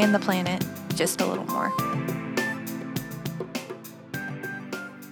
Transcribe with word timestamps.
and 0.00 0.14
the 0.14 0.18
planet 0.18 0.64
just 0.94 1.20
a 1.20 1.26
little 1.26 1.44
more. 1.44 1.68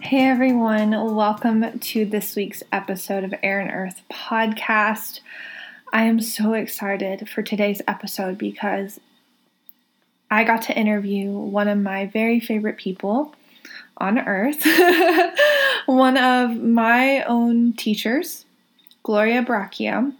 Hey 0.00 0.26
everyone, 0.26 0.92
welcome 1.14 1.78
to 1.78 2.06
this 2.06 2.34
week's 2.34 2.62
episode 2.72 3.22
of 3.22 3.34
Air 3.42 3.60
and 3.60 3.70
Earth 3.70 4.00
podcast. 4.10 5.20
I 5.92 6.04
am 6.04 6.22
so 6.22 6.54
excited 6.54 7.28
for 7.28 7.42
today's 7.42 7.82
episode 7.86 8.38
because 8.38 8.98
I 10.30 10.44
got 10.44 10.62
to 10.62 10.74
interview 10.74 11.32
one 11.32 11.68
of 11.68 11.76
my 11.76 12.06
very 12.06 12.40
favorite 12.40 12.78
people 12.78 13.34
on 13.98 14.18
earth, 14.18 14.64
one 15.84 16.16
of 16.16 16.56
my 16.56 17.24
own 17.24 17.74
teachers, 17.74 18.46
Gloria 19.02 19.42
Baraquio. 19.42 20.14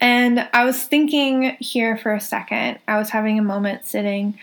And 0.00 0.48
I 0.52 0.64
was 0.64 0.82
thinking 0.82 1.56
here 1.58 1.96
for 1.96 2.12
a 2.12 2.20
second, 2.20 2.78
I 2.86 2.98
was 2.98 3.10
having 3.10 3.38
a 3.38 3.42
moment 3.42 3.86
sitting 3.86 4.38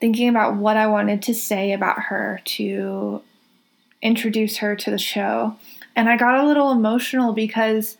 thinking 0.00 0.28
about 0.28 0.56
what 0.56 0.76
I 0.76 0.88
wanted 0.88 1.22
to 1.22 1.34
say 1.34 1.72
about 1.72 1.96
her 2.00 2.40
to 2.44 3.22
introduce 4.02 4.56
her 4.56 4.74
to 4.74 4.90
the 4.90 4.98
show. 4.98 5.56
And 5.94 6.08
I 6.08 6.16
got 6.16 6.42
a 6.42 6.46
little 6.46 6.72
emotional 6.72 7.32
because 7.32 7.96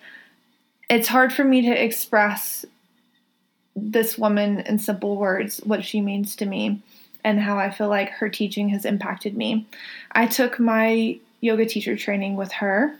it's 0.90 1.06
hard 1.06 1.32
for 1.32 1.44
me 1.44 1.62
to 1.62 1.70
express 1.84 2.64
this 3.76 4.18
woman 4.18 4.60
in 4.60 4.80
simple 4.80 5.16
words, 5.16 5.58
what 5.58 5.84
she 5.84 6.00
means 6.00 6.34
to 6.36 6.44
me, 6.44 6.82
and 7.22 7.40
how 7.40 7.56
I 7.56 7.70
feel 7.70 7.88
like 7.88 8.10
her 8.10 8.28
teaching 8.28 8.68
has 8.70 8.84
impacted 8.84 9.36
me. 9.36 9.66
I 10.10 10.26
took 10.26 10.58
my 10.58 11.18
yoga 11.40 11.66
teacher 11.66 11.96
training 11.96 12.36
with 12.36 12.50
her 12.52 12.98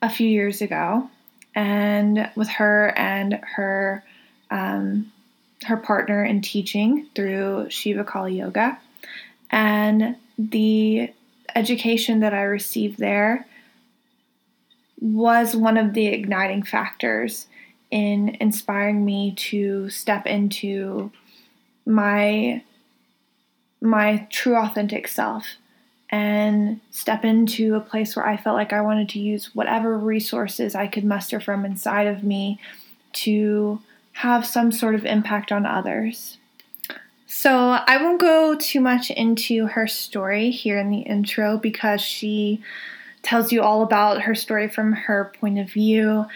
a 0.00 0.08
few 0.08 0.28
years 0.28 0.62
ago, 0.62 1.10
and 1.56 2.30
with 2.36 2.48
her 2.48 2.96
and 2.96 3.40
her 3.56 4.04
um, 4.50 5.10
her 5.64 5.78
partner 5.78 6.22
in 6.22 6.42
teaching 6.42 7.08
through 7.16 7.68
Shiva 7.70 8.04
Kali 8.04 8.38
Yoga, 8.38 8.78
and 9.50 10.16
the 10.38 11.10
education 11.56 12.20
that 12.20 12.34
I 12.34 12.42
received 12.42 12.98
there 12.98 13.46
was 15.00 15.56
one 15.56 15.78
of 15.78 15.94
the 15.94 16.06
igniting 16.06 16.62
factors 16.62 17.46
in 17.90 18.36
inspiring 18.40 19.04
me 19.04 19.34
to 19.36 19.88
step 19.88 20.26
into 20.26 21.10
my 21.86 22.62
my 23.80 24.26
true 24.30 24.56
authentic 24.56 25.08
self 25.08 25.46
and 26.10 26.80
step 26.90 27.24
into 27.24 27.74
a 27.74 27.80
place 27.80 28.14
where 28.14 28.26
I 28.26 28.36
felt 28.36 28.56
like 28.56 28.72
I 28.72 28.80
wanted 28.80 29.08
to 29.10 29.18
use 29.18 29.54
whatever 29.54 29.98
resources 29.98 30.74
I 30.74 30.86
could 30.86 31.04
muster 31.04 31.40
from 31.40 31.64
inside 31.64 32.06
of 32.06 32.22
me 32.22 32.60
to 33.14 33.80
have 34.12 34.46
some 34.46 34.72
sort 34.72 34.94
of 34.94 35.04
impact 35.04 35.52
on 35.52 35.66
others. 35.66 36.38
So, 37.26 37.50
I 37.86 38.02
won't 38.02 38.20
go 38.20 38.54
too 38.54 38.80
much 38.80 39.10
into 39.10 39.66
her 39.66 39.86
story 39.86 40.50
here 40.50 40.78
in 40.78 40.90
the 40.90 41.00
intro 41.00 41.58
because 41.58 42.00
she 42.00 42.62
tells 43.22 43.50
you 43.50 43.62
all 43.62 43.82
about 43.82 44.22
her 44.22 44.34
story 44.34 44.68
from 44.68 44.92
her 44.92 45.32
point 45.40 45.58
of 45.58 45.68
view 45.68 46.26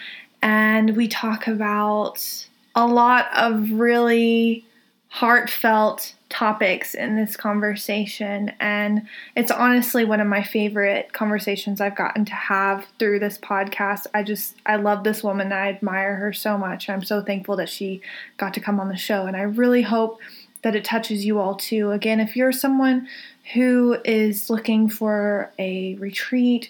and 0.41 0.95
we 0.95 1.07
talk 1.07 1.47
about 1.47 2.45
a 2.75 2.85
lot 2.85 3.27
of 3.35 3.71
really 3.71 4.65
heartfelt 5.09 6.13
topics 6.31 6.95
in 6.95 7.15
this 7.15 7.35
conversation. 7.37 8.51
And 8.59 9.07
it's 9.35 9.51
honestly 9.51 10.05
one 10.05 10.21
of 10.21 10.27
my 10.27 10.41
favorite 10.41 11.13
conversations 11.13 11.79
I've 11.79 11.95
gotten 11.95 12.25
to 12.25 12.33
have 12.33 12.87
through 12.97 13.19
this 13.19 13.37
podcast. 13.37 14.07
I 14.13 14.23
just, 14.23 14.55
I 14.65 14.77
love 14.77 15.03
this 15.03 15.23
woman. 15.23 15.51
I 15.51 15.69
admire 15.69 16.15
her 16.15 16.33
so 16.33 16.57
much. 16.57 16.89
I'm 16.89 17.03
so 17.03 17.21
thankful 17.21 17.55
that 17.57 17.69
she 17.69 18.01
got 18.37 18.53
to 18.55 18.59
come 18.59 18.79
on 18.79 18.89
the 18.89 18.97
show. 18.97 19.25
And 19.27 19.37
I 19.37 19.41
really 19.41 19.83
hope 19.83 20.19
that 20.63 20.75
it 20.75 20.85
touches 20.85 21.25
you 21.25 21.39
all 21.39 21.55
too. 21.55 21.91
Again, 21.91 22.19
if 22.19 22.35
you're 22.35 22.51
someone 22.51 23.07
who 23.53 23.97
is 24.05 24.49
looking 24.49 24.87
for 24.87 25.51
a 25.59 25.95
retreat, 25.95 26.69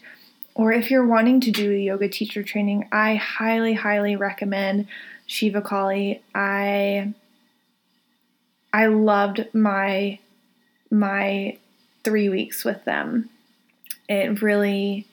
or 0.55 0.71
if 0.73 0.91
you're 0.91 1.05
wanting 1.05 1.39
to 1.41 1.51
do 1.51 1.71
a 1.71 1.77
yoga 1.77 2.09
teacher 2.09 2.43
training, 2.43 2.87
I 2.91 3.15
highly, 3.15 3.73
highly 3.73 4.15
recommend 4.15 4.87
Shiva 5.25 5.61
Kali. 5.61 6.21
I 6.35 7.13
I 8.73 8.87
loved 8.87 9.47
my 9.53 10.19
my 10.89 11.57
three 12.03 12.29
weeks 12.29 12.65
with 12.65 12.83
them. 12.85 13.29
It 14.09 14.41
really 14.41 15.07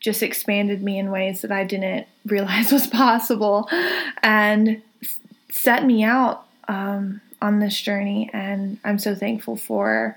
just 0.00 0.22
expanded 0.22 0.82
me 0.82 0.98
in 0.98 1.10
ways 1.10 1.42
that 1.42 1.52
I 1.52 1.64
didn't 1.64 2.06
realize 2.26 2.72
was 2.72 2.86
possible, 2.86 3.68
and 4.22 4.82
set 5.50 5.84
me 5.84 6.04
out 6.04 6.46
um, 6.68 7.20
on 7.40 7.58
this 7.58 7.80
journey. 7.80 8.30
And 8.32 8.78
I'm 8.84 8.98
so 8.98 9.14
thankful 9.14 9.56
for 9.56 10.16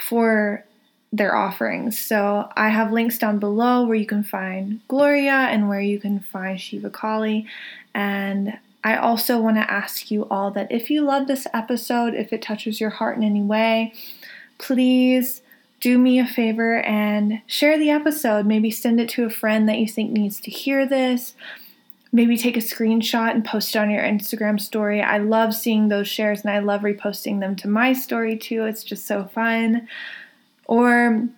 for 0.00 0.64
their 1.12 1.34
offerings. 1.34 1.98
So 1.98 2.48
I 2.56 2.68
have 2.68 2.92
links 2.92 3.18
down 3.18 3.38
below 3.38 3.84
where 3.84 3.96
you 3.96 4.06
can 4.06 4.22
find 4.22 4.80
Gloria 4.86 5.32
and 5.32 5.68
where 5.68 5.80
you 5.80 5.98
can 5.98 6.20
find 6.20 6.60
Shiva 6.60 6.90
Kali. 6.90 7.46
And 7.94 8.56
I 8.82 8.96
also 8.96 9.40
want 9.40 9.56
to 9.56 9.70
ask 9.70 10.10
you 10.10 10.26
all 10.30 10.50
that 10.52 10.72
if 10.72 10.90
you 10.90 11.02
love 11.02 11.26
this 11.26 11.46
episode, 11.52 12.14
if 12.14 12.32
it 12.32 12.42
touches 12.42 12.80
your 12.80 12.90
heart 12.90 13.16
in 13.16 13.22
any 13.22 13.42
way, 13.42 13.92
please 14.58 15.42
do 15.80 15.98
me 15.98 16.18
a 16.18 16.26
favor 16.26 16.80
and 16.82 17.40
share 17.46 17.78
the 17.78 17.90
episode. 17.90 18.46
Maybe 18.46 18.70
send 18.70 19.00
it 19.00 19.08
to 19.10 19.24
a 19.24 19.30
friend 19.30 19.68
that 19.68 19.78
you 19.78 19.88
think 19.88 20.10
needs 20.10 20.40
to 20.40 20.50
hear 20.50 20.86
this. 20.86 21.34
Maybe 22.12 22.36
take 22.36 22.56
a 22.56 22.60
screenshot 22.60 23.30
and 23.30 23.44
post 23.44 23.74
it 23.74 23.78
on 23.78 23.90
your 23.90 24.02
Instagram 24.02 24.60
story. 24.60 25.00
I 25.00 25.18
love 25.18 25.54
seeing 25.54 25.88
those 25.88 26.08
shares 26.08 26.42
and 26.42 26.50
I 26.50 26.58
love 26.58 26.80
reposting 26.80 27.40
them 27.40 27.56
to 27.56 27.68
my 27.68 27.92
story 27.92 28.36
too. 28.36 28.64
It's 28.64 28.82
just 28.82 29.06
so 29.06 29.24
fun 29.24 29.88
or 30.66 31.28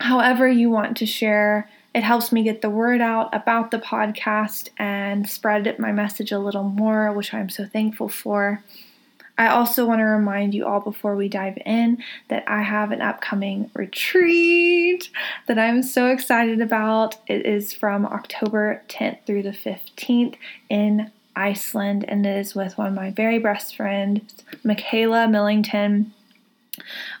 however 0.00 0.48
you 0.48 0.70
want 0.70 0.96
to 0.98 1.06
share. 1.06 1.68
It 1.94 2.02
helps 2.02 2.32
me 2.32 2.42
get 2.42 2.62
the 2.62 2.70
word 2.70 3.00
out 3.00 3.34
about 3.34 3.70
the 3.70 3.78
podcast 3.78 4.70
and 4.78 5.28
spread 5.28 5.78
my 5.78 5.92
message 5.92 6.32
a 6.32 6.38
little 6.38 6.64
more, 6.64 7.12
which 7.12 7.34
I'm 7.34 7.50
so 7.50 7.66
thankful 7.66 8.08
for. 8.08 8.62
I 9.38 9.48
also 9.48 9.86
want 9.86 10.00
to 10.00 10.04
remind 10.04 10.54
you 10.54 10.66
all 10.66 10.80
before 10.80 11.16
we 11.16 11.28
dive 11.28 11.58
in 11.64 12.02
that 12.28 12.44
I 12.46 12.62
have 12.62 12.92
an 12.92 13.00
upcoming 13.00 13.70
retreat 13.74 15.10
that 15.46 15.58
I'm 15.58 15.82
so 15.82 16.08
excited 16.08 16.60
about. 16.60 17.16
It 17.26 17.46
is 17.46 17.72
from 17.72 18.06
October 18.06 18.82
10th 18.88 19.24
through 19.26 19.42
the 19.42 19.50
15th 19.50 20.36
in 20.68 21.10
Iceland, 21.34 22.04
and 22.08 22.26
it 22.26 22.38
is 22.38 22.54
with 22.54 22.76
one 22.76 22.88
of 22.88 22.94
my 22.94 23.10
very 23.10 23.38
best 23.38 23.74
friends, 23.76 24.44
Michaela 24.64 25.26
Millington. 25.28 26.12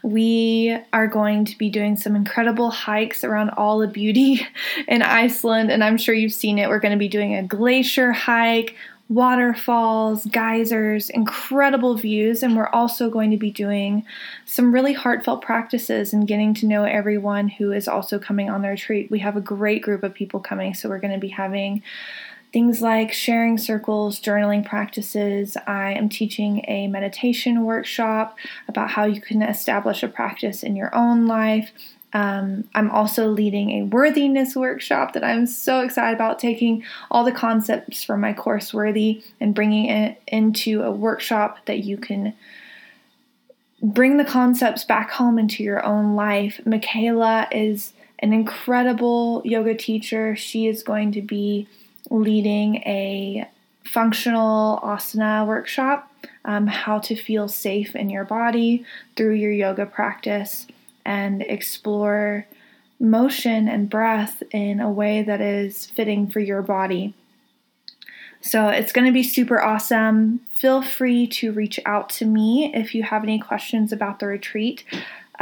We 0.02 0.76
are 0.92 1.06
going 1.06 1.44
to 1.46 1.58
be 1.58 1.68
doing 1.68 1.96
some 1.96 2.16
incredible 2.16 2.70
hikes 2.70 3.22
around 3.22 3.50
all 3.50 3.78
the 3.78 3.86
beauty 3.86 4.46
in 4.88 5.02
Iceland, 5.02 5.70
and 5.70 5.84
I'm 5.84 5.98
sure 5.98 6.14
you've 6.14 6.32
seen 6.32 6.58
it. 6.58 6.68
We're 6.68 6.80
going 6.80 6.92
to 6.92 6.98
be 6.98 7.08
doing 7.08 7.34
a 7.34 7.42
glacier 7.42 8.12
hike, 8.12 8.76
waterfalls, 9.08 10.24
geysers, 10.26 11.10
incredible 11.10 11.96
views, 11.96 12.42
and 12.42 12.56
we're 12.56 12.68
also 12.68 13.10
going 13.10 13.30
to 13.30 13.36
be 13.36 13.50
doing 13.50 14.04
some 14.46 14.72
really 14.72 14.94
heartfelt 14.94 15.42
practices 15.42 16.14
and 16.14 16.26
getting 16.26 16.54
to 16.54 16.66
know 16.66 16.84
everyone 16.84 17.48
who 17.48 17.72
is 17.72 17.86
also 17.86 18.18
coming 18.18 18.48
on 18.48 18.62
the 18.62 18.68
retreat. 18.68 19.10
We 19.10 19.18
have 19.18 19.36
a 19.36 19.40
great 19.40 19.82
group 19.82 20.02
of 20.02 20.14
people 20.14 20.40
coming, 20.40 20.72
so 20.72 20.88
we're 20.88 20.98
going 20.98 21.12
to 21.12 21.20
be 21.20 21.28
having 21.28 21.82
Things 22.52 22.82
like 22.82 23.12
sharing 23.12 23.56
circles, 23.56 24.20
journaling 24.20 24.64
practices. 24.64 25.56
I 25.66 25.92
am 25.92 26.10
teaching 26.10 26.64
a 26.68 26.86
meditation 26.86 27.64
workshop 27.64 28.36
about 28.68 28.90
how 28.90 29.04
you 29.04 29.22
can 29.22 29.40
establish 29.42 30.02
a 30.02 30.08
practice 30.08 30.62
in 30.62 30.76
your 30.76 30.94
own 30.94 31.26
life. 31.26 31.72
Um, 32.12 32.68
I'm 32.74 32.90
also 32.90 33.28
leading 33.28 33.70
a 33.70 33.84
worthiness 33.84 34.54
workshop 34.54 35.14
that 35.14 35.24
I'm 35.24 35.46
so 35.46 35.80
excited 35.80 36.14
about 36.14 36.38
taking 36.38 36.84
all 37.10 37.24
the 37.24 37.32
concepts 37.32 38.04
from 38.04 38.20
my 38.20 38.34
course 38.34 38.74
Worthy 38.74 39.22
and 39.40 39.54
bringing 39.54 39.86
it 39.86 40.20
into 40.26 40.82
a 40.82 40.90
workshop 40.90 41.64
that 41.64 41.78
you 41.78 41.96
can 41.96 42.34
bring 43.82 44.18
the 44.18 44.24
concepts 44.24 44.84
back 44.84 45.10
home 45.10 45.38
into 45.38 45.62
your 45.62 45.84
own 45.84 46.14
life. 46.14 46.60
Michaela 46.66 47.48
is 47.50 47.94
an 48.18 48.34
incredible 48.34 49.40
yoga 49.44 49.74
teacher. 49.74 50.36
She 50.36 50.66
is 50.66 50.82
going 50.82 51.12
to 51.12 51.22
be 51.22 51.66
leading 52.12 52.76
a 52.76 53.48
functional 53.84 54.78
asana 54.82 55.46
workshop, 55.46 56.10
um, 56.44 56.66
how 56.66 56.98
to 56.98 57.16
feel 57.16 57.48
safe 57.48 57.96
in 57.96 58.10
your 58.10 58.24
body 58.24 58.84
through 59.16 59.34
your 59.34 59.52
yoga 59.52 59.86
practice 59.86 60.66
and 61.04 61.42
explore 61.42 62.46
motion 63.00 63.66
and 63.66 63.90
breath 63.90 64.42
in 64.52 64.80
a 64.80 64.90
way 64.90 65.22
that 65.22 65.40
is 65.40 65.86
fitting 65.86 66.28
for 66.28 66.40
your 66.40 66.62
body. 66.62 67.14
So 68.40 68.68
it's 68.68 68.92
going 68.92 69.06
to 69.06 69.12
be 69.12 69.22
super 69.22 69.60
awesome. 69.60 70.40
Feel 70.56 70.82
free 70.82 71.26
to 71.28 71.52
reach 71.52 71.78
out 71.86 72.08
to 72.10 72.24
me 72.24 72.72
if 72.74 72.94
you 72.94 73.04
have 73.04 73.22
any 73.22 73.38
questions 73.38 73.92
about 73.92 74.18
the 74.18 74.26
retreat. 74.26 74.84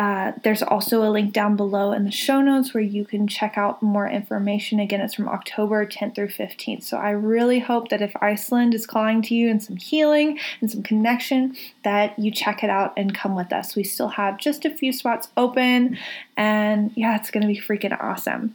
Uh, 0.00 0.32
there's 0.44 0.62
also 0.62 1.06
a 1.06 1.10
link 1.10 1.30
down 1.30 1.56
below 1.56 1.92
in 1.92 2.04
the 2.04 2.10
show 2.10 2.40
notes 2.40 2.72
where 2.72 2.82
you 2.82 3.04
can 3.04 3.28
check 3.28 3.58
out 3.58 3.82
more 3.82 4.08
information. 4.08 4.80
Again, 4.80 5.02
it's 5.02 5.12
from 5.12 5.28
October 5.28 5.84
10th 5.84 6.14
through 6.14 6.28
15th. 6.28 6.84
So 6.84 6.96
I 6.96 7.10
really 7.10 7.58
hope 7.58 7.90
that 7.90 8.00
if 8.00 8.10
Iceland 8.22 8.72
is 8.72 8.86
calling 8.86 9.20
to 9.20 9.34
you 9.34 9.50
and 9.50 9.62
some 9.62 9.76
healing 9.76 10.38
and 10.62 10.70
some 10.70 10.82
connection, 10.82 11.54
that 11.84 12.18
you 12.18 12.30
check 12.30 12.64
it 12.64 12.70
out 12.70 12.94
and 12.96 13.14
come 13.14 13.36
with 13.36 13.52
us. 13.52 13.76
We 13.76 13.84
still 13.84 14.08
have 14.08 14.38
just 14.38 14.64
a 14.64 14.70
few 14.70 14.90
spots 14.90 15.28
open, 15.36 15.98
and 16.34 16.92
yeah, 16.94 17.16
it's 17.16 17.30
going 17.30 17.42
to 17.42 17.46
be 17.46 17.60
freaking 17.60 17.94
awesome. 18.02 18.54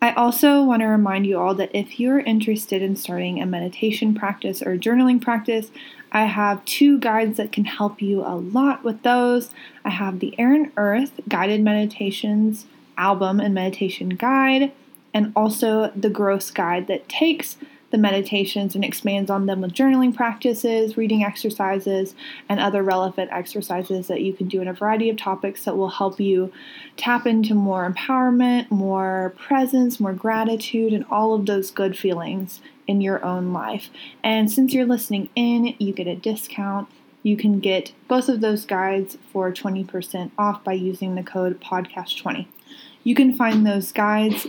I 0.00 0.12
also 0.12 0.62
want 0.62 0.82
to 0.82 0.86
remind 0.86 1.26
you 1.26 1.36
all 1.36 1.54
that 1.56 1.74
if 1.74 1.98
you're 1.98 2.20
interested 2.20 2.80
in 2.80 2.94
starting 2.94 3.42
a 3.42 3.44
meditation 3.44 4.14
practice 4.14 4.62
or 4.62 4.78
journaling 4.78 5.20
practice, 5.20 5.72
I 6.12 6.24
have 6.24 6.64
two 6.64 6.98
guides 6.98 7.36
that 7.36 7.52
can 7.52 7.64
help 7.64 8.02
you 8.02 8.22
a 8.22 8.34
lot 8.34 8.82
with 8.82 9.02
those. 9.02 9.50
I 9.84 9.90
have 9.90 10.18
the 10.18 10.34
Air 10.38 10.52
and 10.52 10.72
Earth 10.76 11.20
Guided 11.28 11.62
Meditations 11.62 12.66
album 12.98 13.40
and 13.40 13.54
meditation 13.54 14.10
guide, 14.10 14.72
and 15.14 15.32
also 15.34 15.90
the 15.96 16.10
Growth 16.10 16.52
Guide 16.52 16.86
that 16.88 17.08
takes 17.08 17.56
the 17.90 17.98
meditations 17.98 18.74
and 18.74 18.84
expands 18.84 19.30
on 19.30 19.46
them 19.46 19.60
with 19.60 19.72
journaling 19.72 20.14
practices, 20.14 20.96
reading 20.96 21.24
exercises, 21.24 22.14
and 22.48 22.60
other 22.60 22.82
relevant 22.82 23.30
exercises 23.32 24.06
that 24.06 24.20
you 24.20 24.32
can 24.32 24.46
do 24.46 24.60
in 24.60 24.68
a 24.68 24.72
variety 24.72 25.10
of 25.10 25.16
topics 25.16 25.64
that 25.64 25.76
will 25.76 25.88
help 25.88 26.20
you 26.20 26.52
tap 26.96 27.26
into 27.26 27.54
more 27.54 27.90
empowerment, 27.90 28.70
more 28.70 29.34
presence, 29.36 29.98
more 29.98 30.12
gratitude, 30.12 30.92
and 30.92 31.04
all 31.10 31.34
of 31.34 31.46
those 31.46 31.70
good 31.70 31.98
feelings 31.98 32.60
in 32.90 33.00
your 33.00 33.24
own 33.24 33.52
life. 33.52 33.88
And 34.24 34.50
since 34.50 34.74
you're 34.74 34.84
listening 34.84 35.30
in, 35.36 35.74
you 35.78 35.92
get 35.92 36.08
a 36.08 36.16
discount. 36.16 36.88
You 37.22 37.36
can 37.36 37.60
get 37.60 37.92
both 38.08 38.28
of 38.28 38.40
those 38.40 38.64
guides 38.64 39.16
for 39.32 39.52
20% 39.52 40.32
off 40.36 40.64
by 40.64 40.72
using 40.72 41.14
the 41.14 41.22
code 41.22 41.60
podcast20. 41.60 42.46
You 43.04 43.14
can 43.14 43.32
find 43.32 43.64
those 43.64 43.92
guides 43.92 44.46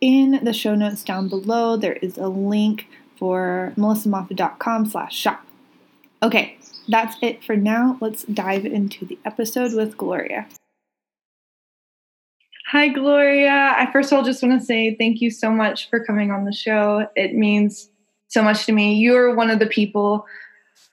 in 0.00 0.40
the 0.42 0.52
show 0.52 0.74
notes 0.74 1.02
down 1.04 1.28
below, 1.28 1.76
there 1.76 1.94
is 1.94 2.16
a 2.16 2.28
link 2.28 2.86
for 3.18 3.72
melissamoffat.com 3.76 4.86
slash 4.86 5.14
shop. 5.14 5.44
Okay, 6.22 6.58
that's 6.88 7.16
it 7.20 7.44
for 7.44 7.56
now. 7.56 7.98
Let's 8.00 8.24
dive 8.24 8.64
into 8.64 9.04
the 9.04 9.18
episode 9.24 9.74
with 9.74 9.96
Gloria. 9.96 10.46
Hi, 12.70 12.86
Gloria. 12.86 13.74
I 13.76 13.90
first 13.90 14.12
of 14.12 14.16
all 14.16 14.24
just 14.24 14.44
want 14.44 14.60
to 14.60 14.64
say 14.64 14.94
thank 14.94 15.20
you 15.20 15.28
so 15.28 15.50
much 15.50 15.90
for 15.90 16.04
coming 16.04 16.30
on 16.30 16.44
the 16.44 16.52
show. 16.52 17.08
It 17.16 17.34
means 17.34 17.90
so 18.28 18.42
much 18.42 18.64
to 18.66 18.72
me. 18.72 18.94
You're 18.94 19.34
one 19.34 19.50
of 19.50 19.58
the 19.58 19.66
people 19.66 20.24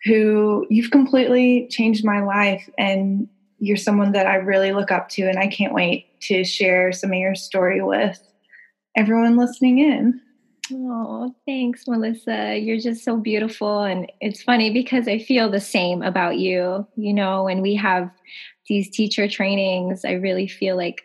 who 0.03 0.65
you've 0.71 0.89
completely 0.89 1.67
changed 1.69 2.03
my 2.03 2.19
life, 2.23 2.67
and 2.79 3.27
you're 3.59 3.77
someone 3.77 4.11
that 4.13 4.25
I 4.25 4.37
really 4.37 4.71
look 4.71 4.89
up 4.89 5.07
to, 5.09 5.29
and 5.29 5.37
I 5.37 5.45
can't 5.45 5.71
wait 5.71 6.19
to 6.21 6.43
share 6.43 6.91
some 6.91 7.11
of 7.11 7.19
your 7.19 7.35
story 7.35 7.83
with 7.83 8.19
everyone 8.95 9.37
listening 9.37 9.77
in. 9.77 10.19
Oh, 10.73 11.31
thanks, 11.45 11.87
Melissa. 11.87 12.57
You're 12.57 12.79
just 12.79 13.03
so 13.03 13.17
beautiful. 13.17 13.83
And 13.83 14.11
it's 14.19 14.41
funny 14.41 14.73
because 14.73 15.07
I 15.07 15.19
feel 15.19 15.47
the 15.47 15.61
same 15.61 16.01
about 16.01 16.39
you. 16.39 16.87
You 16.95 17.13
know, 17.13 17.43
when 17.43 17.61
we 17.61 17.75
have 17.75 18.09
these 18.67 18.89
teacher 18.89 19.27
trainings, 19.27 20.03
I 20.05 20.13
really 20.13 20.47
feel 20.47 20.75
like 20.75 21.03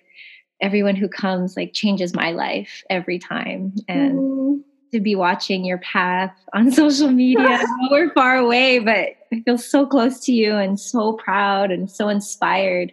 everyone 0.63 0.97
who 0.97 1.09
comes 1.09 1.57
like 1.57 1.73
changes 1.75 2.15
my 2.15 2.31
life 2.31 2.83
every 2.89 3.19
time. 3.19 3.75
And 3.89 4.19
mm. 4.19 4.61
to 4.93 5.01
be 5.01 5.15
watching 5.15 5.65
your 5.65 5.79
path 5.79 6.35
on 6.55 6.71
social 6.73 7.11
media, 7.11 7.61
we're 7.91 8.13
far 8.15 8.37
away, 8.37 8.79
but 8.79 9.11
I 9.33 9.43
feel 9.45 9.59
so 9.59 9.85
close 9.85 10.21
to 10.21 10.33
you 10.33 10.55
and 10.55 10.79
so 10.79 11.15
proud 11.15 11.71
and 11.71 11.91
so 11.91 12.09
inspired 12.09 12.93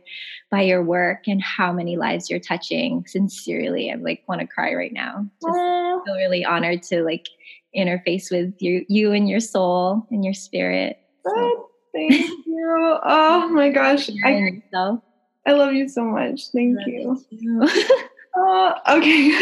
by 0.49 0.63
your 0.63 0.83
work 0.83 1.27
and 1.27 1.41
how 1.41 1.71
many 1.71 1.95
lives 1.95 2.29
you're 2.29 2.39
touching. 2.39 3.05
Sincerely, 3.07 3.91
I 3.91 3.95
like 3.95 4.23
want 4.27 4.41
to 4.41 4.47
cry 4.47 4.73
right 4.73 4.93
now. 4.93 5.27
Just 5.41 5.55
feel 5.55 6.15
really 6.15 6.43
honored 6.43 6.81
to 6.83 7.03
like 7.03 7.27
interface 7.77 8.31
with 8.31 8.55
you, 8.59 8.83
you 8.89 9.11
and 9.11 9.29
your 9.29 9.39
soul 9.39 10.07
and 10.09 10.25
your 10.25 10.33
spirit. 10.33 10.97
So. 11.25 11.65
Thank 11.91 12.29
you. 12.45 12.99
Oh 13.03 13.49
my 13.49 13.69
gosh. 13.69 14.09
I, 14.23 14.61
I 15.49 15.53
love 15.53 15.73
you 15.73 15.89
so 15.89 16.03
much. 16.03 16.49
Thank 16.49 16.77
you. 16.85 17.19
you. 17.31 17.67
Uh, 18.37 18.75
okay, 18.87 19.35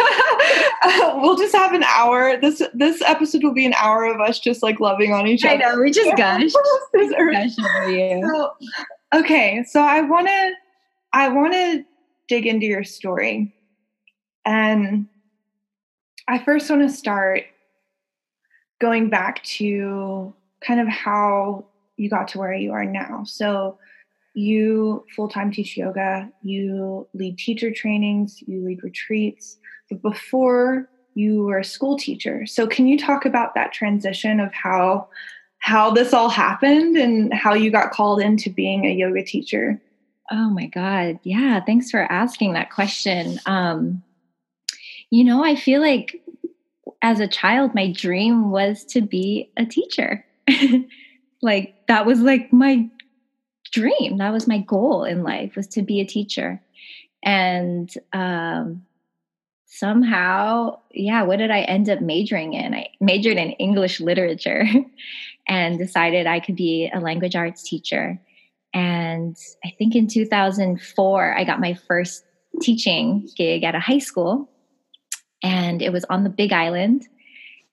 uh, 0.83 1.11
we'll 1.21 1.35
just 1.35 1.53
have 1.53 1.73
an 1.73 1.83
hour. 1.83 2.37
This 2.37 2.61
this 2.73 3.01
episode 3.01 3.43
will 3.43 3.53
be 3.53 3.65
an 3.65 3.73
hour 3.73 4.05
of 4.05 4.21
us 4.21 4.39
just 4.39 4.63
like 4.63 4.79
loving 4.79 5.11
on 5.11 5.27
each 5.27 5.43
other. 5.43 5.55
I 5.55 5.57
know 5.57 5.81
we 5.81 5.91
just 5.91 6.09
gush. 6.17 6.53
gush 6.93 7.59
over 7.59 7.91
you. 7.91 8.21
So, 8.25 8.53
okay, 9.13 9.65
so 9.67 9.81
I 9.81 10.01
want 10.01 10.27
to 10.27 10.53
I 11.11 11.27
want 11.27 11.51
to 11.51 11.83
dig 12.29 12.47
into 12.47 12.65
your 12.65 12.85
story, 12.85 13.53
and 14.45 15.07
I 16.29 16.39
first 16.39 16.69
want 16.69 16.81
to 16.81 16.89
start 16.89 17.43
going 18.79 19.09
back 19.09 19.43
to 19.43 20.33
kind 20.61 20.79
of 20.79 20.87
how 20.87 21.65
you 21.97 22.09
got 22.09 22.29
to 22.29 22.39
where 22.39 22.53
you 22.53 22.71
are 22.71 22.85
now. 22.85 23.25
So 23.25 23.79
you 24.37 25.03
full 25.15 25.27
time 25.27 25.51
teach 25.51 25.75
yoga, 25.75 26.29
you 26.43 27.07
lead 27.15 27.39
teacher 27.39 27.71
trainings, 27.71 28.43
you 28.45 28.63
lead 28.63 28.83
retreats. 28.83 29.57
But 29.89 30.03
before 30.03 30.87
you 31.15 31.43
were 31.43 31.57
a 31.57 31.63
school 31.63 31.97
teacher. 31.97 32.45
So 32.45 32.67
can 32.67 32.85
you 32.85 32.99
talk 32.99 33.25
about 33.25 33.55
that 33.55 33.73
transition 33.73 34.39
of 34.39 34.53
how 34.53 35.09
how 35.57 35.89
this 35.89 36.13
all 36.13 36.29
happened 36.29 36.95
and 36.95 37.33
how 37.33 37.55
you 37.55 37.71
got 37.71 37.89
called 37.89 38.21
into 38.21 38.51
being 38.51 38.85
a 38.85 38.93
yoga 38.93 39.23
teacher? 39.23 39.81
Oh 40.31 40.51
my 40.51 40.67
god. 40.67 41.17
Yeah, 41.23 41.59
thanks 41.65 41.89
for 41.89 42.01
asking 42.01 42.53
that 42.53 42.69
question. 42.69 43.39
Um 43.47 44.03
you 45.09 45.23
know, 45.23 45.43
I 45.43 45.55
feel 45.55 45.81
like 45.81 46.21
as 47.01 47.19
a 47.19 47.27
child 47.27 47.73
my 47.73 47.91
dream 47.91 48.51
was 48.51 48.85
to 48.85 49.01
be 49.01 49.49
a 49.57 49.65
teacher. 49.65 50.23
like 51.41 51.73
that 51.87 52.05
was 52.05 52.19
like 52.19 52.53
my 52.53 52.87
dream. 53.79 54.17
That 54.17 54.33
was 54.33 54.47
my 54.47 54.59
goal 54.59 55.03
in 55.03 55.23
life 55.23 55.55
was 55.55 55.67
to 55.67 55.81
be 55.81 56.01
a 56.01 56.05
teacher. 56.05 56.61
And 57.23 57.91
um, 58.13 58.85
somehow, 59.65 60.79
yeah, 60.91 61.23
what 61.23 61.37
did 61.37 61.51
I 61.51 61.61
end 61.61 61.89
up 61.89 62.01
majoring 62.01 62.53
in? 62.53 62.73
I 62.73 62.87
majored 62.99 63.37
in 63.37 63.51
English 63.51 63.99
literature 63.99 64.65
and 65.47 65.77
decided 65.77 66.25
I 66.25 66.39
could 66.39 66.55
be 66.55 66.89
a 66.93 66.99
language 66.99 67.35
arts 67.35 67.63
teacher. 67.63 68.19
And 68.73 69.37
I 69.63 69.73
think 69.77 69.95
in 69.95 70.07
2004, 70.07 71.37
I 71.37 71.43
got 71.43 71.59
my 71.59 71.73
first 71.73 72.23
teaching 72.61 73.27
gig 73.35 73.63
at 73.63 73.75
a 73.75 73.79
high 73.79 73.99
school. 73.99 74.49
And 75.43 75.81
it 75.81 75.91
was 75.91 76.05
on 76.05 76.23
the 76.23 76.29
Big 76.29 76.51
Island. 76.51 77.07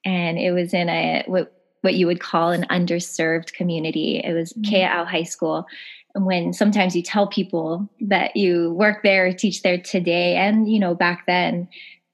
And 0.05 0.39
it 0.39 0.53
was 0.53 0.75
in 0.75 0.89
a, 0.89 1.25
what 1.27 1.53
what 1.85 1.95
you 1.95 2.07
would 2.07 2.21
call 2.21 2.51
an 2.51 2.65
underserved 2.71 3.53
community. 3.53 4.21
It 4.25 4.33
was 4.33 4.55
mm-hmm. 4.55 4.75
Kea'au 4.75 5.05
High 5.05 5.23
School. 5.23 5.67
And 6.15 6.25
when 6.25 6.55
sometimes 6.55 6.97
you 6.97 7.03
tell 7.03 7.27
people 7.27 7.91
that 8.01 8.35
you 8.37 8.73
work 8.73 9.03
there, 9.03 9.33
teach 9.35 9.63
there 9.63 9.79
today, 9.79 10.37
and 10.37 10.71
you 10.71 10.81
know, 10.81 10.95
back 10.95 11.27
then, 11.27 11.69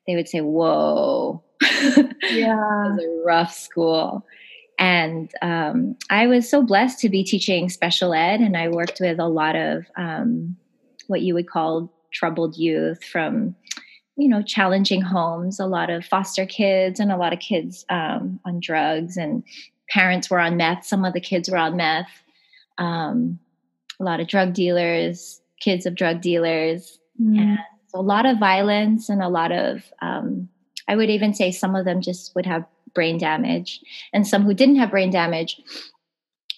they 0.07 0.17
would 0.17 0.29
say, 0.29 0.41
Whoa. 0.41 1.43
Yeah. 1.63 2.87
it 2.87 2.97
was 2.97 2.99
a 2.99 3.25
rough 3.25 3.55
school. 3.55 4.27
And 4.79 5.31
um, 5.43 5.97
I 6.09 6.27
was 6.27 6.49
so 6.49 6.63
blessed 6.63 6.99
to 7.01 7.09
be 7.09 7.23
teaching 7.23 7.69
special 7.69 8.13
ed, 8.13 8.41
and 8.41 8.57
I 8.57 8.69
worked 8.69 8.99
with 8.99 9.21
a 9.21 9.29
lot 9.29 9.55
of 9.55 9.85
um, 9.97 10.57
what 11.07 11.21
you 11.21 11.35
would 11.35 11.49
call 11.49 11.93
troubled 12.11 12.57
youth 12.57 13.05
from 13.05 13.55
you 14.21 14.29
know 14.29 14.43
challenging 14.43 15.01
homes 15.01 15.59
a 15.59 15.67
lot 15.67 15.91
of 15.91 16.05
foster 16.05 16.47
kids 16.47 17.01
and 17.01 17.11
a 17.11 17.17
lot 17.17 17.33
of 17.33 17.41
kids 17.41 17.85
um, 17.89 18.39
on 18.45 18.61
drugs 18.61 19.17
and 19.17 19.43
parents 19.89 20.31
were 20.31 20.39
on 20.39 20.57
meth 20.57 20.85
some 20.85 21.05
of 21.05 21.13
the 21.13 21.21
kids 21.21 21.51
were 21.51 21.59
on 21.59 21.77
meth. 21.77 22.11
Um, 22.79 23.39
a 23.99 24.05
lot 24.05 24.21
of 24.21 24.29
drug 24.29 24.55
dealers 24.55 25.41
kids 25.61 25.87
of 25.87 25.95
drug 25.95 26.21
dealers. 26.21 26.99
Mm. 27.21 27.39
and 27.39 27.59
a 27.93 28.01
lot 28.01 28.25
of 28.25 28.39
violence 28.39 29.09
and 29.09 29.21
a 29.21 29.29
lot 29.29 29.53
of 29.53 29.83
um, 30.01 30.49
i 30.89 30.97
would 30.97 31.11
even 31.11 31.35
say 31.35 31.51
some 31.51 31.75
of 31.75 31.85
them 31.85 32.01
just 32.01 32.35
would 32.35 32.47
have 32.47 32.65
brain 32.95 33.19
damage. 33.19 33.81
And 34.13 34.27
some 34.27 34.43
who 34.43 34.55
didn't 34.55 34.77
have 34.77 34.91
brain 34.91 35.11
damage 35.11 35.61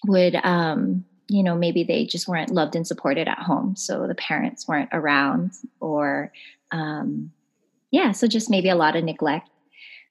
would 0.07 0.37
um, 0.37 1.04
you 1.28 1.42
know 1.42 1.54
maybe 1.54 1.85
they 1.85 2.04
just 2.04 2.28
weren't 2.28 2.50
loved 2.50 2.76
and 2.76 2.87
supported 2.87 3.28
at 3.28 3.38
home. 3.38 3.76
So 3.76 4.07
the 4.07 4.14
parents 4.14 4.66
weren't 4.66 4.90
around 4.92 5.52
or 5.81 6.33
um, 6.71 7.31
yeah, 7.92 8.11
so 8.11 8.26
just 8.26 8.50
maybe 8.50 8.68
a 8.68 8.75
lot 8.75 8.96
of 8.96 9.04
neglect. 9.04 9.49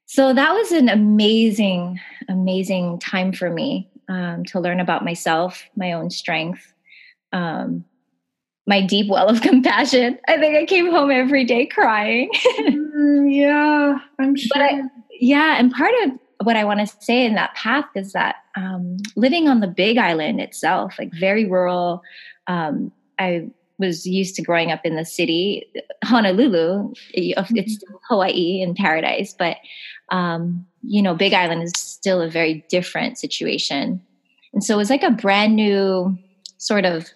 so 0.06 0.34
that 0.34 0.54
was 0.54 0.72
an 0.72 0.88
amazing, 0.88 2.00
amazing 2.30 3.00
time 3.00 3.34
for 3.34 3.50
me 3.50 3.90
um, 4.08 4.46
to 4.46 4.60
learn 4.60 4.80
about 4.80 5.04
myself, 5.04 5.66
my 5.76 5.92
own 5.92 6.10
strength, 6.10 6.74
um, 7.34 7.84
my 8.68 8.82
deep 8.82 9.10
well 9.10 9.28
of 9.28 9.42
compassion. 9.50 10.20
I 10.28 10.38
think 10.38 10.56
I 10.56 10.66
came 10.66 10.90
home 10.90 11.12
every 11.12 11.44
day 11.44 11.66
crying. 11.66 12.30
mm, 12.60 13.34
yeah, 13.34 13.98
I'm 14.20 14.36
sure. 14.36 14.64
I, 14.64 14.84
yeah, 15.20 15.58
and 15.60 15.72
part 15.72 15.94
of 16.04 16.12
what 16.46 16.56
I 16.56 16.64
want 16.64 16.80
to 16.80 16.96
say 17.04 17.26
in 17.26 17.36
that 17.36 17.56
path 17.56 17.86
is 17.96 18.14
that 18.14 18.36
um, 18.56 18.98
living 19.16 19.48
on 19.48 19.60
the 19.60 19.68
Big 19.68 19.98
Island 19.98 20.40
itself, 20.40 20.96
like 21.00 21.12
very 21.14 21.46
rural, 21.46 22.02
um, 22.48 22.92
I 23.18 23.50
was 23.82 24.06
used 24.06 24.36
to 24.36 24.42
growing 24.42 24.72
up 24.72 24.86
in 24.86 24.96
the 24.96 25.04
city, 25.04 25.66
Honolulu. 26.04 26.94
It's 27.14 27.38
mm-hmm. 27.52 27.96
Hawaii 28.08 28.62
in 28.62 28.74
paradise, 28.76 29.36
but 29.38 29.58
um, 30.10 30.66
you 30.84 31.02
know, 31.02 31.14
Big 31.16 31.34
Island 31.34 31.64
is 31.64 31.74
still 31.76 32.22
a 32.22 32.30
very 32.30 32.66
different 32.70 33.18
situation. 33.18 34.02
And 34.54 34.64
so 34.64 34.76
it 34.76 34.78
was 34.78 34.90
like 34.90 35.04
a 35.04 35.12
brand 35.12 35.56
new 35.56 36.18
sort 36.58 36.86
of, 36.86 37.08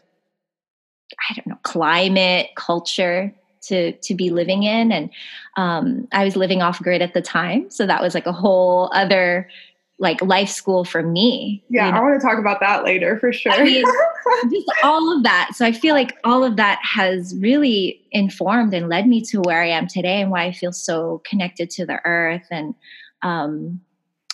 I 1.30 1.34
don't 1.36 1.48
know, 1.48 1.60
climate, 1.64 2.50
culture 2.56 3.34
to 3.64 3.94
to 3.94 4.16
be 4.16 4.30
living 4.30 4.64
in. 4.64 4.92
And 4.92 5.10
um, 5.58 6.08
I 6.12 6.24
was 6.24 6.36
living 6.36 6.62
off 6.62 6.82
grid 6.82 7.02
at 7.02 7.14
the 7.14 7.22
time, 7.22 7.70
so 7.70 7.86
that 7.86 8.02
was 8.02 8.14
like 8.14 8.26
a 8.26 8.32
whole 8.32 8.90
other 8.94 9.50
like 9.98 10.22
life 10.22 10.50
school 10.50 10.84
for 10.84 11.02
me. 11.02 11.64
Yeah, 11.70 11.86
you 11.86 11.92
know? 11.92 11.98
I 11.98 12.02
want 12.02 12.20
to 12.20 12.28
talk 12.28 12.38
about 12.38 12.60
that 12.60 12.84
later 12.84 13.18
for 13.20 13.32
sure. 13.32 13.54
I 13.54 13.64
mean, 13.64 13.86
just 14.52 14.72
all 14.84 15.16
of 15.16 15.24
that. 15.24 15.52
So 15.56 15.66
I 15.66 15.72
feel 15.72 15.96
like 15.96 16.18
all 16.24 16.44
of 16.44 16.58
that 16.58 16.80
has 16.84 17.34
really 17.40 18.02
informed 18.12 18.74
and 18.74 18.90
led 18.90 19.08
me 19.08 19.22
to 19.22 19.42
where 19.42 19.62
I 19.62 19.70
am 19.70 19.88
today 19.88 20.22
and 20.22 20.32
why 20.32 20.44
I 20.44 20.52
feel 20.52 20.74
so 20.74 21.22
connected 21.26 21.70
to 21.72 21.86
the 21.86 22.00
earth 22.06 22.48
and 22.52 22.76
um 23.22 23.80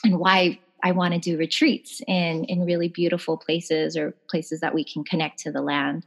and 0.03 0.17
why 0.17 0.59
I 0.83 0.93
want 0.93 1.13
to 1.13 1.19
do 1.19 1.37
retreats 1.37 2.01
in 2.07 2.43
in 2.45 2.65
really 2.65 2.87
beautiful 2.87 3.37
places 3.37 3.95
or 3.95 4.15
places 4.29 4.61
that 4.61 4.73
we 4.73 4.83
can 4.83 5.03
connect 5.03 5.39
to 5.39 5.51
the 5.51 5.61
land. 5.61 6.05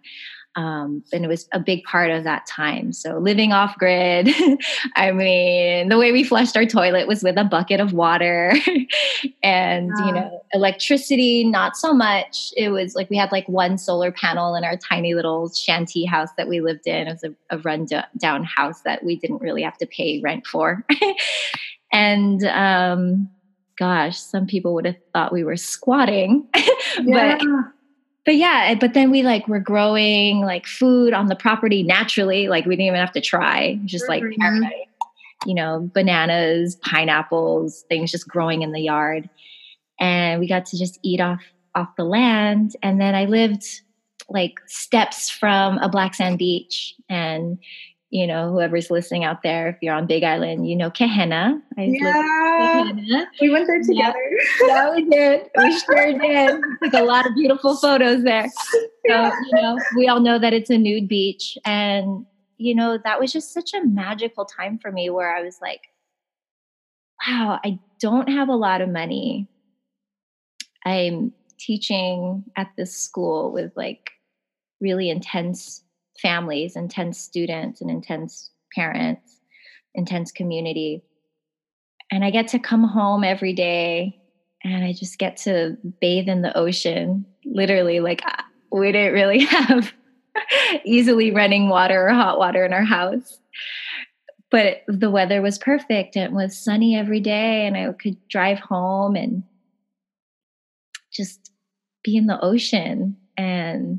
Um, 0.56 1.02
and 1.12 1.24
it 1.24 1.28
was 1.28 1.48
a 1.52 1.58
big 1.58 1.82
part 1.84 2.10
of 2.10 2.22
that 2.24 2.46
time. 2.46 2.92
So 2.92 3.18
living 3.18 3.52
off 3.52 3.76
grid, 3.76 4.28
I 4.96 5.10
mean, 5.10 5.88
the 5.88 5.98
way 5.98 6.12
we 6.12 6.22
flushed 6.22 6.56
our 6.56 6.64
toilet 6.64 7.08
was 7.08 7.22
with 7.22 7.36
a 7.36 7.44
bucket 7.44 7.80
of 7.80 7.92
water, 7.92 8.52
and 9.42 9.90
you 10.06 10.12
know, 10.12 10.42
electricity 10.52 11.44
not 11.44 11.76
so 11.76 11.92
much. 11.92 12.52
It 12.56 12.68
was 12.68 12.94
like 12.94 13.10
we 13.10 13.16
had 13.16 13.32
like 13.32 13.48
one 13.48 13.78
solar 13.78 14.12
panel 14.12 14.54
in 14.54 14.62
our 14.62 14.76
tiny 14.76 15.14
little 15.14 15.52
shanty 15.52 16.04
house 16.04 16.30
that 16.36 16.48
we 16.48 16.60
lived 16.60 16.86
in. 16.86 17.08
It 17.08 17.12
was 17.12 17.24
a, 17.24 17.34
a 17.50 17.58
run 17.58 17.86
down 18.18 18.44
house 18.44 18.82
that 18.82 19.04
we 19.04 19.16
didn't 19.16 19.40
really 19.40 19.62
have 19.62 19.78
to 19.78 19.86
pay 19.86 20.20
rent 20.22 20.46
for, 20.46 20.86
and 21.92 22.44
um, 22.44 23.28
gosh, 23.76 24.18
some 24.20 24.46
people 24.46 24.74
would 24.74 24.86
have 24.86 24.96
thought 25.12 25.32
we 25.32 25.42
were 25.42 25.56
squatting, 25.56 26.46
yeah. 27.02 27.38
but 27.38 27.73
but 28.24 28.36
yeah, 28.36 28.74
but 28.74 28.94
then 28.94 29.10
we 29.10 29.22
like 29.22 29.46
were 29.48 29.60
growing 29.60 30.40
like 30.40 30.66
food 30.66 31.12
on 31.12 31.26
the 31.26 31.36
property 31.36 31.82
naturally. 31.82 32.48
Like 32.48 32.64
we 32.64 32.76
didn't 32.76 32.88
even 32.88 33.00
have 33.00 33.12
to 33.12 33.20
try, 33.20 33.78
just 33.84 34.08
like 34.08 34.22
mm-hmm. 34.22 34.64
you 35.46 35.54
know, 35.54 35.90
bananas, 35.92 36.76
pineapples, 36.76 37.84
things 37.88 38.10
just 38.10 38.26
growing 38.26 38.62
in 38.62 38.72
the 38.72 38.80
yard. 38.80 39.28
And 40.00 40.40
we 40.40 40.48
got 40.48 40.66
to 40.66 40.78
just 40.78 40.98
eat 41.02 41.20
off 41.20 41.42
off 41.74 41.96
the 41.96 42.04
land. 42.04 42.76
And 42.82 43.00
then 43.00 43.14
I 43.14 43.26
lived 43.26 43.64
like 44.28 44.54
steps 44.66 45.28
from 45.28 45.78
a 45.78 45.88
black 45.88 46.14
sand 46.14 46.38
beach 46.38 46.94
and 47.08 47.58
you 48.14 48.28
know, 48.28 48.48
whoever's 48.52 48.92
listening 48.92 49.24
out 49.24 49.42
there, 49.42 49.70
if 49.70 49.76
you're 49.82 49.92
on 49.92 50.06
Big 50.06 50.22
Island, 50.22 50.68
you 50.68 50.76
know 50.76 50.88
Kehena. 50.88 51.60
I 51.76 51.82
yeah, 51.82 52.12
Kehena. 52.12 53.26
we 53.40 53.50
went 53.50 53.66
there 53.66 53.82
together. 53.82 54.22
Yeah. 54.60 54.94
we 54.94 55.10
did. 55.10 55.50
We 55.56 55.80
sure 55.80 56.16
did. 56.16 56.60
Took 56.80 56.92
a 56.92 57.02
lot 57.02 57.26
of 57.26 57.34
beautiful 57.34 57.74
photos 57.76 58.22
there. 58.22 58.46
So 58.48 58.78
you 59.08 59.60
know, 59.60 59.76
we 59.96 60.06
all 60.06 60.20
know 60.20 60.38
that 60.38 60.52
it's 60.52 60.70
a 60.70 60.78
nude 60.78 61.08
beach, 61.08 61.58
and 61.64 62.24
you 62.56 62.76
know 62.76 62.98
that 63.02 63.18
was 63.18 63.32
just 63.32 63.52
such 63.52 63.74
a 63.74 63.84
magical 63.84 64.44
time 64.44 64.78
for 64.78 64.92
me, 64.92 65.10
where 65.10 65.34
I 65.36 65.42
was 65.42 65.58
like, 65.60 65.80
"Wow, 67.26 67.58
I 67.64 67.80
don't 67.98 68.28
have 68.28 68.48
a 68.48 68.54
lot 68.54 68.80
of 68.80 68.88
money. 68.90 69.48
I'm 70.86 71.32
teaching 71.58 72.44
at 72.56 72.68
this 72.76 72.96
school 72.96 73.50
with 73.50 73.72
like 73.74 74.12
really 74.80 75.10
intense 75.10 75.82
families, 76.20 76.76
intense 76.76 77.18
students, 77.18 77.80
and 77.80 77.90
intense 77.90 78.50
parents, 78.74 79.40
intense 79.94 80.32
community. 80.32 81.02
And 82.10 82.24
I 82.24 82.30
get 82.30 82.48
to 82.48 82.58
come 82.58 82.84
home 82.84 83.24
every 83.24 83.52
day 83.52 84.20
and 84.64 84.84
I 84.84 84.92
just 84.92 85.18
get 85.18 85.36
to 85.38 85.76
bathe 86.00 86.28
in 86.28 86.42
the 86.42 86.56
ocean. 86.56 87.26
Literally, 87.44 88.00
like 88.00 88.22
uh, 88.26 88.42
we 88.72 88.90
didn't 88.90 89.12
really 89.12 89.40
have 89.44 89.92
easily 90.84 91.30
running 91.30 91.68
water 91.68 92.08
or 92.08 92.14
hot 92.14 92.38
water 92.38 92.64
in 92.64 92.72
our 92.72 92.84
house. 92.84 93.38
But 94.50 94.82
the 94.88 95.10
weather 95.10 95.42
was 95.42 95.58
perfect. 95.58 96.16
It 96.16 96.32
was 96.32 96.56
sunny 96.56 96.96
every 96.96 97.20
day, 97.20 97.66
and 97.66 97.76
I 97.76 97.92
could 97.92 98.16
drive 98.28 98.58
home 98.60 99.16
and 99.16 99.42
just 101.12 101.52
be 102.02 102.16
in 102.16 102.26
the 102.26 102.40
ocean 102.40 103.16
and. 103.36 103.98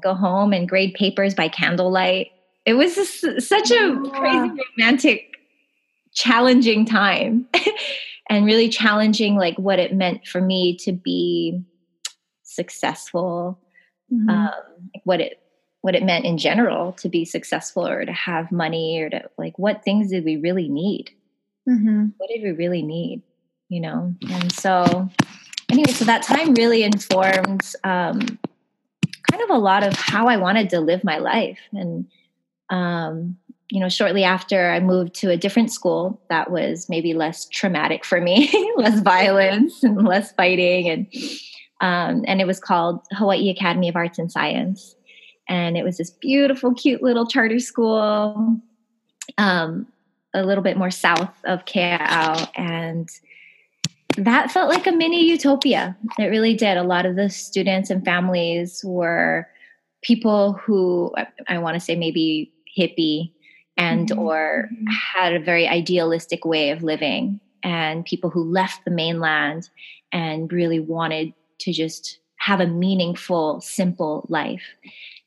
And 0.00 0.02
go 0.02 0.14
home 0.14 0.52
and 0.52 0.68
grade 0.68 0.94
papers 0.94 1.34
by 1.34 1.48
candlelight. 1.48 2.28
It 2.66 2.74
was 2.74 2.94
just 2.94 3.42
such 3.42 3.70
a 3.70 3.74
yeah. 3.74 4.02
crazy 4.12 4.62
romantic 4.78 5.26
challenging 6.12 6.84
time 6.84 7.46
and 8.30 8.44
really 8.44 8.68
challenging 8.68 9.36
like 9.36 9.56
what 9.58 9.78
it 9.78 9.94
meant 9.94 10.26
for 10.26 10.40
me 10.40 10.76
to 10.76 10.92
be 10.92 11.62
successful 12.42 13.60
mm-hmm. 14.12 14.28
um, 14.28 14.50
what 15.04 15.20
it 15.20 15.40
what 15.82 15.94
it 15.94 16.02
meant 16.02 16.24
in 16.24 16.36
general 16.36 16.92
to 16.92 17.08
be 17.08 17.24
successful 17.24 17.86
or 17.86 18.04
to 18.04 18.12
have 18.12 18.50
money 18.50 19.00
or 19.00 19.08
to 19.08 19.22
like 19.38 19.56
what 19.56 19.84
things 19.84 20.10
did 20.10 20.24
we 20.24 20.36
really 20.36 20.68
need 20.68 21.10
mm-hmm. 21.68 22.06
what 22.16 22.28
did 22.28 22.42
we 22.42 22.50
really 22.50 22.82
need 22.82 23.22
you 23.68 23.80
know 23.80 24.12
and 24.32 24.52
so 24.52 25.08
anyway 25.70 25.92
so 25.92 26.04
that 26.04 26.22
time 26.22 26.52
really 26.54 26.82
informed 26.82 27.72
um, 27.84 28.36
kind 29.30 29.42
of 29.42 29.50
a 29.50 29.58
lot 29.58 29.82
of 29.82 29.94
how 29.94 30.28
I 30.28 30.36
wanted 30.36 30.70
to 30.70 30.80
live 30.80 31.04
my 31.04 31.18
life. 31.18 31.58
And, 31.72 32.06
um, 32.68 33.36
you 33.70 33.80
know, 33.80 33.88
shortly 33.88 34.24
after 34.24 34.70
I 34.70 34.80
moved 34.80 35.14
to 35.16 35.30
a 35.30 35.36
different 35.36 35.72
school 35.72 36.20
that 36.28 36.50
was 36.50 36.88
maybe 36.88 37.14
less 37.14 37.46
traumatic 37.48 38.04
for 38.04 38.20
me, 38.20 38.50
less 38.76 39.00
violence 39.00 39.82
and 39.82 40.04
less 40.04 40.32
fighting. 40.32 40.88
And, 40.88 41.06
um, 41.80 42.24
and 42.26 42.40
it 42.40 42.46
was 42.46 42.60
called 42.60 43.00
Hawaii 43.12 43.48
Academy 43.50 43.88
of 43.88 43.96
Arts 43.96 44.18
and 44.18 44.30
Science. 44.30 44.96
And 45.48 45.76
it 45.76 45.84
was 45.84 45.98
this 45.98 46.10
beautiful, 46.10 46.74
cute 46.74 47.02
little 47.02 47.26
charter 47.26 47.58
school, 47.58 48.60
um, 49.38 49.86
a 50.34 50.44
little 50.44 50.62
bit 50.62 50.76
more 50.76 50.90
south 50.90 51.34
of 51.44 51.64
Kea'au. 51.64 52.48
And 52.54 53.08
that 54.16 54.50
felt 54.50 54.68
like 54.68 54.86
a 54.86 54.92
mini 54.92 55.24
utopia. 55.24 55.96
It 56.18 56.26
really 56.26 56.54
did. 56.54 56.76
A 56.76 56.82
lot 56.82 57.06
of 57.06 57.16
the 57.16 57.30
students 57.30 57.90
and 57.90 58.04
families 58.04 58.82
were 58.84 59.48
people 60.02 60.54
who 60.54 61.14
I 61.48 61.58
want 61.58 61.74
to 61.74 61.80
say 61.80 61.96
maybe 61.96 62.52
hippie 62.76 63.32
and 63.76 64.08
mm-hmm. 64.08 64.20
or 64.20 64.68
had 65.14 65.34
a 65.34 65.40
very 65.40 65.66
idealistic 65.66 66.44
way 66.44 66.70
of 66.70 66.82
living 66.82 67.40
and 67.62 68.04
people 68.04 68.30
who 68.30 68.42
left 68.42 68.84
the 68.84 68.90
mainland 68.90 69.68
and 70.12 70.52
really 70.52 70.80
wanted 70.80 71.32
to 71.60 71.72
just 71.72 72.18
have 72.36 72.60
a 72.60 72.66
meaningful 72.66 73.60
simple 73.60 74.26
life 74.30 74.62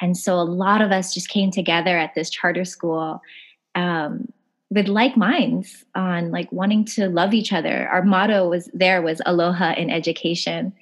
and 0.01 0.17
so 0.17 0.33
a 0.33 0.41
lot 0.41 0.81
of 0.81 0.91
us 0.91 1.13
just 1.13 1.29
came 1.29 1.51
together 1.51 1.95
at 1.95 2.15
this 2.15 2.29
charter 2.29 2.65
school 2.65 3.21
um, 3.75 4.27
with 4.73 4.87
like 4.87 5.15
minds 5.15 5.85
on 5.93 6.31
like 6.31 6.51
wanting 6.51 6.83
to 6.83 7.07
love 7.07 7.33
each 7.33 7.53
other. 7.53 7.87
Our 7.89 8.01
motto 8.01 8.49
was 8.49 8.69
there 8.73 9.03
was 9.03 9.21
aloha 9.25 9.73
in 9.77 9.91
education. 9.91 10.73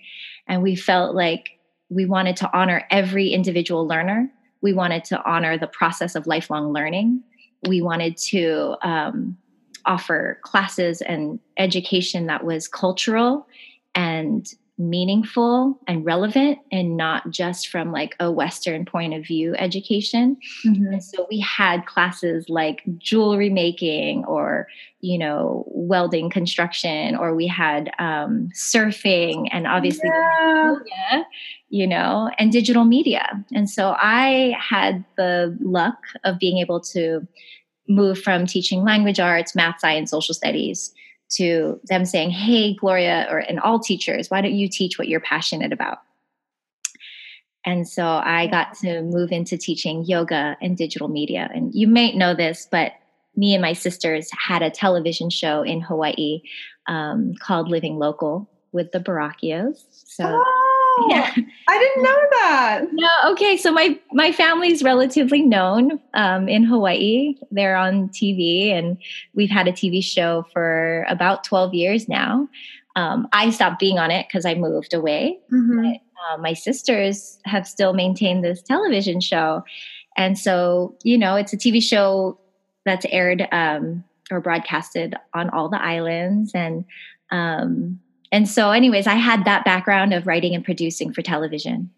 And 0.48 0.64
we 0.64 0.76
felt 0.78 1.14
like 1.14 1.60
we 1.90 2.06
wanted 2.06 2.38
to 2.38 2.50
honor 2.58 2.86
every 2.90 3.30
individual 3.30 3.86
learner. 3.86 4.32
We 4.62 4.72
wanted 4.72 5.04
to 5.06 5.22
honor 5.30 5.58
the 5.58 5.68
process 5.68 6.16
of 6.16 6.26
lifelong 6.26 6.72
learning. 6.72 7.22
We 7.68 7.82
wanted 7.82 8.16
to 8.30 8.78
um, 8.82 9.38
offer 9.86 10.40
classes 10.42 11.02
and 11.02 11.38
education 11.58 12.28
that 12.28 12.46
was 12.46 12.70
cultural 12.70 13.46
and 13.94 14.48
meaningful 14.82 15.80
and 15.88 16.04
relevant 16.04 16.58
and 16.72 16.98
not 16.98 17.30
just 17.30 17.68
from 17.68 17.92
like 17.92 18.16
a 18.20 18.32
western 18.32 18.84
point 18.84 19.14
of 19.14 19.24
view 19.24 19.56
education 19.58 20.36
mm-hmm. 20.66 20.86
and 20.88 21.04
so 21.04 21.28
we 21.30 21.40
had 21.40 21.86
classes 21.86 22.50
like 22.50 22.82
jewelry 22.98 23.50
making 23.50 24.26
or 24.26 24.68
you 25.00 25.20
know 25.20 25.64
welding 25.68 26.32
construction 26.32 27.16
or 27.16 27.36
we 27.36 27.46
had 27.46 27.92
um, 28.00 28.50
surfing 28.56 29.48
and 29.52 29.68
obviously 29.68 30.10
yeah. 30.10 30.74
media, 30.80 31.26
you 31.70 31.86
know 31.86 32.32
and 32.40 32.52
digital 32.52 32.84
media 32.84 33.24
and 33.54 33.70
so 33.70 33.96
i 34.00 34.56
had 34.60 35.06
the 35.16 35.56
luck 35.62 36.00
of 36.24 36.40
being 36.40 36.58
able 36.58 36.80
to 36.80 37.28
move 37.88 38.20
from 38.20 38.48
teaching 38.48 38.84
language 38.84 39.20
arts 39.20 39.56
math 39.56 39.80
science 39.80 40.10
social 40.10 40.34
studies 40.34 40.92
to 41.32 41.80
them 41.86 42.06
saying, 42.06 42.32
Hey, 42.32 42.74
Gloria, 42.74 43.28
or 43.30 43.40
and 43.40 43.60
all 43.60 43.80
teachers, 43.80 44.30
why 44.30 44.42
don't 44.42 44.54
you 44.54 44.68
teach 44.70 44.98
what 44.98 45.08
you're 45.08 45.20
passionate 45.20 45.72
about? 45.72 46.00
And 47.66 47.88
so 47.88 48.06
I 48.06 48.48
got 48.48 48.76
to 48.80 49.02
move 49.04 49.32
into 49.32 49.58
teaching 49.58 50.04
yoga 50.06 50.58
and 50.62 50.76
digital 50.76 51.08
media. 51.08 51.50
And 51.54 51.74
you 51.76 51.88
may 51.88 52.16
know 52.16 52.34
this, 52.34 52.68
but 52.70 52.94
me 53.36 53.54
and 53.54 53.62
my 53.62 53.74
sisters 53.74 54.30
had 54.38 54.62
a 54.62 54.70
television 54.70 55.30
show 55.30 55.62
in 55.62 55.80
Hawaii 55.80 56.42
um, 56.88 57.34
called 57.40 57.70
Living 57.70 57.98
Local 57.98 58.50
with 58.72 58.92
the 58.92 59.00
Baraquios. 59.00 59.86
So 59.92 60.26
oh, 60.26 60.61
yeah. 61.10 61.34
I 61.68 61.80
didn't 61.80 62.04
know 62.04 62.20
that. 62.32 62.82
No, 62.92 63.32
okay. 63.32 63.58
So 63.58 63.72
my 63.72 64.00
my 64.14 64.32
family's 64.32 64.84
relatively 64.84 65.42
known 65.42 66.00
um, 66.14 66.50
in 66.50 66.64
Hawaii. 66.64 67.36
They're 67.52 67.76
on 67.76 68.10
TV, 68.10 68.72
and 68.72 68.98
we've 69.34 69.50
had 69.50 69.68
a 69.68 69.72
TV 69.72 70.04
show 70.04 70.46
for 70.54 71.06
about 71.10 71.44
twelve 71.44 71.74
years 71.74 72.10
now. 72.10 72.48
Um, 72.96 73.28
I 73.32 73.50
stopped 73.52 73.80
being 73.80 74.00
on 74.00 74.12
it 74.12 74.28
because 74.28 74.46
I 74.46 74.54
moved 74.54 74.94
away. 74.94 75.40
Mm-hmm. 75.52 75.84
But, 75.84 76.02
uh, 76.30 76.38
my 76.38 76.54
sisters 76.54 77.40
have 77.46 77.66
still 77.66 77.94
maintained 77.94 78.44
this 78.44 78.62
television 78.62 79.22
show, 79.22 79.64
and 80.18 80.38
so 80.38 80.96
you 81.04 81.18
know, 81.18 81.36
it's 81.36 81.54
a 81.54 81.58
TV 81.58 81.82
show 81.82 82.40
that's 82.86 83.06
aired 83.10 83.48
um, 83.52 84.04
or 84.30 84.42
broadcasted 84.42 85.16
on 85.34 85.50
all 85.50 85.70
the 85.70 85.82
islands, 85.82 86.52
and 86.54 86.86
um, 87.32 88.00
and 88.32 88.48
so, 88.48 88.72
anyways, 88.72 89.08
I 89.08 89.16
had 89.16 89.46
that 89.46 89.66
background 89.66 90.14
of 90.14 90.26
writing 90.26 90.56
and 90.56 90.64
producing 90.64 91.14
for 91.14 91.22
television. 91.22 91.90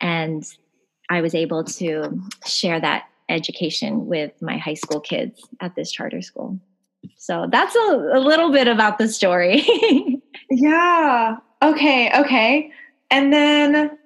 And 0.00 0.44
I 1.08 1.20
was 1.20 1.34
able 1.34 1.64
to 1.64 2.20
share 2.44 2.80
that 2.80 3.04
education 3.28 4.06
with 4.06 4.32
my 4.42 4.56
high 4.56 4.74
school 4.74 5.00
kids 5.00 5.46
at 5.60 5.76
this 5.76 5.92
charter 5.92 6.22
school. 6.22 6.58
So 7.16 7.46
that's 7.50 7.76
a, 7.76 8.10
a 8.14 8.20
little 8.20 8.50
bit 8.50 8.66
about 8.66 8.98
the 8.98 9.08
story. 9.08 9.64
yeah. 10.50 11.36
Okay. 11.62 12.10
Okay. 12.18 12.72
And 13.10 13.32
then 13.32 13.96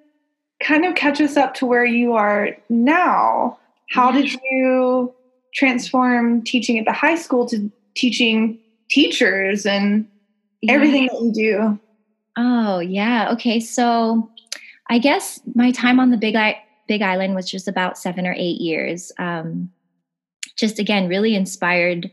kind 0.61 0.85
of 0.85 0.95
catch 0.95 1.19
us 1.19 1.37
up 1.37 1.53
to 1.55 1.65
where 1.65 1.85
you 1.85 2.13
are 2.13 2.55
now. 2.69 3.57
How 3.89 4.11
did 4.11 4.31
you 4.51 5.13
transform 5.53 6.43
teaching 6.43 6.79
at 6.79 6.85
the 6.85 6.93
high 6.93 7.15
school 7.15 7.47
to 7.47 7.71
teaching 7.95 8.59
teachers 8.89 9.65
and 9.65 10.07
everything 10.69 11.07
that 11.07 11.21
you 11.21 11.31
do. 11.33 11.79
Oh, 12.37 12.79
yeah. 12.79 13.29
Okay. 13.31 13.59
So 13.59 14.29
I 14.89 14.99
guess 14.99 15.39
my 15.55 15.71
time 15.71 15.99
on 15.99 16.09
the 16.11 16.17
Big, 16.17 16.35
I- 16.35 16.61
Big 16.87 17.01
Island 17.01 17.35
was 17.35 17.49
just 17.49 17.67
about 17.67 17.97
seven 17.97 18.27
or 18.27 18.33
eight 18.33 18.59
years. 18.59 19.11
Um, 19.17 19.71
just 20.55 20.79
again, 20.79 21.07
really 21.07 21.35
inspired 21.35 22.11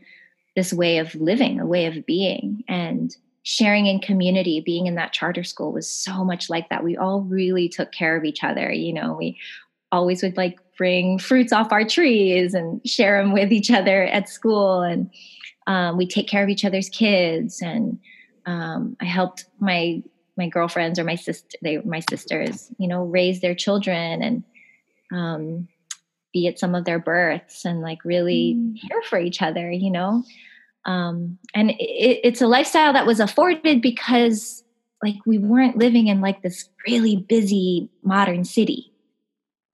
this 0.55 0.73
way 0.73 0.97
of 0.97 1.13
living, 1.15 1.59
a 1.59 1.65
way 1.65 1.85
of 1.85 2.05
being, 2.05 2.63
and 2.67 3.15
sharing 3.43 3.87
in 3.87 3.99
community. 3.99 4.61
Being 4.61 4.87
in 4.87 4.95
that 4.95 5.13
charter 5.13 5.43
school 5.43 5.71
was 5.71 5.89
so 5.89 6.23
much 6.23 6.49
like 6.49 6.69
that. 6.69 6.83
We 6.83 6.97
all 6.97 7.21
really 7.21 7.69
took 7.69 7.91
care 7.91 8.15
of 8.15 8.23
each 8.23 8.43
other. 8.43 8.71
You 8.71 8.93
know, 8.93 9.15
we 9.17 9.37
always 9.91 10.23
would 10.23 10.37
like 10.37 10.59
bring 10.77 11.19
fruits 11.19 11.53
off 11.53 11.71
our 11.71 11.85
trees 11.85 12.53
and 12.53 12.81
share 12.87 13.21
them 13.21 13.33
with 13.33 13.51
each 13.51 13.71
other 13.71 14.03
at 14.05 14.29
school. 14.29 14.81
And 14.81 15.09
um, 15.67 15.97
we 15.97 16.07
take 16.07 16.27
care 16.27 16.43
of 16.43 16.49
each 16.49 16.65
other's 16.65 16.89
kids 16.89 17.61
and 17.61 17.99
um, 18.45 18.97
I 18.99 19.05
helped 19.05 19.45
my 19.59 20.01
my 20.37 20.47
girlfriends 20.47 20.97
or 20.97 21.03
my 21.03 21.15
sister 21.15 21.57
they 21.61 21.77
my 21.79 21.99
sisters 21.99 22.71
you 22.77 22.87
know 22.87 23.03
raise 23.03 23.41
their 23.41 23.55
children 23.55 24.21
and 24.21 24.43
um, 25.11 25.67
be 26.33 26.47
at 26.47 26.59
some 26.59 26.73
of 26.73 26.85
their 26.85 26.99
births 26.99 27.65
and 27.65 27.81
like 27.81 28.03
really 28.05 28.55
mm. 28.57 28.75
care 28.89 29.01
for 29.03 29.19
each 29.19 29.41
other 29.41 29.71
you 29.71 29.91
know 29.91 30.23
um, 30.85 31.37
and 31.53 31.71
it, 31.71 32.19
it's 32.23 32.41
a 32.41 32.47
lifestyle 32.47 32.93
that 32.93 33.05
was 33.05 33.19
afforded 33.19 33.81
because 33.81 34.63
like 35.03 35.17
we 35.25 35.37
weren't 35.37 35.77
living 35.77 36.07
in 36.07 36.21
like 36.21 36.41
this 36.41 36.69
really 36.87 37.17
busy 37.17 37.89
modern 38.03 38.43
city 38.43 38.91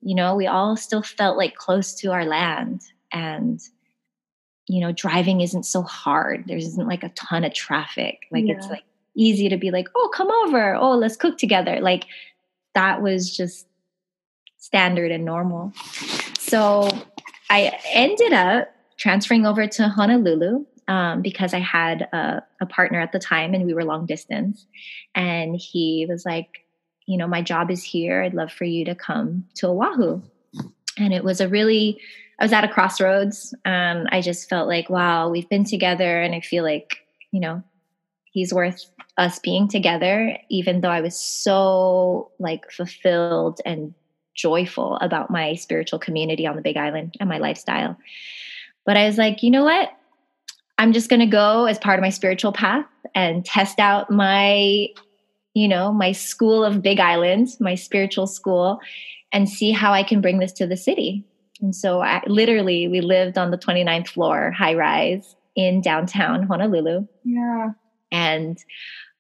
you 0.02 0.16
know 0.16 0.36
we 0.36 0.48
all 0.48 0.76
still 0.76 1.04
felt 1.04 1.38
like 1.38 1.56
close 1.56 1.94
to 1.94 2.12
our 2.12 2.26
land 2.26 2.82
and 3.14 3.62
you 4.68 4.82
know, 4.82 4.92
driving 4.92 5.42
isn't 5.42 5.64
so 5.64 5.82
hard. 5.82 6.46
There 6.48 6.58
isn't 6.58 6.88
like 6.88 7.04
a 7.04 7.10
ton 7.10 7.44
of 7.44 7.54
traffic. 7.54 8.28
Like 8.32 8.46
yeah. 8.46 8.56
it's 8.56 8.68
like 8.68 8.84
easy 9.16 9.50
to 9.50 9.58
be 9.58 9.72
like, 9.72 9.88
oh, 9.96 10.10
come 10.14 10.30
over. 10.46 10.76
Oh, 10.76 10.92
let's 10.92 11.16
cook 11.16 11.38
together. 11.38 11.80
Like 11.80 12.06
that 12.76 13.02
was 13.02 13.36
just 13.36 13.68
standard 14.58 15.12
and 15.12 15.24
normal. 15.24 15.74
So 16.40 16.90
I 17.50 17.80
ended 17.94 18.34
up 18.34 18.70
transferring 18.98 19.46
over 19.46 19.68
to 19.68 19.88
Honolulu 19.88 20.66
um, 20.88 21.22
because 21.22 21.54
I 21.54 21.60
had 21.60 22.02
a, 22.14 22.44
a 22.62 22.66
partner 22.66 23.00
at 23.00 23.12
the 23.12 23.20
time 23.20 23.54
and 23.54 23.66
we 23.66 23.74
were 23.74 23.86
long 23.86 24.06
distance. 24.06 24.66
And 25.16 25.56
he 25.56 26.06
was 26.10 26.26
like, 26.26 26.66
you 27.06 27.18
know, 27.18 27.28
my 27.28 27.42
job 27.42 27.72
is 27.72 27.84
here. 27.84 28.22
I'd 28.22 28.34
love 28.34 28.52
for 28.52 28.66
you 28.66 28.84
to 28.86 28.96
come 28.96 29.46
to 29.56 29.68
Oahu. 29.68 30.22
And 30.98 31.14
it 31.14 31.24
was 31.24 31.40
a 31.40 31.48
really 31.48 32.02
I 32.40 32.44
was 32.44 32.54
at 32.54 32.64
a 32.64 32.68
crossroads. 32.68 33.54
Um, 33.66 34.06
I 34.12 34.22
just 34.22 34.48
felt 34.50 34.68
like, 34.68 34.90
wow, 34.90 35.30
we've 35.30 35.50
been 35.50 35.64
together, 35.64 36.22
and 36.22 36.36
I 36.36 36.42
feel 36.42 36.64
like, 36.64 36.98
you 37.32 37.40
know, 37.40 37.64
he's 38.32 38.54
worth 38.54 38.86
us 39.18 39.40
being 39.40 39.68
together. 39.68 40.38
Even 40.50 40.82
though 40.82 40.90
I 40.90 41.02
was 41.02 41.20
so 41.20 42.32
like 42.40 42.70
fulfilled 42.72 43.60
and 43.66 43.94
joyful 44.36 44.98
about 44.98 45.32
my 45.32 45.56
spiritual 45.56 45.98
community 45.98 46.46
on 46.46 46.56
the 46.56 46.62
Big 46.62 46.78
Island 46.78 47.16
and 47.20 47.28
my 47.28 47.40
lifestyle, 47.40 47.98
but 48.86 48.98
I 48.98 49.06
was 49.08 49.18
like, 49.18 49.42
you 49.42 49.50
know 49.50 49.64
what? 49.64 49.92
I'm 50.78 50.94
just 50.94 51.10
going 51.10 51.22
to 51.22 51.26
go 51.26 51.66
as 51.66 51.80
part 51.80 51.98
of 51.98 52.04
my 52.04 52.12
spiritual 52.12 52.52
path 52.52 52.86
and 53.16 53.44
test 53.44 53.80
out 53.80 54.12
my, 54.12 54.90
you 55.56 55.68
know, 55.68 55.92
my 55.92 56.12
school 56.12 56.64
of 56.64 56.84
Big 56.84 57.00
Island, 57.00 57.48
my 57.60 57.74
spiritual 57.74 58.28
school, 58.28 58.80
and 59.32 59.50
see 59.50 59.72
how 59.72 59.92
I 59.92 60.04
can 60.04 60.22
bring 60.22 60.38
this 60.38 60.54
to 60.54 60.68
the 60.68 60.78
city. 60.78 61.26
And 61.62 61.76
so 61.76 62.02
I, 62.02 62.22
literally 62.28 62.88
we 62.88 63.02
lived 63.02 63.38
on 63.38 63.52
the 63.52 63.58
29th 63.58 64.10
floor 64.10 64.52
high 64.52 64.76
rise 64.76 65.36
in 65.56 65.82
downtown 65.82 66.44
Honolulu. 66.44 67.08
Yeah. 67.24 67.70
And 68.12 68.58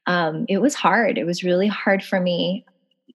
um, 0.05 0.45
it 0.47 0.59
was 0.59 0.75
hard. 0.75 1.17
It 1.17 1.25
was 1.25 1.43
really 1.43 1.67
hard 1.67 2.03
for 2.03 2.19
me, 2.19 2.65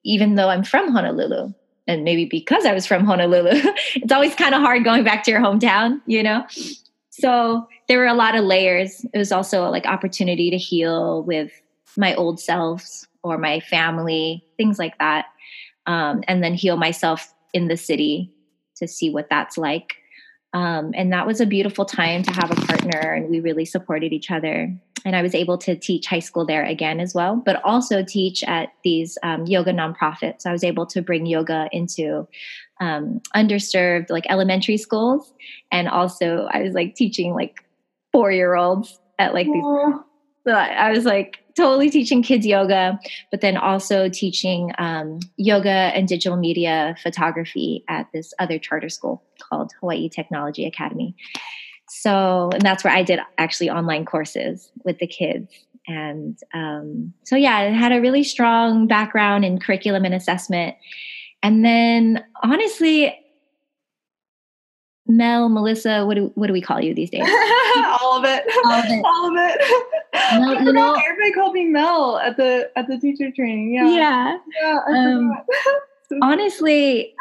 even 0.05 0.35
though 0.35 0.49
I'm 0.49 0.65
from 0.65 0.91
Honolulu. 0.91 1.53
And 1.87 2.05
maybe 2.05 2.27
because 2.27 2.67
I 2.67 2.75
was 2.75 2.87
from 2.87 3.05
Honolulu, 3.05 3.51
it's 3.95 4.13
always 4.13 4.35
kind 4.35 4.55
of 4.55 4.61
hard 4.61 4.85
going 4.85 5.05
back 5.05 5.25
to 5.25 5.31
your 5.31 5.41
hometown, 5.41 6.01
you 6.07 6.23
know? 6.23 6.45
So 7.11 7.67
there 7.89 7.99
were 7.99 8.07
a 8.07 8.15
lot 8.15 8.35
of 8.35 8.45
layers. 8.45 9.05
It 9.13 9.19
was 9.19 9.33
also 9.33 9.69
like 9.69 9.87
opportunity 9.87 10.51
to 10.51 10.59
heal 10.59 11.23
with 11.23 11.51
my 11.97 12.15
old 12.15 12.41
selves 12.41 13.07
or 13.23 13.39
my 13.39 13.61
family, 13.61 14.45
things 14.57 14.79
like 14.79 14.99
that. 14.99 15.27
Um, 15.87 16.23
and 16.29 16.43
then 16.43 16.55
heal 16.55 16.77
myself 16.77 17.33
in 17.53 17.69
the 17.69 17.77
city 17.77 18.33
to 18.83 18.89
see 18.89 19.11
what 19.11 19.31
that's 19.31 19.57
like. 19.57 19.97
Um, 20.55 20.93
and 20.95 21.13
that 21.13 21.27
was 21.27 21.41
a 21.41 21.47
beautiful 21.47 21.85
time 21.85 22.23
to 22.25 22.33
have 22.33 22.51
a 22.51 22.67
partner, 22.67 23.13
and 23.13 23.31
we 23.31 23.41
really 23.41 23.65
supported 23.65 24.13
each 24.13 24.31
other. 24.31 24.75
And 25.05 25.17
I 25.17 25.23
was 25.23 25.35
able 25.35 25.57
to 25.59 25.75
teach 25.75 26.07
high 26.07 26.19
school 26.19 26.45
there 26.45 26.65
again 26.65 27.01
as 27.01 27.15
well, 27.15 27.37
but 27.37 27.63
also 27.65 28.05
teach 28.05 28.45
at 28.45 28.69
these 28.85 29.17
um, 29.23 29.47
yoga 29.47 29.73
nonprofits. 29.73 30.45
I 30.45 30.53
was 30.53 30.63
able 30.63 30.87
to 30.87 31.01
bring 31.01 31.25
yoga 31.25 31.69
into 31.73 32.29
um, 32.81 33.21
underserved, 33.35 34.11
like 34.11 34.27
elementary 34.29 34.77
schools, 34.77 35.33
and 35.71 35.89
also 35.89 36.49
I 36.53 36.63
was 36.63 36.75
like 36.75 36.95
teaching 36.95 37.33
like 37.33 37.65
four 38.13 38.31
year 38.31 38.55
olds 38.55 39.01
at 39.19 39.33
like 39.33 39.47
these. 39.47 39.65
So 40.47 40.53
I 40.53 40.91
was 40.91 41.05
like 41.05 41.39
totally 41.57 41.91
teaching 41.91 42.23
kids 42.23 42.47
yoga, 42.47 42.99
but 43.31 43.41
then 43.41 43.57
also 43.57 44.09
teaching 44.09 44.73
um, 44.79 45.21
yoga 45.37 45.69
and 45.69 46.09
digital 46.09 46.37
media 46.37 46.97
photography 47.03 47.85
at 47.89 48.09
this 48.13 48.33
other 48.39 48.59
charter 48.59 48.89
school 48.89 49.23
called 49.41 49.73
Hawaii 49.81 50.09
Technology 50.09 50.67
Academy. 50.67 51.15
So, 51.89 52.51
and 52.53 52.63
that's 52.63 52.85
where 52.85 52.93
I 52.93 53.03
did 53.03 53.21
actually 53.39 53.71
online 53.71 54.05
courses 54.05 54.71
with 54.85 54.99
the 54.99 55.07
kids. 55.07 55.53
And 55.87 56.39
um, 56.55 57.13
so, 57.25 57.37
yeah, 57.37 57.57
I 57.57 57.63
had 57.65 57.93
a 57.93 58.01
really 58.01 58.25
strong 58.25 58.87
background 58.87 59.45
in 59.45 59.59
curriculum 59.61 60.05
and 60.05 60.15
assessment. 60.15 60.77
And 61.43 61.65
then, 61.65 62.25
honestly, 62.43 63.15
Mel, 65.07 65.49
Melissa, 65.49 66.07
what 66.07 66.15
do 66.15 66.31
what 66.35 66.47
do 66.47 66.53
we 66.53 66.63
call 66.63 66.81
you 66.81 66.95
these 66.95 67.11
days? 67.11 67.23
All 68.01 68.17
of 68.17 68.25
it. 68.25 68.45
All 68.65 68.73
of 68.73 68.85
it. 68.87 69.05
All 69.05 69.27
of 69.29 69.35
it. 69.37 69.87
Mel, 70.13 70.55
you 70.65 70.73
know, 70.73 70.95
everybody 70.95 71.33
called 71.33 71.55
me 71.55 71.67
Mel 71.67 72.19
at 72.19 72.37
the 72.37 72.71
at 72.77 72.87
the 72.89 72.99
teacher 72.99 73.31
training. 73.31 73.75
Yeah. 73.75 73.89
Yeah. 73.89 74.39
Yeah. 74.61 74.79
Um, 74.89 75.33
honestly, 76.23 77.15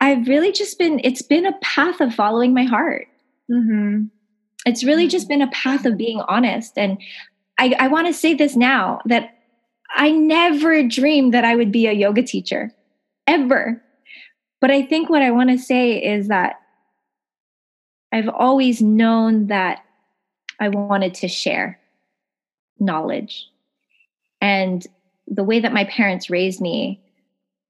I've 0.00 0.26
really 0.28 0.52
just 0.52 0.78
been. 0.78 1.00
It's 1.02 1.22
been 1.22 1.46
a 1.46 1.58
path 1.60 2.00
of 2.00 2.14
following 2.14 2.52
my 2.52 2.64
heart. 2.64 3.06
Mm-hmm. 3.50 4.06
It's 4.66 4.84
really 4.84 5.08
just 5.08 5.28
been 5.28 5.42
a 5.42 5.50
path 5.50 5.86
of 5.86 5.96
being 5.96 6.20
honest, 6.28 6.76
and 6.76 6.98
I, 7.58 7.74
I 7.78 7.88
want 7.88 8.06
to 8.06 8.12
say 8.12 8.34
this 8.34 8.56
now 8.56 9.00
that 9.06 9.36
I 9.94 10.10
never 10.10 10.82
dreamed 10.82 11.32
that 11.34 11.44
I 11.44 11.56
would 11.56 11.72
be 11.72 11.86
a 11.86 11.92
yoga 11.92 12.22
teacher, 12.22 12.72
ever. 13.26 13.82
But 14.60 14.70
I 14.70 14.82
think 14.82 15.08
what 15.08 15.22
I 15.22 15.30
want 15.30 15.50
to 15.50 15.58
say 15.58 16.02
is 16.02 16.28
that 16.28 16.56
I've 18.12 18.28
always 18.28 18.82
known 18.82 19.46
that 19.48 19.84
I 20.60 20.68
wanted 20.68 21.14
to 21.14 21.28
share. 21.28 21.78
Knowledge. 22.78 23.46
And 24.40 24.86
the 25.26 25.44
way 25.44 25.60
that 25.60 25.72
my 25.72 25.84
parents 25.84 26.30
raised 26.30 26.60
me, 26.60 27.00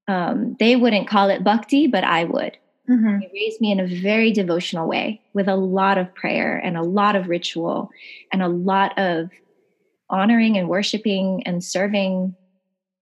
um, 0.07 0.55
they 0.59 0.75
wouldn't 0.75 1.07
call 1.07 1.29
it 1.29 1.43
bhakti, 1.43 1.87
but 1.87 2.03
I 2.03 2.23
would. 2.23 2.57
Mm-hmm. 2.89 3.19
They 3.19 3.31
raised 3.33 3.59
me 3.59 3.71
in 3.71 3.79
a 3.79 3.87
very 3.87 4.31
devotional 4.31 4.87
way 4.87 5.21
with 5.33 5.47
a 5.47 5.55
lot 5.55 5.97
of 5.97 6.13
prayer 6.15 6.57
and 6.57 6.77
a 6.77 6.83
lot 6.83 7.15
of 7.15 7.27
ritual 7.27 7.89
and 8.31 8.41
a 8.41 8.47
lot 8.47 8.97
of 8.97 9.29
honoring 10.09 10.57
and 10.57 10.69
worshiping 10.69 11.43
and 11.45 11.63
serving 11.63 12.35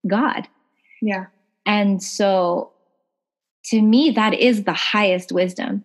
God. 0.08 0.48
Yeah. 1.02 1.28
And 1.66 2.02
so 2.02 2.72
to 3.66 3.82
me, 3.82 4.12
that 4.12 4.34
is 4.34 4.64
the 4.64 4.74
highest 4.74 5.32
wisdom. 5.32 5.84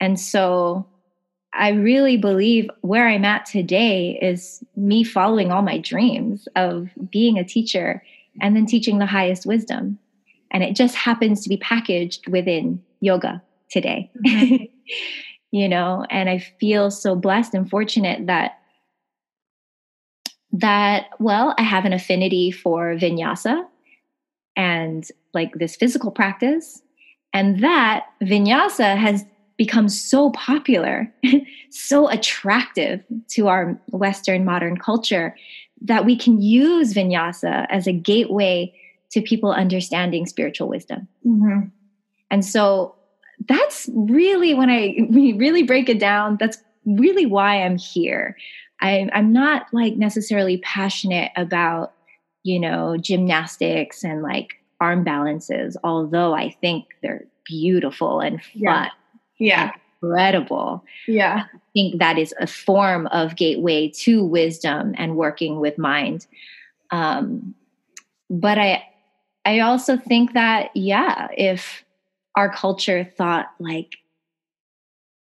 And 0.00 0.18
so 0.18 0.86
I 1.58 1.70
really 1.70 2.16
believe 2.16 2.70
where 2.82 3.08
I'm 3.08 3.24
at 3.24 3.44
today 3.44 4.18
is 4.22 4.62
me 4.76 5.02
following 5.02 5.50
all 5.50 5.62
my 5.62 5.78
dreams 5.78 6.46
of 6.54 6.88
being 7.10 7.36
a 7.36 7.44
teacher 7.44 8.02
and 8.40 8.54
then 8.54 8.64
teaching 8.64 8.98
the 8.98 9.06
highest 9.06 9.44
wisdom. 9.44 9.98
And 10.52 10.62
it 10.62 10.76
just 10.76 10.94
happens 10.94 11.42
to 11.42 11.48
be 11.48 11.56
packaged 11.56 12.28
within 12.28 12.82
yoga 13.00 13.42
today. 13.70 14.10
Mm-hmm. 14.24 14.64
you 15.50 15.68
know, 15.68 16.06
and 16.10 16.30
I 16.30 16.38
feel 16.38 16.90
so 16.90 17.16
blessed 17.16 17.54
and 17.54 17.68
fortunate 17.68 18.26
that 18.26 18.58
that 20.52 21.06
well, 21.18 21.54
I 21.58 21.62
have 21.62 21.84
an 21.84 21.92
affinity 21.92 22.50
for 22.50 22.94
vinyasa 22.94 23.64
and 24.56 25.06
like 25.34 25.52
this 25.54 25.76
physical 25.76 26.10
practice 26.10 26.82
and 27.32 27.62
that 27.62 28.06
vinyasa 28.22 28.96
has 28.96 29.24
become 29.58 29.88
so 29.88 30.30
popular, 30.30 31.12
so 31.70 32.08
attractive 32.08 33.02
to 33.28 33.48
our 33.48 33.78
Western 33.90 34.44
modern 34.44 34.78
culture 34.78 35.36
that 35.82 36.06
we 36.06 36.16
can 36.16 36.40
use 36.40 36.94
vinyasa 36.94 37.66
as 37.68 37.86
a 37.86 37.92
gateway 37.92 38.72
to 39.10 39.20
people 39.20 39.52
understanding 39.52 40.26
spiritual 40.26 40.68
wisdom. 40.68 41.06
Mm-hmm. 41.26 41.68
And 42.30 42.44
so 42.44 42.94
that's 43.48 43.88
really 43.92 44.54
when 44.54 44.70
I 44.70 44.96
really 45.10 45.62
break 45.62 45.88
it 45.88 45.98
down, 45.98 46.36
that's 46.38 46.58
really 46.86 47.26
why 47.26 47.62
I'm 47.62 47.76
here. 47.76 48.36
I, 48.80 49.08
I'm 49.12 49.32
not 49.32 49.66
like 49.72 49.96
necessarily 49.96 50.58
passionate 50.58 51.32
about, 51.36 51.94
you 52.44 52.60
know, 52.60 52.96
gymnastics 52.96 54.04
and 54.04 54.22
like 54.22 54.54
arm 54.80 55.02
balances, 55.02 55.76
although 55.82 56.34
I 56.34 56.50
think 56.60 56.86
they're 57.02 57.26
beautiful 57.44 58.20
and 58.20 58.40
fun. 58.42 58.52
Yeah. 58.54 58.88
Yeah. 59.38 59.72
Incredible. 60.02 60.84
Yeah. 61.06 61.44
I 61.52 61.58
think 61.72 61.98
that 61.98 62.18
is 62.18 62.34
a 62.40 62.46
form 62.46 63.06
of 63.08 63.36
gateway 63.36 63.88
to 63.96 64.24
wisdom 64.24 64.94
and 64.96 65.16
working 65.16 65.60
with 65.60 65.76
mind. 65.76 66.26
Um, 66.90 67.54
but 68.30 68.58
I 68.58 68.84
I 69.44 69.60
also 69.60 69.96
think 69.96 70.34
that, 70.34 70.70
yeah, 70.74 71.28
if 71.36 71.84
our 72.36 72.52
culture 72.52 73.02
thought 73.16 73.46
like 73.58 73.96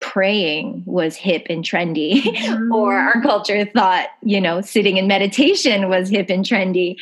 praying 0.01 0.83
was 0.87 1.16
hip 1.16 1.47
and 1.51 1.62
trendy, 1.62 2.23
mm-hmm. 2.23 2.73
or 2.73 2.95
our 2.95 3.21
culture 3.23 3.64
thought, 3.66 4.09
you 4.23 4.40
know, 4.40 4.61
sitting 4.62 4.97
in 4.97 5.07
meditation 5.07 5.88
was 5.88 6.09
hip 6.09 6.31
and 6.31 6.45
trendy, 6.45 6.97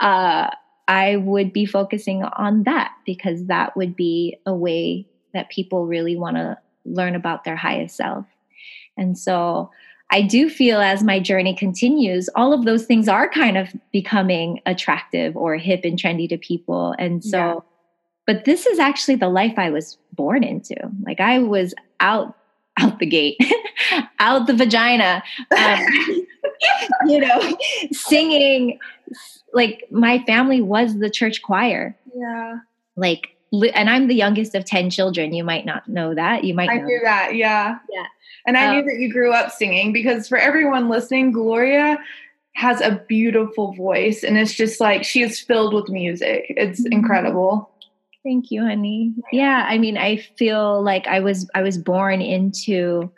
uh, 0.00 0.50
I 0.88 1.16
would 1.16 1.52
be 1.52 1.64
focusing 1.64 2.22
on 2.22 2.64
that 2.64 2.92
because 3.06 3.46
that 3.46 3.76
would 3.76 3.96
be 3.96 4.36
a 4.44 4.54
way 4.54 5.06
that 5.34 5.50
people 5.50 5.86
really 5.86 6.16
want 6.16 6.36
to 6.36 6.58
learn 6.84 7.14
about 7.14 7.44
their 7.44 7.56
highest 7.56 7.96
self. 7.96 8.26
And 8.96 9.16
so 9.16 9.70
I 10.12 10.20
do 10.20 10.50
feel 10.50 10.78
as 10.78 11.02
my 11.02 11.18
journey 11.18 11.54
continues, 11.54 12.28
all 12.34 12.52
of 12.52 12.66
those 12.66 12.84
things 12.84 13.08
are 13.08 13.30
kind 13.30 13.56
of 13.56 13.74
becoming 13.92 14.60
attractive 14.66 15.34
or 15.36 15.56
hip 15.56 15.80
and 15.84 15.98
trendy 15.98 16.28
to 16.28 16.36
people. 16.36 16.94
And 16.98 17.24
so, 17.24 17.38
yeah. 17.38 17.54
but 18.26 18.44
this 18.44 18.66
is 18.66 18.78
actually 18.78 19.16
the 19.16 19.30
life 19.30 19.54
I 19.56 19.70
was 19.70 19.96
born 20.12 20.44
into. 20.44 20.76
Like 21.06 21.18
I 21.18 21.38
was 21.38 21.74
out, 22.00 22.36
out 22.78 22.98
the 22.98 23.06
gate, 23.06 23.38
out 24.18 24.46
the 24.46 24.54
vagina, 24.54 25.22
um, 25.56 25.80
you 27.06 27.18
know, 27.18 27.56
singing. 27.92 28.78
Like 29.54 29.84
my 29.90 30.22
family 30.24 30.60
was 30.60 30.98
the 30.98 31.08
church 31.08 31.40
choir. 31.40 31.96
Yeah. 32.14 32.58
Like, 32.96 33.34
and 33.52 33.90
I'm 33.90 34.08
the 34.08 34.14
youngest 34.14 34.54
of 34.54 34.64
10 34.64 34.90
children. 34.90 35.34
You 35.34 35.44
might 35.44 35.66
not 35.66 35.86
know 35.88 36.14
that. 36.14 36.44
You 36.44 36.54
might 36.54 36.70
I 36.70 36.76
know 36.76 36.84
knew 36.84 37.00
that. 37.04 37.34
Yeah. 37.34 37.78
Yeah. 37.90 38.06
And 38.46 38.56
I 38.56 38.66
um, 38.66 38.76
knew 38.76 38.84
that 38.84 38.98
you 38.98 39.12
grew 39.12 39.32
up 39.32 39.52
singing 39.52 39.92
because 39.92 40.28
for 40.28 40.38
everyone 40.38 40.88
listening, 40.88 41.32
Gloria 41.32 41.98
has 42.54 42.80
a 42.80 43.02
beautiful 43.08 43.72
voice 43.74 44.22
and 44.22 44.36
it's 44.38 44.54
just 44.54 44.80
like 44.80 45.04
she 45.04 45.22
is 45.22 45.40
filled 45.40 45.74
with 45.74 45.88
music. 45.88 46.46
It's 46.48 46.80
mm-hmm. 46.80 46.92
incredible. 46.92 47.70
Thank 48.24 48.50
you, 48.50 48.62
honey. 48.62 49.14
Yeah, 49.32 49.66
I 49.68 49.78
mean, 49.78 49.98
I 49.98 50.16
feel 50.16 50.82
like 50.82 51.06
I 51.08 51.18
was 51.18 51.50
I 51.54 51.62
was 51.62 51.76
born 51.76 52.22
into 52.22 53.10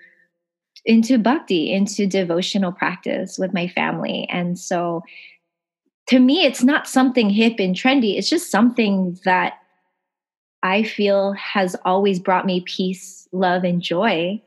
into 0.87 1.18
bhakti, 1.18 1.73
into 1.73 2.07
devotional 2.07 2.73
practice 2.73 3.38
with 3.38 3.53
my 3.55 3.68
family. 3.68 4.27
And 4.31 4.59
so 4.59 5.03
to 6.09 6.18
me 6.18 6.44
it's 6.44 6.62
not 6.62 6.87
something 6.87 7.31
hip 7.31 7.55
and 7.59 7.75
trendy. 7.75 8.18
It's 8.18 8.29
just 8.29 8.51
something 8.51 9.18
that 9.25 9.55
I 10.64 10.83
feel 10.83 11.33
has 11.35 11.77
always 11.85 12.18
brought 12.18 12.46
me 12.46 12.62
peace, 12.62 13.29
love 13.31 13.62
and 13.62 13.81
joy 13.81 14.42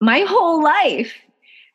my 0.00 0.20
whole 0.20 0.62
life. 0.62 1.14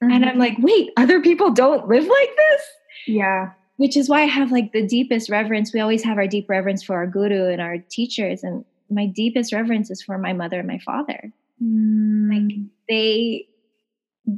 Mm-hmm. 0.02 0.12
And 0.12 0.26
I'm 0.26 0.32
mm-hmm. 0.32 0.40
like, 0.40 0.58
wait, 0.60 0.92
other 0.98 1.22
people 1.22 1.52
don't 1.52 1.88
live 1.88 2.06
like 2.06 2.36
this? 2.38 2.62
Yeah. 3.08 3.52
Which 3.78 3.98
is 3.98 4.08
why 4.08 4.22
I 4.22 4.26
have 4.26 4.52
like 4.52 4.72
the 4.72 4.86
deepest 4.86 5.30
reverence. 5.30 5.74
We 5.74 5.80
always 5.80 6.04
have 6.04 6.18
our 6.18 6.28
deep 6.28 6.50
reverence 6.50 6.84
for 6.84 6.96
our 6.96 7.08
guru 7.08 7.50
and 7.50 7.62
our 7.62 7.78
teachers. 7.90 8.44
And 8.44 8.64
my 8.90 9.08
deepest 9.08 9.52
reverence 9.52 9.90
is 9.90 10.02
for 10.02 10.18
my 10.18 10.34
mother 10.34 10.60
and 10.60 10.68
my 10.68 10.80
father. 10.80 11.32
Mm. 11.62 12.30
Like 12.32 12.58
they 12.88 13.48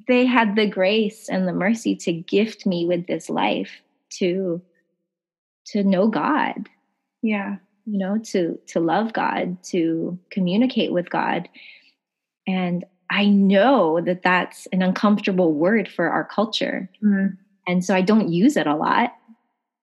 they 0.08 0.26
had 0.26 0.56
the 0.56 0.68
grace 0.68 1.30
and 1.30 1.48
the 1.48 1.54
mercy 1.54 1.96
to 1.96 2.12
gift 2.12 2.66
me 2.66 2.86
with 2.86 3.06
this 3.08 3.30
life 3.30 3.70
to 4.18 4.62
to 5.68 5.84
know 5.84 6.08
God. 6.08 6.70
Yeah. 7.22 7.58
You 7.86 8.00
know, 8.00 8.18
to 8.18 8.60
to 8.68 8.80
love 8.80 9.14
God, 9.14 9.62
to 9.66 10.18
communicate 10.32 10.92
with 10.92 11.10
God. 11.10 11.48
And 12.48 12.86
I 13.10 13.26
know 13.26 14.02
that 14.02 14.24
that's 14.24 14.68
an 14.68 14.82
uncomfortable 14.82 15.54
word 15.54 15.88
for 15.88 16.10
our 16.10 16.24
culture. 16.24 16.90
Mm. 17.04 17.38
And 17.68 17.86
so 17.86 17.96
I 17.96 18.02
don't 18.02 18.30
use 18.30 18.58
it 18.58 18.68
a 18.68 18.76
lot 18.76 19.14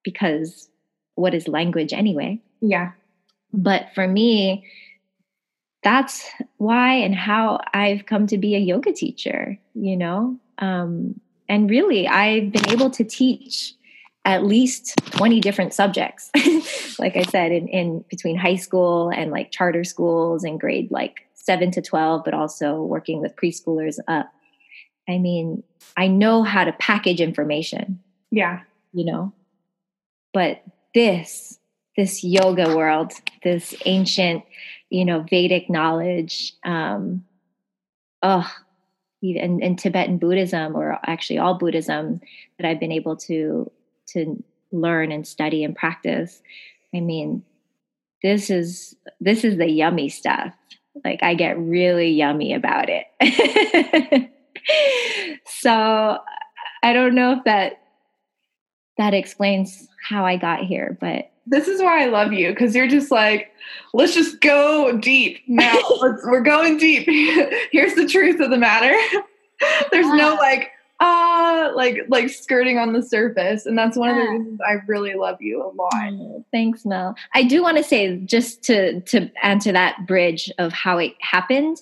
because 0.03 0.69
what 1.15 1.33
is 1.33 1.47
language 1.47 1.93
anyway? 1.93 2.41
Yeah. 2.61 2.91
But 3.53 3.87
for 3.93 4.07
me, 4.07 4.65
that's 5.83 6.29
why 6.57 6.93
and 6.95 7.13
how 7.13 7.59
I've 7.73 8.05
come 8.05 8.25
to 8.27 8.37
be 8.37 8.55
a 8.55 8.59
yoga 8.59 8.93
teacher, 8.93 9.59
you 9.73 9.97
know? 9.97 10.39
Um, 10.59 11.19
and 11.49 11.69
really, 11.69 12.07
I've 12.07 12.51
been 12.51 12.69
able 12.69 12.89
to 12.91 13.03
teach 13.03 13.73
at 14.25 14.45
least 14.45 14.95
20 15.11 15.39
different 15.41 15.73
subjects 15.73 16.31
like 16.99 17.15
i 17.17 17.23
said 17.23 17.51
in, 17.51 17.67
in 17.67 18.05
between 18.09 18.37
high 18.37 18.55
school 18.55 19.09
and 19.09 19.31
like 19.31 19.51
charter 19.51 19.83
schools 19.83 20.43
and 20.43 20.59
grade 20.59 20.89
like 20.91 21.23
7 21.43 21.71
to 21.71 21.81
12, 21.81 22.23
but 22.23 22.33
also 22.33 22.81
working 22.81 23.19
with 23.19 23.35
preschoolers 23.35 23.99
up. 24.07 24.31
I 25.09 25.17
mean, 25.17 25.63
I 25.97 26.07
know 26.07 26.43
how 26.43 26.63
to 26.63 26.71
package 26.71 27.19
information. 27.19 27.99
Yeah. 28.31 28.61
You 28.93 29.05
know, 29.05 29.33
but 30.33 30.63
this, 30.93 31.59
this 31.97 32.23
yoga 32.23 32.75
world, 32.75 33.11
this 33.43 33.75
ancient, 33.85 34.43
you 34.89 35.03
know, 35.03 35.25
Vedic 35.29 35.69
knowledge, 35.69 36.53
um, 36.63 37.25
oh, 38.21 38.49
even 39.21 39.61
in 39.61 39.75
Tibetan 39.75 40.19
Buddhism, 40.19 40.75
or 40.75 40.99
actually 41.05 41.39
all 41.39 41.57
Buddhism 41.57 42.21
that 42.57 42.67
I've 42.67 42.79
been 42.79 42.91
able 42.91 43.17
to 43.17 43.69
to 44.07 44.43
learn 44.71 45.11
and 45.11 45.27
study 45.27 45.63
and 45.63 45.75
practice. 45.75 46.41
I 46.93 46.99
mean, 46.99 47.43
this 48.21 48.49
is 48.49 48.95
this 49.19 49.43
is 49.43 49.57
the 49.57 49.69
yummy 49.69 50.09
stuff 50.09 50.53
like 51.03 51.23
I 51.23 51.33
get 51.33 51.57
really 51.57 52.09
yummy 52.09 52.53
about 52.53 52.89
it. 52.89 54.29
so 55.45 56.17
I 56.83 56.93
don't 56.93 57.15
know 57.15 57.33
if 57.33 57.43
that 57.45 57.79
that 58.97 59.13
explains 59.13 59.87
how 60.07 60.25
I 60.25 60.37
got 60.37 60.59
here, 60.61 60.97
but 61.01 61.31
this 61.47 61.67
is 61.67 61.81
why 61.81 62.03
I 62.03 62.07
love 62.07 62.31
you 62.31 62.49
because 62.49 62.75
you're 62.75 62.87
just 62.87 63.11
like, 63.11 63.51
let's 63.93 64.13
just 64.13 64.39
go 64.39 64.97
deep 64.97 65.41
now. 65.47 65.77
we're 66.25 66.41
going 66.41 66.77
deep. 66.77 67.05
Here's 67.71 67.95
the 67.95 68.07
truth 68.07 68.39
of 68.39 68.49
the 68.49 68.57
matter. 68.57 68.95
There's 69.91 70.07
no 70.07 70.35
like, 70.35 70.71
oh, 70.99 71.42
like 71.75 71.99
like 72.07 72.29
skirting 72.29 72.77
on 72.77 72.93
the 72.93 73.01
surface, 73.01 73.65
and 73.65 73.77
that's 73.77 73.97
one 73.97 74.09
yeah. 74.09 74.21
of 74.21 74.27
the 74.27 74.31
reasons 74.31 74.59
I 74.67 74.73
really 74.87 75.15
love 75.15 75.41
you 75.41 75.63
a 75.63 75.69
lot. 75.73 75.93
Oh, 75.93 76.45
thanks, 76.51 76.85
Mel. 76.85 77.15
I 77.33 77.43
do 77.43 77.61
want 77.61 77.77
to 77.77 77.83
say 77.83 78.17
just 78.17 78.63
to 78.63 79.01
to 79.01 79.29
answer 79.41 79.71
that 79.71 80.05
bridge 80.07 80.51
of 80.57 80.73
how 80.73 80.97
it 80.97 81.13
happened. 81.21 81.81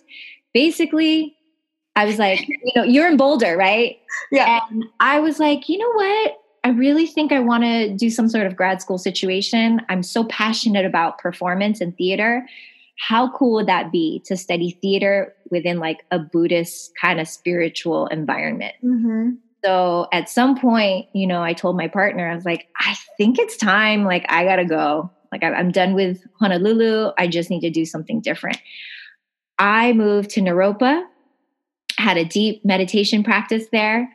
Basically, 0.53 1.35
I 1.95 2.05
was 2.05 2.19
like, 2.19 2.47
you 2.47 2.71
know, 2.75 2.83
you're 2.83 3.07
in 3.07 3.17
Boulder, 3.17 3.57
right? 3.57 3.99
Yeah. 4.31 4.59
And 4.69 4.85
I 4.99 5.19
was 5.19 5.39
like, 5.39 5.69
you 5.69 5.77
know 5.77 5.91
what? 5.93 6.37
I 6.63 6.69
really 6.69 7.07
think 7.07 7.31
I 7.31 7.39
want 7.39 7.63
to 7.63 7.95
do 7.95 8.09
some 8.09 8.29
sort 8.29 8.45
of 8.45 8.55
grad 8.55 8.81
school 8.81 8.97
situation. 8.97 9.81
I'm 9.89 10.03
so 10.03 10.25
passionate 10.25 10.85
about 10.85 11.17
performance 11.17 11.81
and 11.81 11.95
theater. 11.97 12.47
How 12.99 13.31
cool 13.31 13.53
would 13.53 13.67
that 13.67 13.91
be 13.91 14.21
to 14.25 14.37
study 14.37 14.77
theater 14.79 15.33
within 15.49 15.79
like 15.79 16.05
a 16.11 16.19
Buddhist 16.19 16.91
kind 17.01 17.19
of 17.19 17.27
spiritual 17.27 18.05
environment? 18.07 18.75
Mm-hmm. 18.83 19.31
So 19.63 20.07
at 20.11 20.29
some 20.29 20.59
point, 20.59 21.07
you 21.13 21.27
know, 21.27 21.43
I 21.43 21.53
told 21.53 21.77
my 21.77 21.87
partner, 21.87 22.29
I 22.29 22.35
was 22.35 22.45
like, 22.45 22.67
I 22.79 22.95
think 23.17 23.37
it's 23.37 23.57
time. 23.57 24.05
Like, 24.05 24.25
I 24.29 24.43
got 24.43 24.55
to 24.57 24.65
go. 24.65 25.11
Like, 25.31 25.43
I'm 25.43 25.71
done 25.71 25.93
with 25.93 26.25
Honolulu. 26.39 27.11
I 27.17 27.27
just 27.27 27.49
need 27.49 27.61
to 27.61 27.69
do 27.69 27.85
something 27.85 28.21
different. 28.21 28.57
I 29.59 29.93
moved 29.93 30.31
to 30.31 30.41
Naropa, 30.41 31.03
had 31.97 32.17
a 32.17 32.25
deep 32.25 32.65
meditation 32.65 33.23
practice 33.23 33.67
there. 33.71 34.11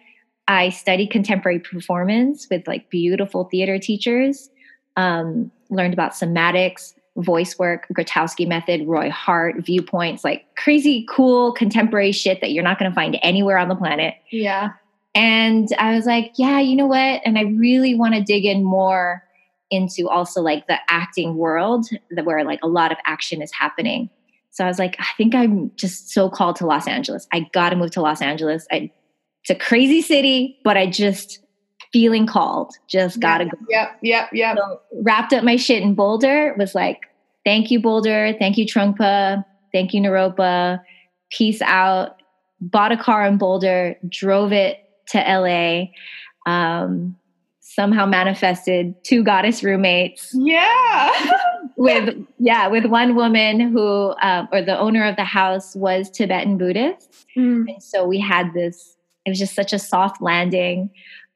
I 0.48 0.70
studied 0.70 1.11
contemporary 1.11 1.61
performance 1.61 2.46
with 2.50 2.66
like 2.66 2.90
beautiful 2.90 3.44
theater 3.44 3.78
teachers, 3.78 4.50
um, 4.96 5.50
learned 5.70 5.94
about 5.94 6.12
somatics, 6.12 6.94
voice 7.16 7.59
work, 7.59 7.87
Grotowski 7.96 8.46
method, 8.46 8.87
Roy 8.87 9.11
Hart, 9.11 9.64
viewpoints, 9.64 10.22
like 10.24 10.44
crazy 10.56 11.06
cool 11.09 11.52
contemporary 11.52 12.12
shit 12.12 12.40
that 12.40 12.52
you're 12.52 12.64
not 12.64 12.78
to 12.90 12.94
find 12.94 13.18
anywhere 13.22 13.59
on 13.59 13.68
the 13.68 13.76
planet. 13.76 14.14
Yeah. 14.30 14.70
And 15.16 15.70
I 15.79 15.94
was 15.94 16.05
like, 16.05 16.33
yeah, 16.37 16.61
you 16.61 16.76
know 16.76 16.87
what? 16.87 17.22
And 17.24 17.38
I 17.38 17.44
really 17.44 17.94
want 17.94 18.14
to 18.14 18.22
dig 18.22 18.44
in 18.44 18.62
more 18.62 19.24
into 19.70 20.09
also 20.11 20.42
like 20.42 20.66
the 20.66 20.76
acting 20.88 21.37
world 21.37 21.87
where 22.22 22.44
like 22.44 22.61
a 22.62 22.68
lot 22.68 22.92
of 22.92 22.98
action 23.07 23.40
is 23.40 23.50
happening. 23.50 24.11
So 24.50 24.62
I 24.62 24.68
was 24.68 24.79
like, 24.79 24.94
I 24.98 25.07
think 25.16 25.35
I'm 25.35 25.72
just 25.76 26.11
so 26.11 26.29
called 26.29 26.57
to 26.57 26.66
Los 26.66 26.87
Angeles. 26.87 27.26
I 27.33 27.48
got 27.55 27.70
to 27.70 27.76
move 27.76 27.92
to 27.92 28.02
Los 28.02 28.20
Angeles. 28.20 28.66
I, 28.70 28.90
it's 29.42 29.50
a 29.50 29.55
crazy 29.55 30.02
city, 30.02 30.59
but 30.64 30.76
I 30.76 30.87
just 30.87 31.40
feeling 31.94 32.26
called. 32.26 32.74
Just 32.87 33.18
got 33.18 33.38
to 33.38 33.46
go. 33.46 33.57
Yep, 33.70 33.98
yep, 34.02 34.29
yep. 34.35 34.59
So 34.59 34.81
wrapped 35.00 35.33
up 35.33 35.44
my 35.44 35.57
shit 35.57 35.83
in 35.83 35.94
Boulder. 35.94 36.55
Was 36.59 36.74
like, 36.74 37.07
thank 37.42 37.70
you 37.70 37.81
Boulder, 37.81 38.35
thank 38.38 38.59
you 38.59 38.66
Trungpa, 38.66 39.42
thank 39.72 39.94
you 39.94 40.02
Naropa. 40.02 40.83
Peace 41.31 41.62
out. 41.62 42.20
Bought 42.61 42.92
a 42.92 42.96
car 42.98 43.26
in 43.26 43.38
Boulder, 43.38 43.96
drove 44.09 44.52
it 44.52 44.86
to 45.08 45.18
LA. 45.18 45.86
Um, 46.50 47.16
somehow 47.60 48.06
manifested 48.06 48.94
two 49.04 49.22
goddess 49.22 49.62
roommates. 49.62 50.30
Yeah. 50.34 51.12
with 51.76 52.16
yeah, 52.38 52.68
with 52.68 52.86
one 52.86 53.14
woman 53.16 53.60
who 53.60 54.14
um, 54.22 54.48
or 54.52 54.62
the 54.62 54.78
owner 54.78 55.04
of 55.04 55.16
the 55.16 55.24
house 55.24 55.74
was 55.76 56.10
Tibetan 56.10 56.56
Buddhist, 56.58 57.12
Mm. 57.36 57.70
and 57.74 57.82
so 57.82 58.06
we 58.06 58.18
had 58.18 58.54
this. 58.54 58.96
It 59.26 59.30
was 59.30 59.38
just 59.38 59.54
such 59.54 59.72
a 59.74 59.78
soft 59.78 60.22
landing 60.22 60.88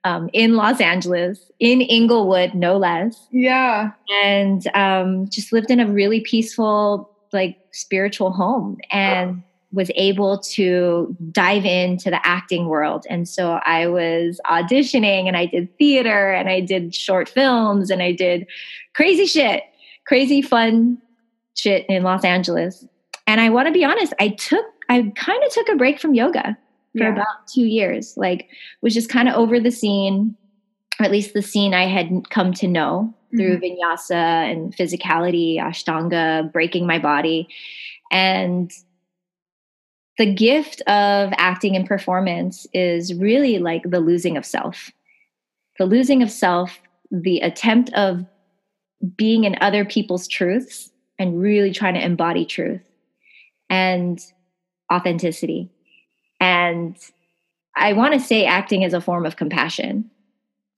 um, 0.04 0.30
in 0.33 0.54
Los 0.56 0.80
Angeles, 0.80 1.50
in 1.59 1.83
Inglewood, 1.83 2.54
no 2.54 2.78
less, 2.78 3.26
Yeah. 3.33 3.90
and 4.24 4.66
um, 4.74 5.28
just 5.28 5.52
lived 5.52 5.70
in 5.70 5.78
a 5.80 5.87
really 5.87 6.20
peaceful, 6.20 7.11
like 7.35 7.59
spiritual 7.72 8.30
home, 8.30 8.78
and 8.90 9.42
was 9.72 9.90
able 9.94 10.38
to 10.38 11.16
dive 11.30 11.64
into 11.64 12.11
the 12.11 12.24
acting 12.26 12.66
world. 12.66 13.06
And 13.09 13.28
so 13.28 13.61
I 13.64 13.87
was 13.87 14.40
auditioning 14.46 15.28
and 15.28 15.37
I 15.37 15.46
did 15.46 15.76
theater 15.78 16.33
and 16.33 16.48
I 16.48 16.61
did 16.61 16.94
short 16.94 17.28
films 17.28 17.90
and 17.90 18.02
I 18.02 18.12
did 18.12 18.46
crazy 18.94 19.26
shit, 19.26 19.62
crazy 20.06 20.42
fun 20.42 20.98
shit 21.54 21.87
in 21.88 22.02
Los 22.02 22.24
Angeles. 22.24 22.85
And 23.26 23.40
I 23.40 23.48
want 23.50 23.68
to 23.68 23.72
be 23.72 23.85
honest, 23.85 24.12
I 24.18 24.30
took, 24.30 24.64
I 24.88 25.12
kind 25.14 25.42
of 25.44 25.52
took 25.52 25.68
a 25.68 25.76
break 25.76 26.00
from 26.00 26.14
yoga 26.14 26.59
for 26.96 27.04
Yeah. 27.04 27.12
about 27.12 27.46
two 27.46 27.66
years, 27.66 28.14
like 28.16 28.48
was 28.83 28.92
just 28.92 29.09
kind 29.09 29.28
of 29.28 29.37
over 29.37 29.61
the 29.61 29.70
scene, 29.70 30.35
or 30.98 31.04
at 31.04 31.12
least 31.12 31.33
the 31.33 31.42
scene 31.42 31.74
I 31.74 31.87
had 31.87 32.28
come 32.30 32.52
to 32.54 32.66
know 32.66 33.14
through 33.37 33.61
mm-hmm. 33.61 33.80
vinyasa 33.80 34.50
and 34.50 34.76
physicality, 34.76 35.59
ashtanga, 35.59 36.50
breaking 36.52 36.88
my 36.88 36.98
body. 36.98 37.48
And 38.11 38.72
the 40.20 40.30
gift 40.30 40.83
of 40.83 41.33
acting 41.38 41.74
and 41.74 41.87
performance 41.87 42.66
is 42.74 43.14
really 43.14 43.59
like 43.59 43.83
the 43.85 44.00
losing 44.00 44.37
of 44.37 44.44
self. 44.44 44.90
The 45.78 45.87
losing 45.87 46.22
of 46.22 46.30
self, 46.30 46.78
the 47.11 47.40
attempt 47.40 47.90
of 47.94 48.26
being 49.16 49.44
in 49.44 49.56
other 49.62 49.83
people's 49.83 50.28
truths 50.28 50.90
and 51.18 51.40
really 51.40 51.72
trying 51.72 51.94
to 51.94 52.04
embody 52.04 52.44
truth 52.44 52.83
and 53.70 54.20
authenticity. 54.92 55.70
And 56.38 56.98
I 57.74 57.94
want 57.94 58.12
to 58.12 58.20
say 58.20 58.44
acting 58.44 58.83
is 58.83 58.92
a 58.92 59.00
form 59.00 59.24
of 59.24 59.37
compassion 59.37 60.11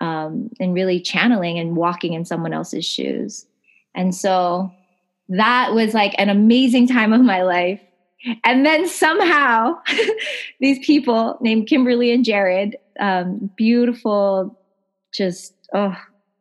um, 0.01 0.51
and 0.61 0.73
really 0.73 1.01
channeling 1.01 1.59
and 1.59 1.75
walking 1.75 2.13
in 2.13 2.25
someone 2.25 2.53
else's 2.53 2.85
shoes. 2.85 3.45
And 3.93 4.15
so 4.15 4.71
that 5.31 5.75
was 5.75 5.95
like 5.95 6.15
an 6.17 6.29
amazing 6.29 6.87
time 6.87 7.13
of 7.13 7.23
my 7.23 7.43
life. 7.43 7.81
And 8.45 8.65
then 8.65 8.89
somehow, 8.89 9.79
these 10.61 10.85
people 10.85 11.39
named 11.41 11.67
Kimberly 11.67 12.13
and 12.13 12.25
Jared, 12.25 12.77
um, 13.01 13.51
beautiful, 13.57 14.59
just, 15.13 15.55
oh, 15.75 15.97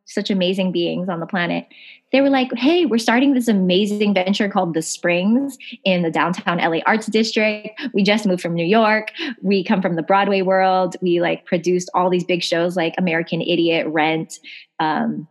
such 0.06 0.30
amazing 0.30 0.72
beings 0.72 1.10
on 1.10 1.20
the 1.20 1.26
planet. 1.26 1.68
They 2.12 2.20
were 2.20 2.30
like, 2.30 2.54
hey, 2.58 2.86
we're 2.86 2.98
starting 2.98 3.34
this 3.34 3.48
amazing 3.48 4.14
venture 4.14 4.50
called 4.50 4.74
The 4.74 4.82
Springs 4.82 5.58
in 5.86 6.02
the 6.02 6.12
downtown 6.12 6.58
LA 6.58 6.80
Arts 6.86 7.08
District. 7.08 7.70
We 7.94 8.04
just 8.04 8.26
moved 8.26 8.42
from 8.42 8.54
New 8.54 8.66
York. 8.66 9.12
We 9.42 9.64
come 9.64 9.82
from 9.82 9.96
the 9.96 10.04
Broadway 10.04 10.42
world. 10.42 10.98
We 11.02 11.22
like 11.22 11.46
produced 11.46 11.90
all 11.94 12.10
these 12.10 12.26
big 12.26 12.44
shows 12.44 12.76
like 12.76 12.94
American 12.98 13.42
Idiot, 13.42 13.88
Rent, 13.88 14.40
um, 14.80 15.28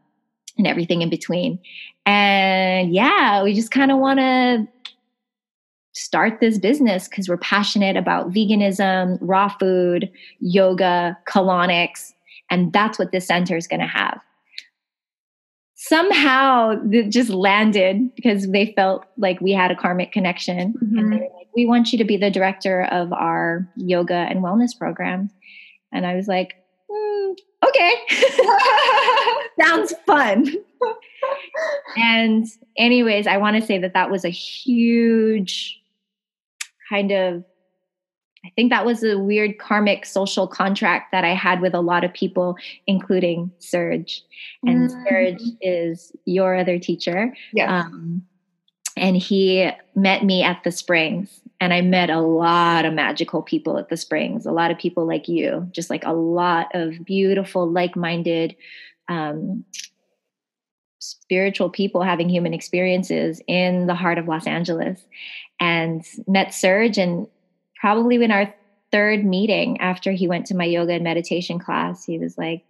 and 0.57 0.67
everything 0.67 1.03
in 1.03 1.11
between. 1.11 1.59
And 2.07 2.95
yeah, 2.95 3.43
we 3.43 3.53
just 3.53 3.71
kind 3.71 3.91
of 3.91 3.99
want 3.99 4.21
to 4.21 4.67
start 5.93 6.41
this 6.41 6.59
business 6.59 7.09
because 7.09 7.29
we're 7.29 7.37
passionate 7.37 7.97
about 7.97 8.31
veganism, 8.31 9.19
raw 9.21 9.49
food, 9.49 10.11
yoga, 10.41 11.19
colonics, 11.29 12.13
and 12.51 12.73
that's 12.73 12.99
what 12.99 13.13
this 13.13 13.27
center 13.27 13.57
is 13.57 13.67
going 13.67 13.81
to 13.81 13.87
have. 13.87 14.21
Somehow 15.75 16.75
it 16.93 17.09
just 17.11 17.31
landed 17.31 18.15
because 18.15 18.51
they 18.51 18.73
felt 18.77 19.07
like 19.17 19.41
we 19.41 19.53
had 19.53 19.71
a 19.71 19.77
karmic 19.77 20.13
connection. 20.13 20.75
Mhm. 20.75 20.99
And 20.99 21.13
they 21.13 21.17
were 21.17 21.23
like, 21.23 21.47
we 21.57 21.67
want 21.67 21.91
you 21.93 21.99
to 21.99 22.05
be 22.05 22.17
the 22.17 22.31
director 22.31 22.83
of 22.85 23.13
our 23.13 23.67
yoga 23.77 24.15
and 24.15 24.41
wellness 24.45 24.77
program. 24.79 25.31
And 25.93 26.07
I 26.07 26.15
was 26.15 26.29
like, 26.29 26.55
"Mm, 26.91 27.37
okay, 27.67 27.95
sounds 29.61 29.95
fun. 30.07 30.47
and, 31.97 32.47
anyways, 32.77 33.27
I 33.27 33.39
want 33.39 33.57
to 33.57 33.63
say 33.67 33.79
that 33.79 33.95
that 33.95 34.11
was 34.11 34.25
a 34.25 34.29
huge 34.31 35.80
kind 36.91 37.13
of 37.13 37.45
I 38.43 38.51
think 38.57 38.71
that 38.71 38.87
was 38.87 39.05
a 39.05 39.19
weird 39.19 39.59
karmic 39.59 40.07
social 40.07 40.47
contract 40.49 41.13
that 41.13 41.25
I 41.25 41.35
had 41.35 41.61
with 41.61 41.75
a 41.75 41.83
lot 41.83 42.05
of 42.05 42.15
people, 42.15 42.57
including 42.87 43.51
Serge. 43.59 44.23
And 44.65 44.89
Mm. 44.89 45.09
Serge 45.09 45.43
is 45.61 46.13
your 46.25 46.57
other 46.57 46.79
teacher. 46.79 47.37
yes. 47.53 47.69
Um, 47.71 48.23
and 48.97 49.17
he 49.17 49.71
met 49.95 50.25
me 50.25 50.43
at 50.43 50.65
the 50.65 50.73
Springs. 50.73 51.43
And 51.61 51.75
I 51.75 51.83
met 51.83 52.09
a 52.09 52.21
lot 52.21 52.87
of 52.87 52.95
magical 52.95 53.43
people 53.43 53.77
at 53.77 53.91
the 53.91 53.97
Springs, 53.99 54.47
a 54.47 54.53
lot 54.53 54.71
of 54.71 54.79
people 54.79 55.07
like 55.07 55.29
you, 55.29 55.69
just 55.73 55.91
like 55.91 56.05
a 56.05 56.15
lot 56.15 56.69
of 56.75 57.05
beautiful, 57.05 57.71
like 57.71 57.95
minded, 57.95 58.57
um, 59.09 59.65
spiritual 60.99 61.69
people 61.71 62.03
having 62.03 62.29
human 62.31 62.55
experiences 62.55 63.43
in 63.47 63.87
the 63.87 63.95
heart 63.95 64.19
of 64.19 64.29
Los 64.29 64.47
Angeles. 64.47 65.05
And 65.61 66.05
met 66.27 66.55
Serge, 66.55 66.97
and 66.97 67.27
probably 67.81 68.17
in 68.17 68.31
our 68.31 68.53
third 68.91 69.25
meeting 69.25 69.81
after 69.81 70.11
he 70.13 70.27
went 70.27 70.47
to 70.47 70.57
my 70.57 70.65
yoga 70.65 70.95
and 70.95 71.05
meditation 71.05 71.59
class, 71.59 72.05
he 72.05 72.19
was 72.19 72.39
like, 72.39 72.65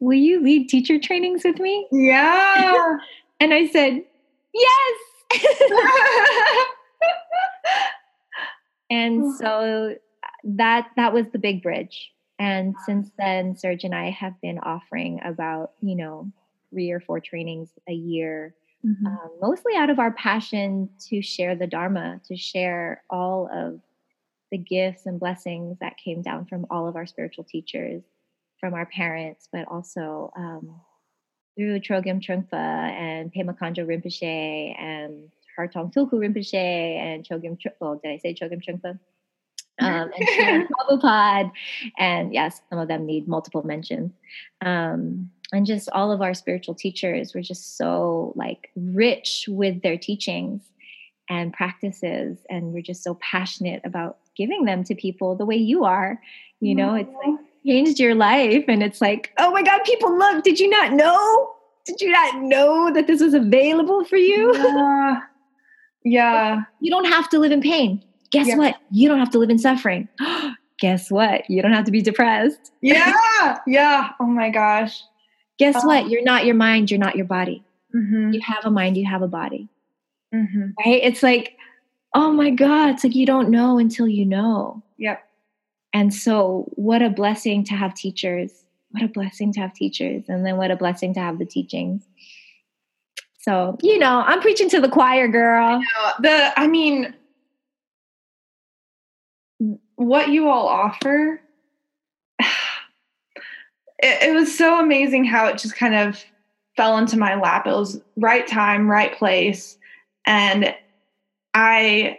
Will 0.00 0.18
you 0.18 0.42
lead 0.42 0.68
teacher 0.68 0.98
trainings 0.98 1.42
with 1.44 1.58
me? 1.58 1.86
yeah. 1.92 2.96
And 3.38 3.52
I 3.52 3.66
said, 3.66 4.02
Yes. 4.54 4.96
and 8.90 9.34
so 9.36 9.96
that 10.44 10.88
that 10.96 11.12
was 11.12 11.26
the 11.32 11.38
big 11.38 11.62
bridge. 11.62 12.12
And 12.38 12.74
since 12.84 13.10
then, 13.18 13.56
Serge 13.56 13.84
and 13.84 13.94
I 13.94 14.10
have 14.10 14.40
been 14.40 14.58
offering 14.58 15.20
about, 15.24 15.72
you 15.80 15.96
know, 15.96 16.30
three 16.70 16.90
or 16.90 17.00
four 17.00 17.20
trainings 17.20 17.70
a 17.88 17.92
year, 17.92 18.54
Mhm. 18.86 19.06
um, 19.06 19.30
mostly 19.40 19.74
out 19.74 19.90
of 19.90 19.98
our 19.98 20.12
passion 20.12 20.88
to 21.08 21.20
share 21.20 21.56
the 21.56 21.66
Dharma, 21.66 22.20
to 22.26 22.36
share 22.36 23.02
all 23.10 23.48
of 23.52 23.80
the 24.52 24.58
gifts 24.58 25.06
and 25.06 25.18
blessings 25.18 25.78
that 25.80 25.96
came 25.96 26.22
down 26.22 26.46
from 26.46 26.66
all 26.70 26.86
of 26.86 26.94
our 26.94 27.06
spiritual 27.06 27.44
teachers, 27.44 28.02
from 28.60 28.74
our 28.74 28.86
parents, 28.86 29.48
but 29.52 29.66
also 29.66 30.30
um, 30.36 30.80
through 31.56 31.80
Chogyam 31.80 32.20
Trungpa 32.20 32.54
and 32.54 33.32
Pema 33.32 33.58
Khandro 33.58 33.86
Rinpoche 33.86 34.80
and 34.80 35.32
Tarthang 35.58 35.92
Tulku 35.92 36.12
Rinpoche 36.12 36.54
and 36.54 37.24
Chogyam 37.24 37.58
Trungpa. 37.58 37.72
Oh, 37.80 38.00
did 38.02 38.12
I 38.12 38.18
say 38.18 38.34
Chogyam 38.34 38.62
Trungpa? 38.64 38.98
um, 39.80 40.10
and 40.16 40.68
Prabhupada. 40.68 41.50
And 41.98 42.32
yes, 42.32 42.60
some 42.70 42.78
of 42.78 42.88
them 42.88 43.06
need 43.06 43.28
multiple 43.28 43.62
mentions. 43.62 44.12
Um, 44.64 45.30
and 45.52 45.66
just 45.66 45.88
all 45.90 46.10
of 46.10 46.22
our 46.22 46.34
spiritual 46.34 46.74
teachers 46.74 47.34
were 47.34 47.42
just 47.42 47.76
so 47.76 48.32
like 48.34 48.70
rich 48.74 49.44
with 49.48 49.82
their 49.82 49.96
teachings 49.96 50.62
and 51.28 51.52
practices. 51.52 52.38
And 52.50 52.72
we're 52.72 52.82
just 52.82 53.02
so 53.02 53.14
passionate 53.16 53.80
about 53.84 54.18
giving 54.36 54.64
them 54.64 54.84
to 54.84 54.94
people 54.94 55.36
the 55.36 55.44
way 55.44 55.56
you 55.56 55.84
are. 55.84 56.20
You 56.60 56.74
know, 56.74 56.94
it's 56.94 57.10
like 57.24 57.38
changed 57.66 58.00
your 58.00 58.14
life. 58.14 58.64
And 58.66 58.82
it's 58.82 59.00
like, 59.00 59.32
oh 59.38 59.50
my 59.52 59.62
God, 59.62 59.82
people, 59.84 60.16
look, 60.16 60.42
did 60.42 60.58
you 60.58 60.68
not 60.68 60.92
know? 60.92 61.52
Did 61.84 62.00
you 62.00 62.10
not 62.10 62.42
know 62.42 62.92
that 62.92 63.06
this 63.06 63.20
was 63.20 63.34
available 63.34 64.04
for 64.04 64.16
you? 64.16 64.54
Yeah. 64.54 65.20
Yeah. 66.08 66.62
You 66.80 66.88
don't 66.92 67.06
have 67.06 67.28
to 67.30 67.40
live 67.40 67.50
in 67.50 67.60
pain. 67.60 68.00
Guess 68.30 68.46
yeah. 68.46 68.56
what? 68.56 68.76
You 68.92 69.08
don't 69.08 69.18
have 69.18 69.30
to 69.30 69.40
live 69.40 69.50
in 69.50 69.58
suffering. 69.58 70.08
Guess 70.78 71.10
what? 71.10 71.50
You 71.50 71.60
don't 71.62 71.72
have 71.72 71.84
to 71.86 71.90
be 71.90 72.00
depressed. 72.00 72.70
Yeah. 72.80 73.12
yeah. 73.66 74.10
Oh 74.20 74.26
my 74.26 74.48
gosh. 74.48 75.02
Guess 75.58 75.76
um, 75.76 75.86
what? 75.86 76.08
You're 76.08 76.22
not 76.22 76.44
your 76.44 76.54
mind. 76.54 76.90
You're 76.90 77.00
not 77.00 77.16
your 77.16 77.26
body. 77.26 77.64
Mm-hmm. 77.94 78.32
You 78.32 78.40
have 78.40 78.64
a 78.64 78.70
mind. 78.70 78.96
You 78.96 79.06
have 79.06 79.22
a 79.22 79.28
body. 79.28 79.68
Mm-hmm. 80.34 80.70
Right? 80.78 81.00
It's 81.02 81.22
like, 81.22 81.56
oh 82.14 82.32
my 82.32 82.50
God. 82.50 82.90
It's 82.90 83.04
like 83.04 83.14
you 83.14 83.26
don't 83.26 83.50
know 83.50 83.78
until 83.78 84.08
you 84.08 84.24
know. 84.26 84.82
Yep. 84.98 85.22
And 85.92 86.12
so, 86.12 86.70
what 86.74 87.00
a 87.00 87.08
blessing 87.08 87.64
to 87.64 87.74
have 87.74 87.94
teachers. 87.94 88.64
What 88.90 89.02
a 89.02 89.08
blessing 89.08 89.52
to 89.54 89.60
have 89.60 89.72
teachers. 89.72 90.24
And 90.28 90.44
then, 90.44 90.56
what 90.56 90.70
a 90.70 90.76
blessing 90.76 91.14
to 91.14 91.20
have 91.20 91.38
the 91.38 91.46
teachings. 91.46 92.02
So, 93.38 93.78
you 93.80 93.98
know, 93.98 94.24
I'm 94.26 94.40
preaching 94.40 94.68
to 94.70 94.80
the 94.80 94.88
choir, 94.88 95.28
girl. 95.28 95.80
I 95.96 96.12
the, 96.20 96.52
I 96.60 96.66
mean, 96.66 97.14
what 99.94 100.28
you 100.28 100.48
all 100.48 100.66
offer, 100.66 101.40
it 103.98 104.34
was 104.34 104.56
so 104.56 104.80
amazing 104.80 105.24
how 105.24 105.46
it 105.46 105.58
just 105.58 105.76
kind 105.76 105.94
of 105.94 106.22
fell 106.76 106.98
into 106.98 107.16
my 107.16 107.34
lap. 107.34 107.66
It 107.66 107.70
was 107.70 108.00
right 108.16 108.46
time, 108.46 108.90
right 108.90 109.16
place. 109.16 109.78
And 110.26 110.74
I, 111.54 112.18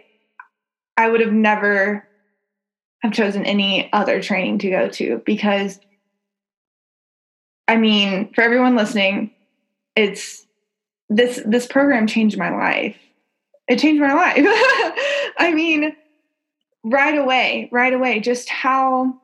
I 0.96 1.08
would 1.08 1.20
have 1.20 1.32
never 1.32 2.06
have 3.00 3.12
chosen 3.12 3.44
any 3.44 3.92
other 3.92 4.20
training 4.20 4.58
to 4.58 4.70
go 4.70 4.88
to 4.88 5.22
because 5.24 5.78
I 7.68 7.76
mean, 7.76 8.32
for 8.32 8.40
everyone 8.40 8.76
listening, 8.76 9.30
it's 9.94 10.46
this 11.10 11.40
this 11.44 11.66
program 11.66 12.06
changed 12.06 12.38
my 12.38 12.50
life. 12.50 12.96
It 13.68 13.78
changed 13.78 14.00
my 14.00 14.14
life. 14.14 14.38
I 15.38 15.52
mean, 15.54 15.94
right 16.82 17.16
away, 17.16 17.68
right 17.70 17.92
away, 17.92 18.20
just 18.20 18.48
how 18.48 19.20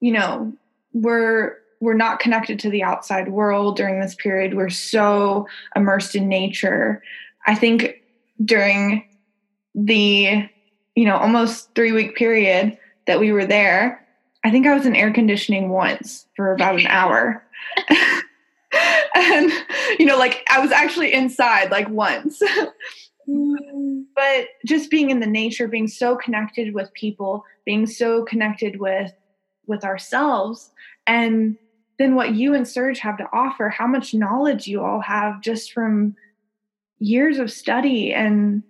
you 0.00 0.12
know, 0.12 0.52
we're 0.94 1.56
we're 1.80 1.92
not 1.92 2.18
connected 2.18 2.58
to 2.60 2.70
the 2.70 2.82
outside 2.82 3.28
world 3.28 3.76
during 3.76 4.00
this 4.00 4.14
period. 4.14 4.54
We're 4.54 4.70
so 4.70 5.46
immersed 5.76 6.14
in 6.14 6.28
nature. 6.28 7.02
I 7.46 7.54
think 7.54 8.00
during 8.42 9.04
the 9.74 10.48
you 10.94 11.04
know, 11.04 11.16
almost 11.16 11.74
three 11.74 11.92
week 11.92 12.16
period 12.16 12.78
that 13.06 13.20
we 13.20 13.32
were 13.32 13.46
there, 13.46 14.04
I 14.44 14.50
think 14.50 14.66
I 14.66 14.74
was 14.74 14.86
in 14.86 14.96
air 14.96 15.12
conditioning 15.12 15.70
once 15.70 16.26
for 16.36 16.52
about 16.52 16.78
an 16.78 16.86
hour. 16.86 17.42
and, 19.14 19.52
you 19.98 20.06
know, 20.06 20.18
like 20.18 20.44
I 20.50 20.60
was 20.60 20.70
actually 20.70 21.12
inside 21.12 21.70
like 21.70 21.88
once. 21.88 22.40
Mm. 23.26 24.04
but 24.14 24.48
just 24.66 24.90
being 24.90 25.08
in 25.08 25.20
the 25.20 25.26
nature, 25.26 25.66
being 25.66 25.88
so 25.88 26.14
connected 26.14 26.74
with 26.74 26.92
people, 26.92 27.42
being 27.64 27.86
so 27.86 28.22
connected 28.22 28.78
with 28.78 29.14
with 29.66 29.84
ourselves 29.84 30.70
and 31.06 31.56
then 31.98 32.14
what 32.14 32.34
you 32.34 32.54
and 32.54 32.66
Serge 32.66 32.98
have 33.00 33.16
to 33.18 33.28
offer, 33.32 33.68
how 33.68 33.86
much 33.86 34.14
knowledge 34.14 34.66
you 34.66 34.82
all 34.82 35.00
have 35.00 35.40
just 35.40 35.72
from 35.72 36.16
years 36.98 37.38
of 37.38 37.50
study 37.50 38.12
and 38.12 38.62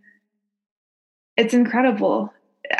it's 1.37 1.55
incredible. 1.55 2.33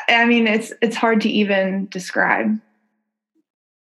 I 0.09 0.25
mean, 0.27 0.47
it's 0.47 0.73
it's 0.81 0.97
hard 0.97 1.21
to 1.23 1.29
even 1.29 1.87
describe. 1.91 2.59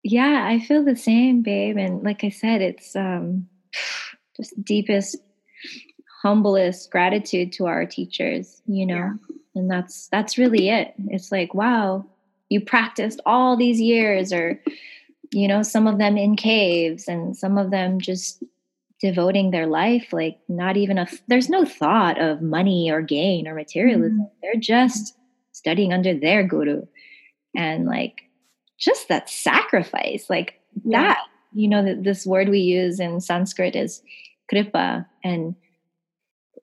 Yeah, 0.03 0.45
I 0.47 0.61
feel 0.61 0.85
the 0.85 0.97
same, 0.97 1.43
babe. 1.43 1.77
And 1.77 2.03
like 2.03 2.25
I 2.25 2.31
said, 2.31 2.63
it's 2.63 2.95
um 2.97 3.49
just 4.37 4.63
deepest, 4.65 5.17
humblest 6.23 6.91
gratitude 6.91 7.53
to 7.53 7.67
our 7.67 7.87
teachers, 7.87 8.63
you 8.67 8.87
know. 8.87 8.95
Yeah. 8.95 9.15
And 9.55 9.71
that's 9.71 10.09
that's 10.09 10.37
really 10.37 10.69
it. 10.69 10.95
It's 11.09 11.33
like, 11.33 11.55
wow, 11.55 12.07
you 12.49 12.61
practiced 12.61 13.21
all 13.27 13.57
these 13.57 13.81
years 13.81 14.33
or 14.33 14.61
you 15.33 15.49
know, 15.49 15.63
some 15.63 15.87
of 15.87 15.99
them 15.99 16.17
in 16.17 16.37
caves 16.37 17.09
and 17.09 17.37
some 17.37 17.59
of 17.59 17.71
them 17.71 18.01
just 18.01 18.43
devoting 18.99 19.51
their 19.51 19.67
life 19.67 20.11
like 20.11 20.39
not 20.49 20.79
even 20.79 20.97
a 20.97 21.07
there's 21.29 21.51
no 21.51 21.67
thought 21.67 22.19
of 22.19 22.41
money 22.41 22.91
or 22.91 23.03
gain 23.03 23.47
or 23.47 23.55
materialism 23.55 24.21
mm-hmm. 24.21 24.35
they're 24.41 24.59
just 24.59 25.15
studying 25.53 25.93
under 25.93 26.19
their 26.19 26.43
guru 26.43 26.81
and 27.55 27.85
like 27.85 28.23
just 28.79 29.09
that 29.09 29.29
sacrifice 29.29 30.31
like 30.31 30.55
yeah. 30.83 31.03
that 31.03 31.19
you 31.53 31.69
know 31.69 31.85
that 31.85 32.05
this 32.05 32.25
word 32.25 32.49
we 32.49 32.61
use 32.61 32.99
in 32.99 33.21
sanskrit 33.21 33.77
is 33.77 34.01
kripa 34.51 35.07
and 35.23 35.55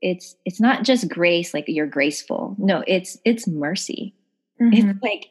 it's 0.01 0.35
it's 0.43 0.59
not 0.59 0.83
just 0.83 1.07
grace 1.07 1.53
like 1.53 1.65
you're 1.67 1.85
graceful 1.85 2.55
no 2.57 2.83
it's 2.87 3.15
it's 3.25 3.47
mercy 3.47 4.15
mm-hmm. 4.59 4.89
it's 4.89 5.03
like 5.03 5.27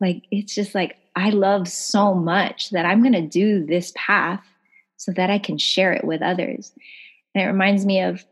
like 0.00 0.24
it's 0.30 0.54
just 0.54 0.74
like 0.74 0.96
i 1.16 1.30
love 1.30 1.68
so 1.68 2.14
much 2.14 2.70
that 2.70 2.86
i'm 2.86 3.02
going 3.02 3.12
to 3.12 3.26
do 3.26 3.64
this 3.66 3.92
path 3.96 4.44
so 5.00 5.12
that 5.12 5.30
I 5.30 5.38
can 5.38 5.56
share 5.56 5.94
it 5.94 6.04
with 6.04 6.20
others. 6.20 6.72
And 7.34 7.42
it 7.42 7.46
reminds 7.46 7.86
me 7.86 8.02
of 8.02 8.22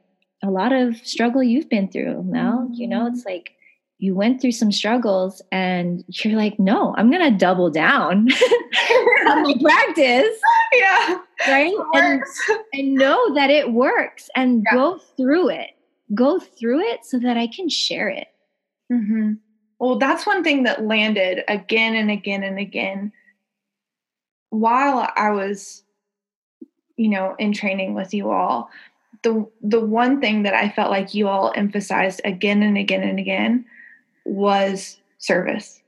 a 0.44 0.50
lot 0.50 0.70
of 0.70 0.98
struggle 0.98 1.42
you've 1.42 1.70
been 1.70 1.88
through, 1.88 2.24
now. 2.26 2.64
Mm-hmm. 2.64 2.74
You 2.74 2.88
know, 2.88 3.06
it's 3.06 3.20
mm-hmm. 3.20 3.30
like 3.30 3.52
you 3.96 4.14
went 4.14 4.42
through 4.42 4.52
some 4.52 4.70
struggles 4.70 5.40
and 5.50 6.04
you're 6.08 6.36
like, 6.36 6.58
no, 6.58 6.94
I'm 6.98 7.10
going 7.10 7.32
to 7.32 7.38
double 7.38 7.70
down 7.70 8.28
on 9.28 9.42
my 9.44 9.54
practice. 9.62 10.38
Yeah. 10.74 11.18
Right. 11.48 11.72
And, 11.94 12.22
and 12.74 12.94
know 12.94 13.34
that 13.34 13.48
it 13.48 13.72
works 13.72 14.28
and 14.36 14.62
yeah. 14.66 14.76
go 14.76 14.98
through 15.16 15.48
it. 15.48 15.70
Go 16.14 16.38
through 16.38 16.80
it 16.80 17.06
so 17.06 17.18
that 17.18 17.38
I 17.38 17.46
can 17.46 17.70
share 17.70 18.10
it. 18.10 18.28
Mm-hmm. 18.92 19.32
Well, 19.78 19.96
that's 19.98 20.26
one 20.26 20.42
thing 20.42 20.64
that 20.64 20.84
landed 20.84 21.44
again 21.48 21.94
and 21.94 22.10
again 22.10 22.42
and 22.42 22.58
again. 22.58 23.12
While 24.50 25.08
I 25.16 25.30
was 25.30 25.84
you 26.96 27.08
know 27.08 27.36
in 27.38 27.52
training 27.52 27.94
with 27.94 28.12
you 28.12 28.30
all 28.30 28.70
the 29.22 29.48
the 29.62 29.78
one 29.78 30.20
thing 30.20 30.42
that 30.42 30.54
i 30.54 30.68
felt 30.68 30.90
like 30.90 31.14
you 31.14 31.28
all 31.28 31.52
emphasized 31.54 32.20
again 32.24 32.60
and 32.60 32.76
again 32.76 33.04
and 33.04 33.20
again 33.20 33.64
was 34.24 34.98
service 35.18 35.80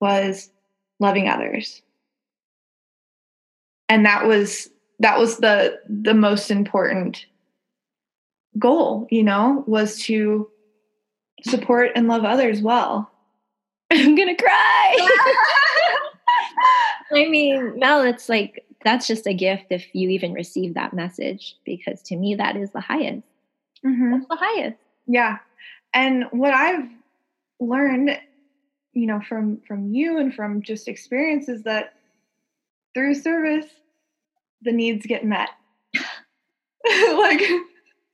was 0.00 0.50
loving 1.00 1.28
others. 1.28 1.82
And 3.88 4.04
that 4.04 4.26
was 4.26 4.68
that 5.00 5.18
was 5.18 5.38
the 5.38 5.80
the 5.88 6.14
most 6.14 6.50
important 6.50 7.26
goal 8.58 9.06
you 9.10 9.22
know 9.22 9.64
was 9.66 10.00
to 10.02 10.50
support 11.42 11.92
and 11.94 12.08
love 12.08 12.24
others 12.24 12.60
well 12.60 13.10
i'm 13.92 14.14
gonna 14.14 14.36
cry. 14.36 14.96
I 17.12 17.28
mean 17.28 17.78
mel 17.78 18.02
it's 18.02 18.28
like 18.28 18.64
that's 18.84 19.06
just 19.06 19.26
a 19.26 19.34
gift 19.34 19.66
if 19.70 19.86
you 19.94 20.10
even 20.10 20.32
receive 20.32 20.74
that 20.74 20.92
message 20.92 21.56
because 21.64 22.02
to 22.02 22.16
me 22.16 22.34
that 22.34 22.56
is 22.56 22.70
the 22.70 22.80
highest. 22.80 23.26
Mm-hmm. 23.84 24.12
that's 24.12 24.28
the 24.28 24.36
highest. 24.36 24.76
Yeah. 25.06 25.38
And 25.94 26.24
what 26.32 26.52
i've 26.52 26.88
learned 27.60 28.18
you 28.92 29.06
know 29.06 29.20
from 29.28 29.60
from 29.66 29.92
you 29.92 30.18
and 30.18 30.34
from 30.34 30.62
just 30.62 30.88
experience 30.88 31.48
is 31.48 31.62
that 31.62 31.94
through 32.94 33.14
service 33.14 33.66
the 34.62 34.72
needs 34.72 35.06
get 35.06 35.24
met. 35.24 35.50
Like 37.18 37.42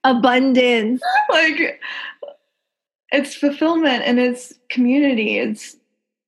abundance. 0.03 1.01
like 1.31 1.81
it's 3.15 3.35
fulfillment 3.35 4.03
and 4.05 4.19
it's 4.19 4.53
community. 4.71 5.39
It's 5.39 5.77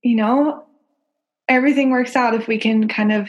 you 0.02 0.16
know 0.16 0.64
everything 1.48 1.90
works 1.90 2.16
out 2.16 2.34
if 2.34 2.48
we 2.48 2.58
can 2.58 2.88
kind 2.88 3.12
of 3.12 3.28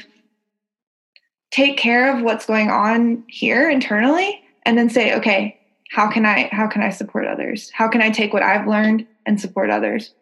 take 1.52 1.78
care 1.78 2.16
of 2.16 2.24
what's 2.24 2.46
going 2.46 2.70
on 2.70 3.24
here 3.28 3.70
internally 3.70 4.42
and 4.66 4.78
then 4.78 4.90
say 4.90 5.16
okay 5.16 5.60
how 5.92 6.10
can 6.10 6.26
i 6.26 6.50
how 6.52 6.68
can 6.68 6.82
i 6.82 6.90
support 6.90 7.26
others? 7.26 7.72
How 7.74 7.88
can 7.88 8.02
i 8.02 8.10
take 8.10 8.34
what 8.34 8.44
i've 8.44 8.68
learned 8.68 9.08
and 9.26 9.40
support 9.40 9.70
others? 9.70 10.14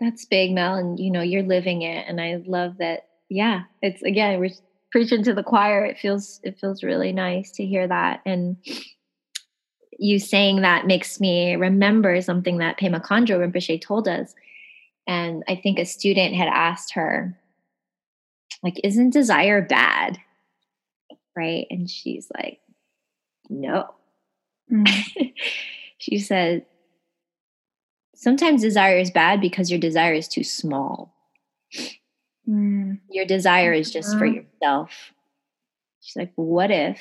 That's 0.00 0.26
big 0.26 0.52
mel 0.52 0.74
and 0.74 0.98
you 0.98 1.10
know 1.10 1.22
you're 1.22 1.42
living 1.42 1.82
it 1.82 2.06
and 2.08 2.20
i 2.20 2.42
love 2.46 2.78
that. 2.78 3.08
Yeah 3.28 3.62
it's 3.82 4.02
again 4.02 4.38
we're 4.38 4.50
preaching 4.92 5.24
to 5.24 5.34
the 5.34 5.42
choir. 5.42 5.84
It 5.84 5.98
feels 5.98 6.40
it 6.44 6.58
feels 6.60 6.84
really 6.84 7.10
nice 7.10 7.50
to 7.52 7.66
hear 7.66 7.88
that 7.88 8.20
and 8.24 8.56
you 9.98 10.18
saying 10.18 10.62
that 10.62 10.86
makes 10.86 11.20
me 11.20 11.54
remember 11.54 12.20
something 12.20 12.58
that 12.58 12.78
Pema 12.78 13.04
Khandro 13.04 13.38
Rinpoche 13.38 13.80
told 13.80 14.08
us. 14.08 14.34
And 15.06 15.42
I 15.48 15.56
think 15.56 15.78
a 15.78 15.84
student 15.84 16.34
had 16.34 16.48
asked 16.48 16.94
her, 16.94 17.38
like, 18.62 18.80
isn't 18.82 19.10
desire 19.10 19.60
bad? 19.62 20.18
Right? 21.36 21.66
And 21.70 21.90
she's 21.90 22.28
like, 22.36 22.60
no. 23.48 23.94
Mm. 24.72 24.88
she 25.98 26.18
said, 26.18 26.64
sometimes 28.14 28.62
desire 28.62 28.96
is 28.96 29.10
bad 29.10 29.40
because 29.40 29.70
your 29.70 29.80
desire 29.80 30.14
is 30.14 30.28
too 30.28 30.44
small. 30.44 31.14
Mm. 32.48 33.00
Your 33.10 33.26
desire 33.26 33.72
is 33.72 33.92
just 33.92 34.16
for 34.16 34.26
uh-huh. 34.26 34.36
yourself. 34.36 35.12
She's 36.00 36.16
like, 36.16 36.32
what 36.36 36.70
if 36.70 37.00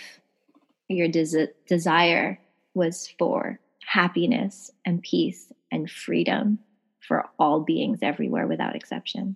your 0.90 1.08
des- 1.08 1.54
desire 1.68 2.40
was 2.74 3.14
for 3.20 3.60
happiness 3.86 4.72
and 4.86 5.02
peace 5.02 5.52
and 5.72 5.90
freedom 5.90 6.60
for 7.00 7.26
all 7.38 7.62
beings 7.62 8.00
everywhere 8.02 8.48
without 8.48 8.76
exception? 8.76 9.36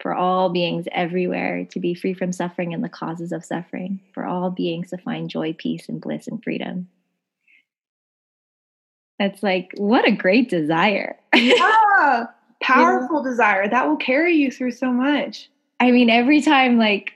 For 0.00 0.14
all 0.14 0.50
beings 0.50 0.86
everywhere 0.92 1.66
to 1.70 1.80
be 1.80 1.94
free 1.94 2.14
from 2.14 2.32
suffering 2.32 2.74
and 2.74 2.84
the 2.84 2.88
causes 2.88 3.32
of 3.32 3.44
suffering, 3.44 4.00
for 4.12 4.26
all 4.26 4.50
beings 4.50 4.90
to 4.90 4.98
find 4.98 5.30
joy, 5.30 5.54
peace, 5.54 5.88
and 5.88 6.00
bliss 6.00 6.28
and 6.28 6.42
freedom. 6.42 6.88
That's 9.18 9.42
like, 9.42 9.72
what 9.76 10.06
a 10.06 10.12
great 10.12 10.50
desire. 10.50 11.16
yeah, 11.34 12.26
powerful 12.60 13.22
know? 13.22 13.30
desire 13.30 13.68
that 13.68 13.88
will 13.88 13.96
carry 13.96 14.34
you 14.36 14.50
through 14.50 14.72
so 14.72 14.92
much. 14.92 15.48
I 15.80 15.90
mean, 15.90 16.10
every 16.10 16.42
time, 16.42 16.76
like, 16.78 17.14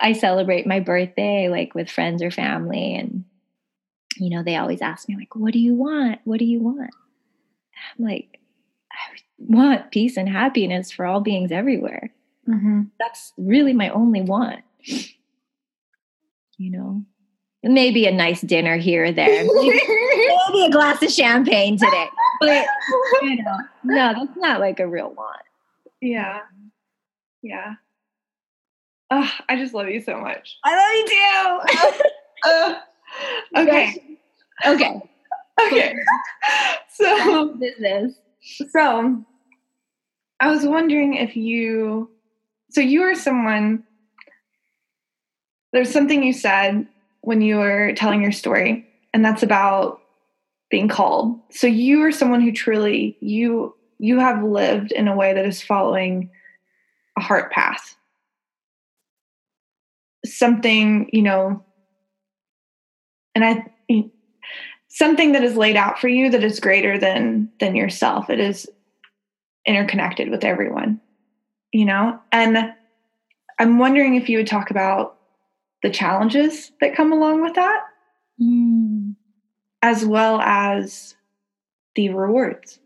I 0.00 0.12
celebrate 0.14 0.66
my 0.66 0.80
birthday, 0.80 1.48
like, 1.48 1.74
with 1.74 1.90
friends 1.90 2.22
or 2.22 2.30
family, 2.30 2.94
and, 2.94 3.24
you 4.16 4.30
know, 4.30 4.42
they 4.42 4.56
always 4.56 4.80
ask 4.80 5.08
me, 5.08 5.16
like, 5.16 5.34
what 5.36 5.52
do 5.52 5.58
you 5.58 5.74
want? 5.74 6.20
What 6.24 6.38
do 6.38 6.44
you 6.44 6.60
want? 6.60 6.90
I'm 7.98 8.04
like, 8.04 8.38
I 8.92 9.16
want 9.38 9.90
peace 9.90 10.16
and 10.16 10.28
happiness 10.28 10.90
for 10.90 11.06
all 11.06 11.20
beings 11.20 11.52
everywhere. 11.52 12.12
Mm-hmm. 12.48 12.82
That's 12.98 13.32
really 13.36 13.72
my 13.72 13.90
only 13.90 14.22
want. 14.22 14.60
You 16.58 16.70
know, 16.70 17.04
maybe 17.62 18.06
a 18.06 18.12
nice 18.12 18.40
dinner 18.40 18.76
here 18.76 19.04
or 19.04 19.12
there. 19.12 19.44
Maybe, 19.44 19.80
maybe 20.52 20.66
a 20.66 20.70
glass 20.70 21.02
of 21.02 21.10
champagne 21.10 21.76
today. 21.78 22.08
But 22.40 22.66
you 23.22 23.36
know, 23.36 23.56
no, 23.84 24.12
that's 24.14 24.36
not 24.36 24.60
like 24.60 24.80
a 24.80 24.86
real 24.86 25.12
want. 25.12 25.42
Yeah. 26.00 26.40
Yeah. 27.42 27.74
Oh, 29.10 29.30
I 29.48 29.56
just 29.56 29.74
love 29.74 29.88
you 29.88 30.00
so 30.00 30.20
much. 30.20 30.58
I 30.64 30.76
love 30.76 30.94
you 30.94 31.92
too. 31.92 32.00
uh, 32.48 32.80
okay. 33.62 34.18
Okay. 34.66 35.02
Okay. 35.66 35.94
So 36.92 37.54
business. 37.54 38.14
So 38.72 39.24
I 40.38 40.50
was 40.50 40.66
wondering 40.66 41.14
if 41.14 41.34
you 41.34 42.10
so 42.70 42.82
you 42.82 43.02
are 43.04 43.14
someone 43.14 43.84
there's 45.72 45.90
something 45.90 46.22
you 46.22 46.32
said 46.32 46.86
when 47.22 47.40
you 47.40 47.56
were 47.56 47.92
telling 47.94 48.22
your 48.22 48.32
story, 48.32 48.86
and 49.14 49.24
that's 49.24 49.42
about 49.42 50.00
being 50.70 50.88
called. 50.88 51.38
So 51.50 51.66
you 51.66 52.02
are 52.02 52.12
someone 52.12 52.40
who 52.40 52.52
truly 52.52 53.16
you 53.20 53.74
you 53.98 54.18
have 54.18 54.42
lived 54.42 54.92
in 54.92 55.08
a 55.08 55.16
way 55.16 55.32
that 55.32 55.44
is 55.44 55.62
following 55.62 56.30
a 57.16 57.20
heart 57.20 57.52
path. 57.52 57.96
Something, 60.24 61.08
you 61.12 61.22
know, 61.22 61.64
and 63.34 63.44
I 63.44 63.64
something 64.88 65.32
that 65.32 65.44
is 65.44 65.56
laid 65.56 65.76
out 65.76 65.98
for 65.98 66.08
you 66.08 66.30
that 66.30 66.44
is 66.44 66.60
greater 66.60 66.98
than 66.98 67.50
than 67.60 67.74
yourself. 67.74 68.28
It 68.28 68.40
is 68.40 68.68
interconnected 69.66 70.30
with 70.30 70.44
everyone. 70.44 71.00
You 71.72 71.84
know? 71.84 72.20
And 72.32 72.72
I'm 73.58 73.78
wondering 73.78 74.14
if 74.14 74.28
you 74.28 74.38
would 74.38 74.46
talk 74.46 74.70
about 74.70 75.16
the 75.82 75.90
challenges 75.90 76.72
that 76.80 76.96
come 76.96 77.12
along 77.12 77.42
with 77.42 77.54
that, 77.54 77.84
mm. 78.40 79.14
as 79.82 80.04
well 80.04 80.40
as 80.40 81.14
the 81.94 82.08
rewards. 82.10 82.78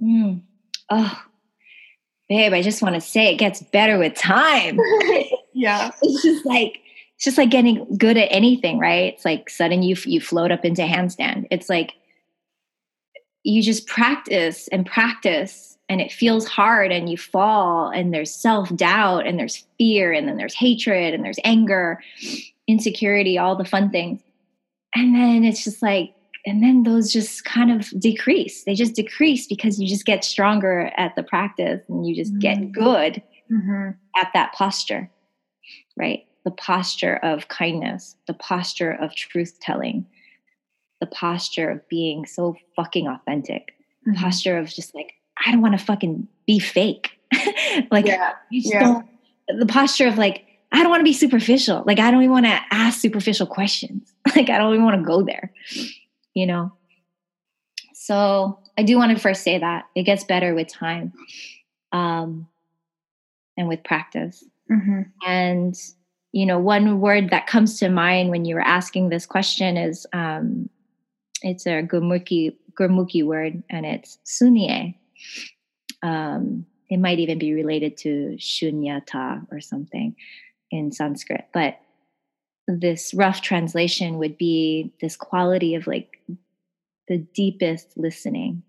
Mm. 0.00 0.42
Oh, 0.88 1.22
babe, 2.28 2.52
I 2.52 2.62
just 2.62 2.82
want 2.82 2.94
to 2.94 3.00
say 3.00 3.32
it 3.32 3.38
gets 3.38 3.62
better 3.62 3.98
with 3.98 4.14
time. 4.14 4.78
yeah. 5.62 5.90
It's 6.02 6.22
just 6.22 6.44
like, 6.44 6.80
it's 7.14 7.24
just 7.24 7.38
like 7.38 7.50
getting 7.50 7.96
good 7.96 8.16
at 8.16 8.28
anything, 8.32 8.78
right? 8.78 9.14
It's 9.14 9.24
like 9.24 9.48
sudden 9.48 9.82
you 9.82 9.96
you 10.04 10.20
float 10.20 10.50
up 10.50 10.64
into 10.64 10.82
handstand. 10.82 11.46
It's 11.50 11.68
like 11.68 11.94
you 13.44 13.62
just 13.62 13.86
practice 13.86 14.68
and 14.68 14.84
practice 14.84 15.78
and 15.88 16.00
it 16.00 16.10
feels 16.10 16.46
hard 16.46 16.90
and 16.90 17.08
you 17.08 17.16
fall 17.16 17.90
and 17.90 18.12
there's 18.12 18.34
self-doubt 18.34 19.26
and 19.26 19.38
there's 19.38 19.64
fear 19.78 20.12
and 20.12 20.26
then 20.26 20.36
there's 20.36 20.54
hatred 20.54 21.14
and 21.14 21.24
there's 21.24 21.38
anger 21.44 22.00
insecurity 22.66 23.38
all 23.38 23.56
the 23.56 23.64
fun 23.64 23.90
things 23.90 24.20
and 24.94 25.14
then 25.14 25.44
it's 25.44 25.64
just 25.64 25.82
like 25.82 26.14
and 26.44 26.62
then 26.62 26.82
those 26.82 27.12
just 27.12 27.44
kind 27.44 27.70
of 27.70 27.88
decrease 28.00 28.64
they 28.64 28.74
just 28.74 28.94
decrease 28.94 29.46
because 29.46 29.80
you 29.80 29.88
just 29.88 30.06
get 30.06 30.24
stronger 30.24 30.90
at 30.96 31.14
the 31.16 31.22
practice 31.22 31.82
and 31.88 32.06
you 32.06 32.14
just 32.14 32.32
mm-hmm. 32.32 32.40
get 32.40 32.72
good 32.72 33.22
mm-hmm. 33.50 33.90
at 34.16 34.28
that 34.34 34.52
posture 34.52 35.10
right 35.96 36.26
the 36.44 36.50
posture 36.50 37.16
of 37.22 37.48
kindness 37.48 38.16
the 38.26 38.34
posture 38.34 38.92
of 38.92 39.14
truth 39.14 39.58
telling 39.60 40.06
the 41.00 41.06
posture 41.06 41.70
of 41.70 41.88
being 41.88 42.26
so 42.26 42.56
fucking 42.76 43.08
authentic 43.08 43.74
mm-hmm. 44.06 44.20
posture 44.20 44.58
of 44.58 44.68
just 44.68 44.94
like 44.94 45.14
I 45.44 45.50
don't 45.50 45.60
want 45.60 45.78
to 45.78 45.84
fucking 45.84 46.28
be 46.46 46.58
fake. 46.58 47.10
like 47.90 48.06
yeah. 48.06 48.32
you 48.50 48.62
just 48.62 48.74
yeah. 48.74 48.80
don't 48.80 49.06
the 49.58 49.66
posture 49.66 50.06
of 50.06 50.18
like, 50.18 50.44
I 50.70 50.78
don't 50.78 50.90
want 50.90 51.00
to 51.00 51.04
be 51.04 51.12
superficial. 51.12 51.82
Like 51.86 51.98
I 51.98 52.10
don't 52.10 52.22
even 52.22 52.32
want 52.32 52.46
to 52.46 52.60
ask 52.70 53.00
superficial 53.00 53.46
questions. 53.46 54.12
like 54.36 54.48
I 54.48 54.58
don't 54.58 54.72
even 54.72 54.84
want 54.84 55.00
to 55.00 55.04
go 55.04 55.22
there. 55.22 55.52
You 56.34 56.46
know? 56.46 56.72
So 57.94 58.58
I 58.78 58.82
do 58.82 58.96
want 58.96 59.12
to 59.16 59.20
first 59.20 59.42
say 59.42 59.58
that 59.58 59.86
it 59.94 60.04
gets 60.04 60.24
better 60.24 60.54
with 60.54 60.68
time. 60.68 61.12
Um 61.92 62.48
and 63.56 63.68
with 63.68 63.84
practice. 63.84 64.44
Mm-hmm. 64.72 65.02
And 65.26 65.76
you 66.32 66.46
know, 66.46 66.58
one 66.58 67.00
word 67.00 67.30
that 67.30 67.46
comes 67.46 67.78
to 67.78 67.90
mind 67.90 68.30
when 68.30 68.46
you 68.46 68.54
were 68.54 68.62
asking 68.62 69.08
this 69.10 69.26
question 69.26 69.76
is 69.76 70.06
um, 70.14 70.70
it's 71.42 71.66
a 71.66 71.82
Gurmukhi 71.82 72.56
Gurmukhi 72.78 73.24
word, 73.24 73.62
and 73.68 73.84
it's 73.84 74.18
sunie, 74.24 74.94
um, 76.02 76.64
it 76.88 76.98
might 76.98 77.18
even 77.18 77.38
be 77.38 77.52
related 77.52 77.96
to 77.98 78.36
shunyata 78.38 79.46
or 79.50 79.60
something 79.60 80.16
in 80.70 80.90
Sanskrit. 80.90 81.46
But 81.52 81.78
this 82.66 83.12
rough 83.14 83.42
translation 83.42 84.18
would 84.18 84.38
be 84.38 84.92
this 85.00 85.16
quality 85.16 85.74
of 85.74 85.86
like 85.86 86.20
the 87.08 87.18
deepest 87.18 87.96
listening. 87.96 88.62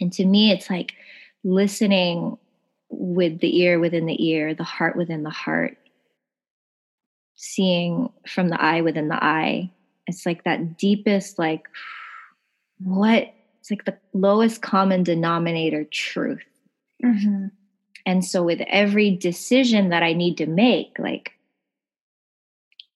And 0.00 0.12
to 0.14 0.24
me, 0.26 0.50
it's 0.50 0.68
like 0.68 0.92
listening 1.44 2.36
with 2.88 3.40
the 3.40 3.60
ear 3.60 3.78
within 3.78 4.06
the 4.06 4.26
ear, 4.28 4.54
the 4.54 4.64
heart 4.64 4.96
within 4.96 5.22
the 5.22 5.30
heart, 5.30 5.76
seeing 7.34 8.12
from 8.26 8.48
the 8.48 8.60
eye 8.60 8.80
within 8.80 9.08
the 9.08 9.22
eye. 9.22 9.70
It's 10.06 10.24
like 10.24 10.44
that 10.44 10.78
deepest, 10.78 11.38
like, 11.38 11.68
what 12.78 13.32
it's 13.60 13.70
like 13.70 13.84
the 13.84 13.98
lowest 14.12 14.62
common 14.62 15.02
denominator 15.02 15.84
truth. 15.84 16.44
Mm-hmm. 17.04 17.46
And 18.04 18.24
so, 18.24 18.42
with 18.44 18.60
every 18.68 19.10
decision 19.10 19.88
that 19.88 20.04
I 20.04 20.12
need 20.12 20.36
to 20.38 20.46
make, 20.46 20.96
like, 20.98 21.32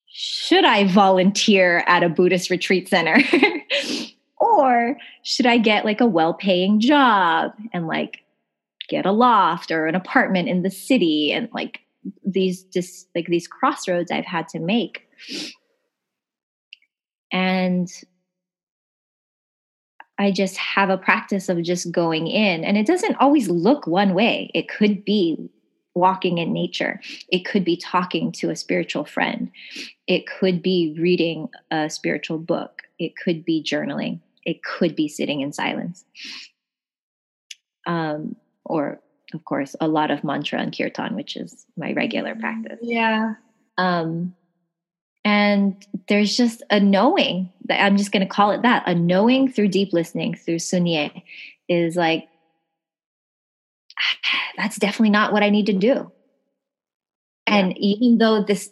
should 0.07 0.65
I 0.65 0.87
volunteer 0.87 1.83
at 1.89 2.05
a 2.05 2.09
Buddhist 2.09 2.51
retreat 2.51 2.89
center? 2.89 3.17
or 4.41 4.97
should 5.23 5.47
I 5.47 5.59
get 5.59 5.85
like 5.85 6.01
a 6.01 6.07
well 6.07 6.35
paying 6.35 6.81
job 6.81 7.53
and 7.73 7.87
like 7.87 8.23
get 8.91 9.07
a 9.07 9.13
loft 9.13 9.71
or 9.71 9.87
an 9.87 9.95
apartment 9.95 10.49
in 10.49 10.63
the 10.63 10.71
city 10.71 11.33
and 11.33 11.49
like 11.55 11.81
these 12.27 12.65
just 12.65 13.09
like 13.15 13.27
these 13.27 13.47
crossroads 13.47 14.11
I've 14.11 14.27
had 14.27 14.49
to 14.49 14.59
make. 14.59 15.09
And 17.33 17.89
I 20.19 20.33
just 20.33 20.57
have 20.59 20.91
a 20.91 20.99
practice 20.99 21.49
of 21.49 21.63
just 21.63 21.91
going 21.91 22.27
in. 22.27 22.65
And 22.65 22.77
it 22.77 22.87
doesn't 22.87 23.17
always 23.17 23.49
look 23.49 23.87
one 23.87 24.13
way. 24.13 24.51
It 24.55 24.69
could 24.69 25.05
be 25.05 25.49
walking 25.95 26.39
in 26.39 26.53
nature, 26.53 27.01
it 27.29 27.45
could 27.45 27.65
be 27.65 27.77
talking 27.77 28.31
to 28.31 28.49
a 28.51 28.57
spiritual 28.57 29.05
friend, 29.05 29.51
it 30.07 30.25
could 30.27 30.63
be 30.63 30.95
reading 30.99 31.49
a 31.73 31.91
spiritual 31.91 32.39
book, 32.39 32.83
it 32.99 33.13
could 33.17 33.45
be 33.45 33.63
journaling, 33.63 34.21
it 34.45 34.63
could 34.63 34.95
be 34.95 35.09
sitting 35.09 35.41
in 35.41 35.53
silence. 35.53 36.05
Um, 37.89 38.37
or, 38.71 39.01
of 39.35 39.45
course, 39.45 39.75
a 39.81 39.89
lot 39.89 40.11
of 40.11 40.23
mantra 40.25 40.61
and 40.61 40.77
kirtan, 40.77 41.17
which 41.17 41.37
is 41.37 41.67
my 41.77 41.93
regular 41.93 42.35
practice. 42.35 42.79
Yeah. 42.83 43.35
Um, 43.79 44.35
And 45.25 45.77
there's 46.09 46.37
just 46.37 46.63
a 46.71 46.81
knowing 46.81 47.53
that 47.67 47.83
I'm 47.85 47.97
just 47.97 48.13
going 48.13 48.27
to 48.27 48.35
call 48.35 48.53
it 48.53 48.63
that 48.63 48.85
a 48.87 48.95
knowing 48.95 49.53
through 49.53 49.69
deep 49.69 49.93
listening, 49.93 50.35
through 50.35 50.57
sunye, 50.57 51.23
is 51.69 51.97
like, 51.97 52.29
that's 54.57 54.77
definitely 54.77 55.11
not 55.11 55.33
what 55.33 55.43
I 55.43 55.51
need 55.51 55.67
to 55.67 55.73
do. 55.73 56.11
Yeah. 57.47 57.57
And 57.57 57.79
even 57.79 58.19
though 58.19 58.43
this, 58.43 58.71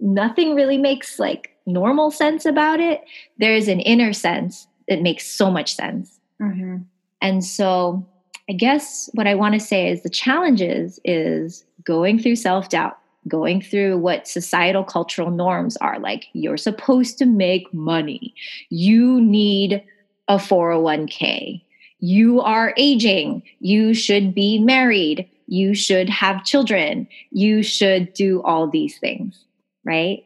nothing 0.00 0.54
really 0.54 0.78
makes 0.78 1.18
like 1.18 1.50
normal 1.66 2.10
sense 2.10 2.44
about 2.44 2.80
it, 2.80 3.04
there's 3.38 3.68
an 3.68 3.80
inner 3.80 4.12
sense 4.12 4.66
that 4.88 5.02
makes 5.02 5.26
so 5.26 5.50
much 5.50 5.74
sense. 5.74 6.18
Mm-hmm. 6.40 6.78
And 7.20 7.44
so 7.44 8.06
I 8.48 8.54
guess 8.54 9.10
what 9.12 9.26
I 9.26 9.34
want 9.34 9.54
to 9.54 9.60
say 9.60 9.90
is 9.90 10.02
the 10.02 10.08
challenges 10.08 10.98
is 11.04 11.64
going 11.84 12.18
through 12.18 12.36
self 12.36 12.70
doubt, 12.70 12.98
going 13.26 13.60
through 13.60 13.98
what 13.98 14.26
societal 14.26 14.84
cultural 14.84 15.30
norms 15.30 15.76
are 15.78 15.98
like 15.98 16.26
you're 16.32 16.56
supposed 16.56 17.18
to 17.18 17.26
make 17.26 17.72
money, 17.74 18.34
you 18.70 19.20
need 19.20 19.82
a 20.28 20.36
401k, 20.36 21.62
you 22.00 22.40
are 22.40 22.74
aging, 22.76 23.42
you 23.60 23.92
should 23.92 24.34
be 24.34 24.58
married, 24.58 25.28
you 25.46 25.74
should 25.74 26.08
have 26.08 26.44
children, 26.44 27.06
you 27.30 27.62
should 27.62 28.12
do 28.14 28.42
all 28.42 28.68
these 28.68 28.98
things, 28.98 29.44
right? 29.84 30.24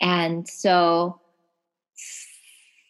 And 0.00 0.48
so 0.48 1.20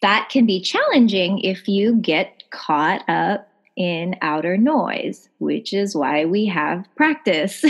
that 0.01 0.29
can 0.29 0.45
be 0.45 0.61
challenging 0.61 1.39
if 1.39 1.67
you 1.67 1.95
get 1.95 2.49
caught 2.49 3.07
up 3.09 3.50
in 3.81 4.15
outer 4.21 4.57
noise, 4.57 5.27
which 5.39 5.73
is 5.73 5.95
why 5.95 6.23
we 6.23 6.45
have 6.45 6.87
practice 6.95 7.65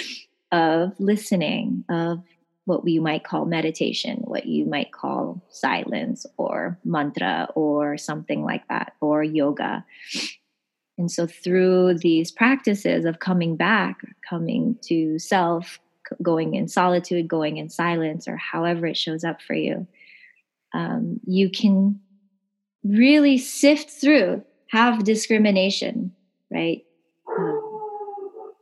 of 0.52 0.92
listening, 1.00 1.84
of 1.88 2.22
what 2.66 2.84
we 2.84 3.00
might 3.00 3.24
call 3.24 3.46
meditation, 3.46 4.18
what 4.18 4.46
you 4.46 4.64
might 4.64 4.92
call 4.92 5.42
silence 5.50 6.24
or 6.36 6.78
mantra 6.84 7.48
or 7.56 7.98
something 7.98 8.44
like 8.44 8.62
that, 8.68 8.92
or 9.00 9.24
yoga. 9.24 9.84
And 10.98 11.10
so, 11.10 11.26
through 11.26 11.98
these 11.98 12.30
practices 12.30 13.04
of 13.04 13.18
coming 13.18 13.56
back, 13.56 13.98
coming 14.28 14.78
to 14.82 15.18
self, 15.18 15.80
going 16.22 16.54
in 16.54 16.68
solitude, 16.68 17.26
going 17.26 17.56
in 17.56 17.70
silence, 17.70 18.28
or 18.28 18.36
however 18.36 18.86
it 18.86 18.96
shows 18.96 19.24
up 19.24 19.42
for 19.42 19.54
you, 19.54 19.88
um, 20.72 21.18
you 21.26 21.50
can 21.50 21.98
really 22.84 23.36
sift 23.36 23.90
through, 23.90 24.44
have 24.70 25.04
discrimination, 25.04 26.12
right? 26.50 26.84
Um, 27.28 28.52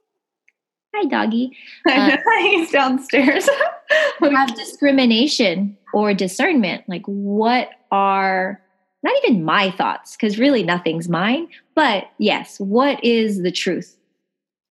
hi, 0.94 1.04
doggy. 1.08 1.56
Uh, 1.88 2.16
He's 2.40 2.70
downstairs. 2.70 3.48
have 4.22 4.54
discrimination 4.54 5.76
or 5.92 6.14
discernment. 6.14 6.84
Like, 6.88 7.04
what 7.06 7.68
are 7.90 8.60
not 9.02 9.12
even 9.22 9.44
my 9.44 9.70
thoughts, 9.70 10.16
because 10.16 10.38
really 10.38 10.62
nothing's 10.62 11.08
mine, 11.10 11.46
but 11.74 12.04
yes, 12.18 12.58
what 12.58 13.02
is 13.04 13.42
the 13.42 13.52
truth 13.52 13.98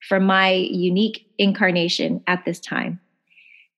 for 0.08 0.22
my 0.22 0.52
unique 0.52 1.28
incarnation 1.38 2.24
at 2.28 2.46
this 2.46 2.60
time? 2.60 3.00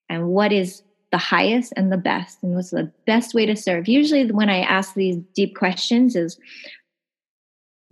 And 0.10 0.28
what 0.28 0.54
is 0.54 0.84
the 1.12 1.18
highest 1.18 1.74
and 1.76 1.91
the 1.91 1.97
best? 1.97 2.38
And 2.43 2.54
what's 2.54 2.70
the 2.70 2.91
best 3.08 3.34
way 3.34 3.47
to 3.47 3.56
serve? 3.56 3.88
Usually, 3.88 4.32
when 4.32 4.49
I 4.49 4.60
ask 4.60 4.93
these 4.93 5.18
deep 5.34 5.56
questions, 5.56 6.16
is 6.16 6.38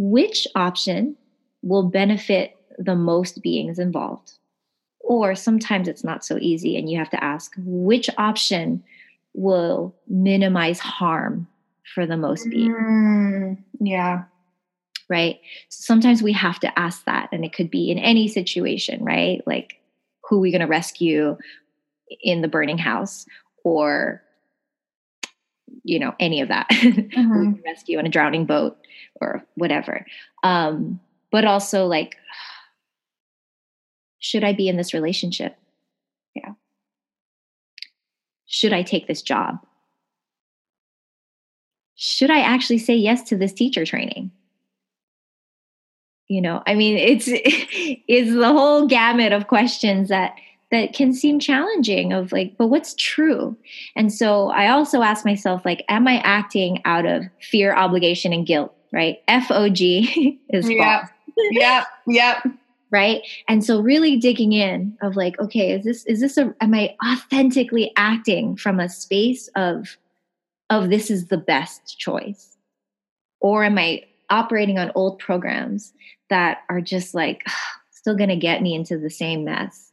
which 0.03 0.47
option 0.55 1.15
will 1.61 1.83
benefit 1.83 2.57
the 2.79 2.95
most 2.95 3.41
beings 3.43 3.77
involved? 3.77 4.33
Or 4.99 5.35
sometimes 5.35 5.87
it's 5.87 6.03
not 6.03 6.25
so 6.25 6.37
easy, 6.39 6.77
and 6.77 6.89
you 6.89 6.97
have 6.97 7.09
to 7.11 7.23
ask 7.23 7.53
which 7.57 8.09
option 8.17 8.83
will 9.33 9.95
minimize 10.07 10.79
harm 10.79 11.47
for 11.93 12.05
the 12.05 12.17
most 12.17 12.49
beings. 12.49 12.75
Mm, 12.75 13.57
yeah 13.79 14.23
right? 15.11 15.41
Sometimes 15.67 16.23
we 16.23 16.31
have 16.31 16.57
to 16.61 16.79
ask 16.79 17.03
that, 17.03 17.27
and 17.33 17.43
it 17.43 17.51
could 17.51 17.69
be 17.69 17.91
in 17.91 17.99
any 17.99 18.29
situation, 18.29 19.03
right? 19.03 19.41
Like, 19.45 19.73
who 20.23 20.37
are 20.37 20.39
we 20.39 20.51
going 20.51 20.61
to 20.61 20.67
rescue 20.67 21.37
in 22.23 22.41
the 22.41 22.47
burning 22.47 22.77
house, 22.77 23.25
or 23.65 24.23
you 25.83 25.99
know, 25.99 26.13
any 26.19 26.41
of 26.41 26.49
that? 26.49 26.67
Mm-hmm. 26.71 27.61
rescue 27.65 27.97
on 27.99 28.05
a 28.05 28.09
drowning 28.09 28.45
boat, 28.45 28.77
or 29.19 29.43
whatever. 29.55 30.05
Um, 30.43 30.99
but 31.31 31.45
also, 31.45 31.85
like, 31.85 32.15
should 34.19 34.43
I 34.43 34.53
be 34.53 34.67
in 34.67 34.77
this 34.77 34.93
relationship? 34.93 35.55
Yeah. 36.35 36.53
Should 38.45 38.73
I 38.73 38.83
take 38.83 39.07
this 39.07 39.21
job? 39.21 39.59
Should 41.95 42.31
I 42.31 42.39
actually 42.39 42.79
say 42.79 42.95
yes 42.95 43.23
to 43.23 43.37
this 43.37 43.53
teacher 43.53 43.85
training? 43.85 44.31
you 46.31 46.39
know 46.41 46.63
i 46.65 46.73
mean 46.73 46.97
it's 46.97 47.25
it's 47.27 48.33
the 48.33 48.47
whole 48.47 48.87
gamut 48.87 49.33
of 49.33 49.47
questions 49.47 50.07
that 50.07 50.33
that 50.71 50.93
can 50.93 51.13
seem 51.13 51.39
challenging 51.39 52.13
of 52.13 52.31
like 52.31 52.57
but 52.57 52.67
what's 52.67 52.93
true? 52.95 53.55
And 53.95 54.11
so 54.11 54.49
i 54.49 54.69
also 54.69 55.01
ask 55.01 55.25
myself 55.25 55.65
like 55.65 55.83
am 55.89 56.07
i 56.07 56.17
acting 56.19 56.81
out 56.85 57.05
of 57.05 57.23
fear 57.41 57.73
obligation 57.75 58.33
and 58.33 58.45
guilt 58.45 58.75
right? 58.91 59.19
Fog 59.47 59.71
is 59.79 60.69
yep. 60.69 61.09
yep. 61.51 61.87
Yep. 62.07 62.47
Right? 62.91 63.21
And 63.47 63.63
so 63.63 63.79
really 63.79 64.17
digging 64.17 64.53
in 64.53 64.97
of 65.01 65.15
like 65.15 65.39
okay 65.39 65.71
is 65.71 65.85
this 65.85 66.05
is 66.05 66.19
this 66.19 66.37
a 66.37 66.53
am 66.61 66.73
i 66.73 66.95
authentically 67.05 67.91
acting 67.95 68.55
from 68.57 68.79
a 68.79 68.89
space 68.89 69.47
of 69.55 69.97
of 70.69 70.89
this 70.89 71.09
is 71.09 71.27
the 71.27 71.37
best 71.37 71.97
choice? 71.97 72.57
Or 73.39 73.63
am 73.63 73.77
i 73.77 74.03
operating 74.29 74.77
on 74.77 74.91
old 74.95 75.19
programs 75.19 75.93
that 76.29 76.59
are 76.69 76.81
just 76.81 77.13
like 77.13 77.45
still 77.91 78.15
going 78.15 78.29
to 78.29 78.35
get 78.35 78.61
me 78.61 78.73
into 78.73 78.97
the 78.97 79.09
same 79.09 79.43
mess 79.45 79.90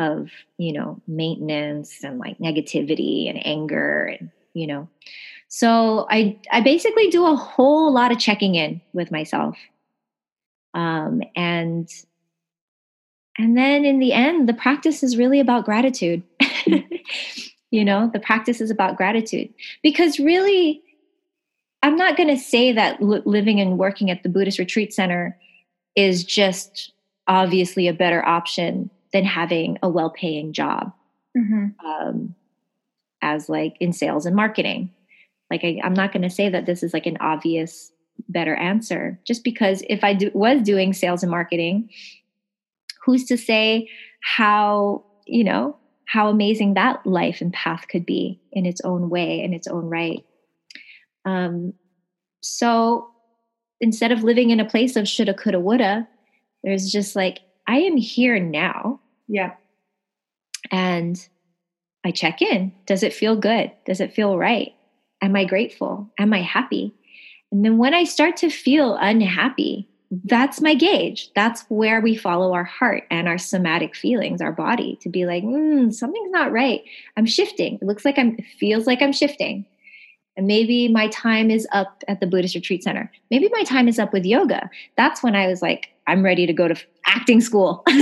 of 0.00 0.30
you 0.56 0.72
know 0.72 1.00
maintenance 1.06 2.02
and 2.02 2.18
like 2.18 2.38
negativity 2.38 3.28
and 3.28 3.46
anger 3.46 4.16
and 4.18 4.30
you 4.54 4.66
know. 4.66 4.88
So 5.48 6.06
i 6.10 6.38
i 6.50 6.60
basically 6.60 7.10
do 7.10 7.26
a 7.26 7.36
whole 7.36 7.92
lot 7.92 8.10
of 8.10 8.18
checking 8.18 8.54
in 8.54 8.80
with 8.92 9.10
myself. 9.10 9.56
Um 10.74 11.22
and 11.36 11.88
and 13.38 13.56
then 13.56 13.84
in 13.84 13.98
the 13.98 14.12
end 14.12 14.48
the 14.48 14.54
practice 14.54 15.02
is 15.02 15.16
really 15.16 15.38
about 15.38 15.64
gratitude. 15.64 16.22
You 17.72 17.84
know 17.84 18.10
the 18.12 18.18
practice 18.18 18.60
is 18.60 18.68
about 18.68 18.96
gratitude. 18.96 19.48
Because 19.80 20.18
really 20.18 20.82
I'm 21.84 21.96
not 21.96 22.16
going 22.16 22.28
to 22.28 22.36
say 22.36 22.72
that 22.72 23.00
living 23.00 23.60
and 23.60 23.78
working 23.78 24.10
at 24.10 24.24
the 24.24 24.28
Buddhist 24.28 24.58
Retreat 24.58 24.92
Center 24.92 25.38
is 25.94 26.24
just 26.24 26.92
obviously 27.28 27.86
a 27.86 27.94
better 27.94 28.26
option 28.26 28.90
than 29.12 29.24
having 29.24 29.78
a 29.82 29.88
well 29.88 30.10
paying 30.10 30.52
job 30.52 30.92
mm-hmm. 31.36 31.86
um, 31.86 32.34
as 33.22 33.48
like 33.48 33.76
in 33.80 33.92
sales 33.92 34.26
and 34.26 34.36
marketing. 34.36 34.90
Like, 35.50 35.64
I, 35.64 35.80
am 35.82 35.94
not 35.94 36.12
going 36.12 36.22
to 36.22 36.30
say 36.30 36.48
that 36.48 36.66
this 36.66 36.82
is 36.82 36.94
like 36.94 37.06
an 37.06 37.16
obvious 37.20 37.90
better 38.28 38.54
answer 38.54 39.18
just 39.26 39.42
because 39.42 39.82
if 39.88 40.04
I 40.04 40.14
do, 40.14 40.30
was 40.32 40.62
doing 40.62 40.92
sales 40.92 41.22
and 41.22 41.30
marketing, 41.30 41.90
who's 43.04 43.24
to 43.24 43.36
say 43.36 43.88
how, 44.22 45.04
you 45.26 45.42
know, 45.42 45.76
how 46.06 46.28
amazing 46.28 46.74
that 46.74 47.04
life 47.06 47.40
and 47.40 47.52
path 47.52 47.86
could 47.88 48.04
be 48.04 48.40
in 48.52 48.66
its 48.66 48.80
own 48.82 49.10
way, 49.10 49.42
in 49.42 49.52
its 49.52 49.66
own 49.66 49.86
right. 49.86 50.24
Um, 51.24 51.74
so 52.40 53.08
instead 53.80 54.12
of 54.12 54.22
living 54.22 54.50
in 54.50 54.60
a 54.60 54.68
place 54.68 54.96
of 54.96 55.08
shoulda, 55.08 55.34
coulda, 55.34 55.60
woulda, 55.60 56.08
there's 56.62 56.90
just 56.90 57.16
like, 57.16 57.40
I 57.70 57.76
am 57.82 57.96
here 57.96 58.40
now. 58.40 58.98
Yeah. 59.28 59.52
And 60.72 61.24
I 62.04 62.10
check 62.10 62.42
in. 62.42 62.72
Does 62.84 63.04
it 63.04 63.14
feel 63.14 63.36
good? 63.36 63.70
Does 63.86 64.00
it 64.00 64.12
feel 64.12 64.36
right? 64.36 64.74
Am 65.22 65.36
I 65.36 65.44
grateful? 65.44 66.10
Am 66.18 66.32
I 66.32 66.42
happy? 66.42 66.92
And 67.52 67.64
then 67.64 67.78
when 67.78 67.94
I 67.94 68.02
start 68.02 68.36
to 68.38 68.50
feel 68.50 68.96
unhappy, 68.96 69.88
that's 70.24 70.60
my 70.60 70.74
gauge. 70.74 71.30
That's 71.36 71.64
where 71.68 72.00
we 72.00 72.16
follow 72.16 72.52
our 72.54 72.64
heart 72.64 73.04
and 73.08 73.28
our 73.28 73.38
somatic 73.38 73.94
feelings, 73.94 74.40
our 74.40 74.50
body, 74.50 74.98
to 75.02 75.08
be 75.08 75.24
like, 75.24 75.44
mm, 75.44 75.94
something's 75.94 76.32
not 76.32 76.50
right. 76.50 76.82
I'm 77.16 77.26
shifting. 77.26 77.76
It 77.76 77.84
looks 77.84 78.04
like 78.04 78.18
I'm, 78.18 78.34
it 78.36 78.46
feels 78.58 78.88
like 78.88 79.00
I'm 79.00 79.12
shifting. 79.12 79.64
And 80.40 80.46
maybe 80.46 80.88
my 80.88 81.06
time 81.08 81.50
is 81.50 81.68
up 81.70 82.02
at 82.08 82.20
the 82.20 82.26
Buddhist 82.26 82.54
Retreat 82.54 82.82
Center. 82.82 83.12
Maybe 83.30 83.50
my 83.52 83.62
time 83.62 83.88
is 83.88 83.98
up 83.98 84.10
with 84.14 84.24
yoga. 84.24 84.70
That's 84.96 85.22
when 85.22 85.36
I 85.36 85.46
was 85.46 85.60
like, 85.60 85.90
I'm 86.06 86.24
ready 86.24 86.46
to 86.46 86.54
go 86.54 86.66
to 86.66 86.74
acting 87.06 87.42
school. 87.42 87.84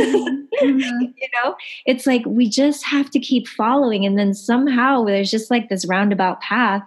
Mm-hmm. 0.58 1.02
you 1.16 1.28
know, 1.34 1.54
it's 1.86 2.04
like 2.04 2.22
we 2.26 2.48
just 2.48 2.84
have 2.84 3.10
to 3.10 3.20
keep 3.20 3.46
following. 3.46 4.04
And 4.04 4.18
then 4.18 4.34
somehow 4.34 5.04
there's 5.04 5.30
just 5.30 5.52
like 5.52 5.68
this 5.68 5.86
roundabout 5.86 6.40
path. 6.40 6.82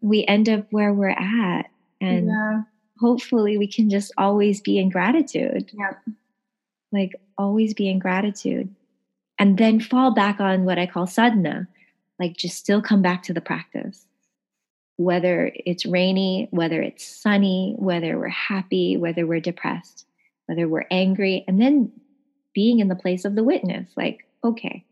We 0.00 0.24
end 0.24 0.48
up 0.48 0.66
where 0.70 0.94
we're 0.94 1.10
at. 1.10 1.66
And 2.00 2.28
yeah. 2.28 2.62
hopefully 2.98 3.58
we 3.58 3.66
can 3.66 3.90
just 3.90 4.10
always 4.16 4.62
be 4.62 4.78
in 4.78 4.88
gratitude. 4.88 5.70
Yeah. 5.74 5.92
Like 6.90 7.12
always 7.36 7.74
be 7.74 7.90
in 7.90 7.98
gratitude. 7.98 8.74
and 9.38 9.58
then 9.58 9.80
fall 9.80 10.12
back 10.12 10.40
on 10.40 10.64
what 10.64 10.78
I 10.78 10.86
call 10.86 11.06
sadhana, 11.06 11.68
like 12.18 12.38
just 12.38 12.56
still 12.56 12.80
come 12.80 13.02
back 13.02 13.22
to 13.24 13.34
the 13.34 13.42
practice. 13.42 14.06
Whether 14.98 15.50
it's 15.54 15.86
rainy, 15.86 16.48
whether 16.50 16.82
it's 16.82 17.06
sunny, 17.06 17.74
whether 17.78 18.18
we're 18.18 18.28
happy, 18.28 18.96
whether 18.96 19.26
we're 19.26 19.40
depressed, 19.40 20.06
whether 20.46 20.68
we're 20.68 20.86
angry, 20.90 21.44
and 21.48 21.60
then 21.60 21.90
being 22.52 22.80
in 22.80 22.88
the 22.88 22.96
place 22.96 23.24
of 23.24 23.34
the 23.34 23.44
witness, 23.44 23.90
like, 23.96 24.26
okay, 24.44 24.84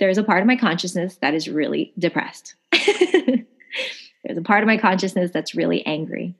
there's 0.00 0.18
a 0.18 0.24
part 0.24 0.40
of 0.40 0.46
my 0.46 0.56
consciousness 0.56 1.16
that 1.16 1.34
is 1.34 1.48
really 1.48 1.92
depressed. 1.98 2.54
there's 2.72 4.38
a 4.38 4.42
part 4.42 4.62
of 4.62 4.66
my 4.66 4.78
consciousness 4.78 5.30
that's 5.30 5.54
really 5.54 5.84
angry, 5.84 6.34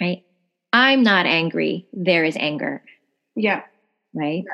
right? 0.00 0.24
I'm 0.72 1.02
not 1.02 1.26
angry. 1.26 1.86
There 1.92 2.24
is 2.24 2.36
anger. 2.36 2.82
Yeah. 3.36 3.62
Right. 4.14 4.44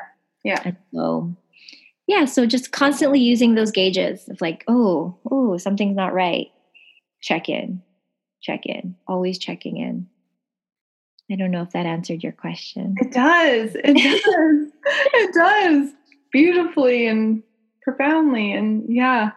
Yeah. 0.43 0.61
And 0.63 0.77
so, 0.93 1.35
yeah. 2.11 2.25
So 2.25 2.45
just 2.45 2.73
constantly 2.73 3.21
using 3.21 3.55
those 3.55 3.71
gauges 3.71 4.27
of 4.27 4.41
like, 4.41 4.65
oh, 4.67 5.17
oh, 5.31 5.57
something's 5.57 5.95
not 5.95 6.13
right. 6.13 6.51
Check 7.21 7.47
in, 7.47 7.81
check 8.41 8.65
in, 8.65 8.95
always 9.07 9.37
checking 9.37 9.77
in. 9.77 10.07
I 11.31 11.35
don't 11.35 11.51
know 11.51 11.61
if 11.61 11.71
that 11.71 11.85
answered 11.85 12.21
your 12.21 12.33
question. 12.33 12.95
It 12.99 13.13
does. 13.13 13.71
It 13.75 13.93
does. 14.25 14.71
it 15.13 15.33
does 15.33 15.93
beautifully 16.33 17.07
and 17.07 17.41
profoundly. 17.81 18.51
And 18.51 18.83
yeah. 18.93 19.31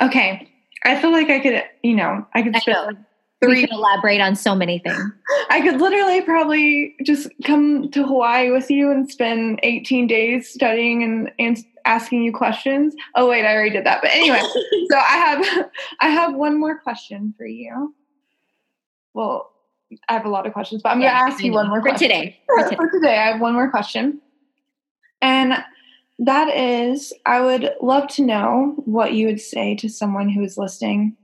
Okay. 0.00 0.50
I 0.84 1.00
feel 1.00 1.12
like 1.12 1.30
I 1.30 1.38
could, 1.38 1.62
you 1.84 1.94
know, 1.94 2.26
I 2.34 2.42
could 2.42 2.56
spend 2.56 2.96
three. 3.40 3.54
We 3.54 3.60
could 3.60 3.70
elaborate 3.70 4.20
on 4.20 4.34
so 4.34 4.56
many 4.56 4.80
things. 4.80 5.12
I 5.50 5.60
could 5.60 5.80
literally 5.80 6.22
probably 6.22 6.96
just 7.04 7.28
come 7.44 7.88
to 7.92 8.04
Hawaii 8.04 8.50
with 8.50 8.68
you 8.68 8.90
and 8.90 9.08
spend 9.08 9.60
18 9.62 10.08
days 10.08 10.48
studying 10.52 11.04
and, 11.04 11.30
and 11.38 11.64
asking 11.84 12.22
you 12.22 12.32
questions. 12.32 12.94
Oh 13.14 13.28
wait, 13.28 13.44
I 13.44 13.54
already 13.54 13.70
did 13.70 13.86
that. 13.86 14.00
But 14.02 14.12
anyway, 14.12 14.40
so 14.90 14.96
I 14.96 15.16
have 15.16 15.70
I 16.00 16.08
have 16.08 16.34
one 16.34 16.58
more 16.58 16.78
question 16.78 17.34
for 17.36 17.46
you. 17.46 17.94
Well, 19.14 19.50
I 20.08 20.14
have 20.14 20.24
a 20.24 20.30
lot 20.30 20.46
of 20.46 20.52
questions, 20.52 20.82
but 20.82 20.90
I'm 20.90 21.00
yeah, 21.00 21.18
going 21.18 21.30
to 21.30 21.34
ask 21.34 21.44
you 21.44 21.52
one 21.52 21.68
more 21.68 21.80
for 21.80 21.88
question. 21.88 22.08
today. 22.08 22.40
For 22.46 22.64
today. 22.64 22.76
for 22.76 22.90
today, 22.90 23.18
I 23.18 23.32
have 23.32 23.40
one 23.40 23.52
more 23.52 23.70
question. 23.70 24.20
And 25.20 25.62
that 26.18 26.48
is, 26.48 27.12
I 27.26 27.40
would 27.40 27.70
love 27.82 28.08
to 28.08 28.22
know 28.22 28.74
what 28.84 29.12
you 29.12 29.26
would 29.26 29.40
say 29.40 29.74
to 29.76 29.88
someone 29.88 30.28
who 30.28 30.42
is 30.42 30.56
listening 30.56 31.16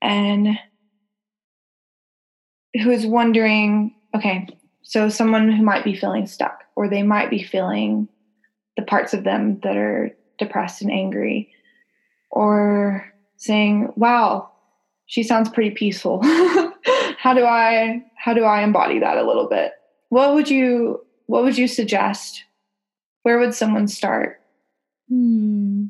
and 0.00 0.58
who 2.82 2.90
is 2.90 3.06
wondering 3.06 3.94
okay, 4.14 4.48
so 4.82 5.08
someone 5.08 5.52
who 5.52 5.62
might 5.62 5.84
be 5.84 5.94
feeling 5.94 6.26
stuck 6.26 6.64
or 6.74 6.88
they 6.88 7.02
might 7.02 7.28
be 7.28 7.42
feeling 7.42 8.08
the 8.76 8.82
parts 8.82 9.14
of 9.14 9.24
them 9.24 9.60
that 9.62 9.76
are 9.76 10.10
depressed 10.38 10.82
and 10.82 10.90
angry 10.90 11.50
or 12.30 13.12
saying, 13.36 13.92
wow, 13.96 14.50
she 15.06 15.22
sounds 15.22 15.48
pretty 15.48 15.70
peaceful. 15.70 16.22
how 17.18 17.32
do 17.34 17.44
I 17.44 18.02
how 18.16 18.34
do 18.34 18.44
I 18.44 18.62
embody 18.62 18.98
that 18.98 19.16
a 19.16 19.26
little 19.26 19.48
bit? 19.48 19.72
What 20.08 20.34
would 20.34 20.50
you 20.50 21.04
what 21.26 21.42
would 21.42 21.56
you 21.56 21.68
suggest? 21.68 22.44
Where 23.22 23.38
would 23.38 23.54
someone 23.54 23.88
start? 23.88 24.40
Hmm. 25.08 25.86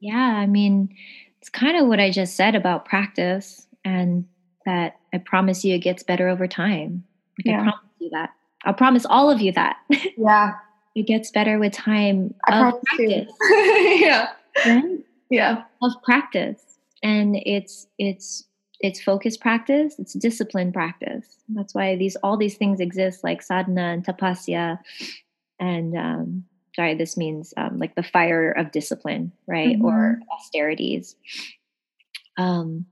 Yeah, 0.00 0.16
I 0.16 0.46
mean, 0.46 0.94
it's 1.40 1.48
kind 1.48 1.76
of 1.76 1.86
what 1.86 2.00
I 2.00 2.10
just 2.10 2.34
said 2.34 2.56
about 2.56 2.84
practice 2.84 3.66
and 3.84 4.26
that 4.66 4.96
I 5.12 5.18
promise 5.18 5.64
you 5.64 5.74
it 5.74 5.80
gets 5.80 6.02
better 6.02 6.28
over 6.28 6.48
time. 6.48 7.04
Like 7.38 7.52
yeah. 7.52 7.60
I 7.60 7.62
promise 7.62 7.90
you 8.00 8.10
that. 8.12 8.30
I'll 8.64 8.74
promise 8.74 9.06
all 9.06 9.30
of 9.30 9.40
you 9.40 9.52
that. 9.52 9.76
Yeah. 10.16 10.52
It 10.94 11.06
gets 11.06 11.30
better 11.30 11.58
with 11.58 11.72
time 11.72 12.34
I 12.46 12.68
of 12.68 12.82
practice. 12.82 13.32
yeah. 14.00 14.28
Right? 14.66 14.98
Yeah. 15.30 15.64
Of 15.82 15.92
practice. 16.02 16.60
And 17.02 17.36
it's 17.36 17.86
it's 17.98 18.44
it's 18.80 19.00
focused 19.00 19.40
practice, 19.40 19.94
it's 19.98 20.12
discipline 20.14 20.72
practice. 20.72 21.26
That's 21.48 21.74
why 21.74 21.96
these 21.96 22.16
all 22.16 22.36
these 22.36 22.56
things 22.56 22.80
exist 22.80 23.24
like 23.24 23.42
sadhana 23.42 23.92
and 23.92 24.04
tapasya 24.04 24.78
and 25.58 25.96
um 25.96 26.44
sorry, 26.74 26.94
this 26.94 27.16
means 27.16 27.52
um, 27.58 27.78
like 27.78 27.94
the 27.94 28.02
fire 28.02 28.50
of 28.50 28.72
discipline, 28.72 29.30
right? 29.46 29.76
Mm-hmm. 29.76 29.84
Or 29.84 30.20
austerities. 30.34 31.16
Um 32.36 32.86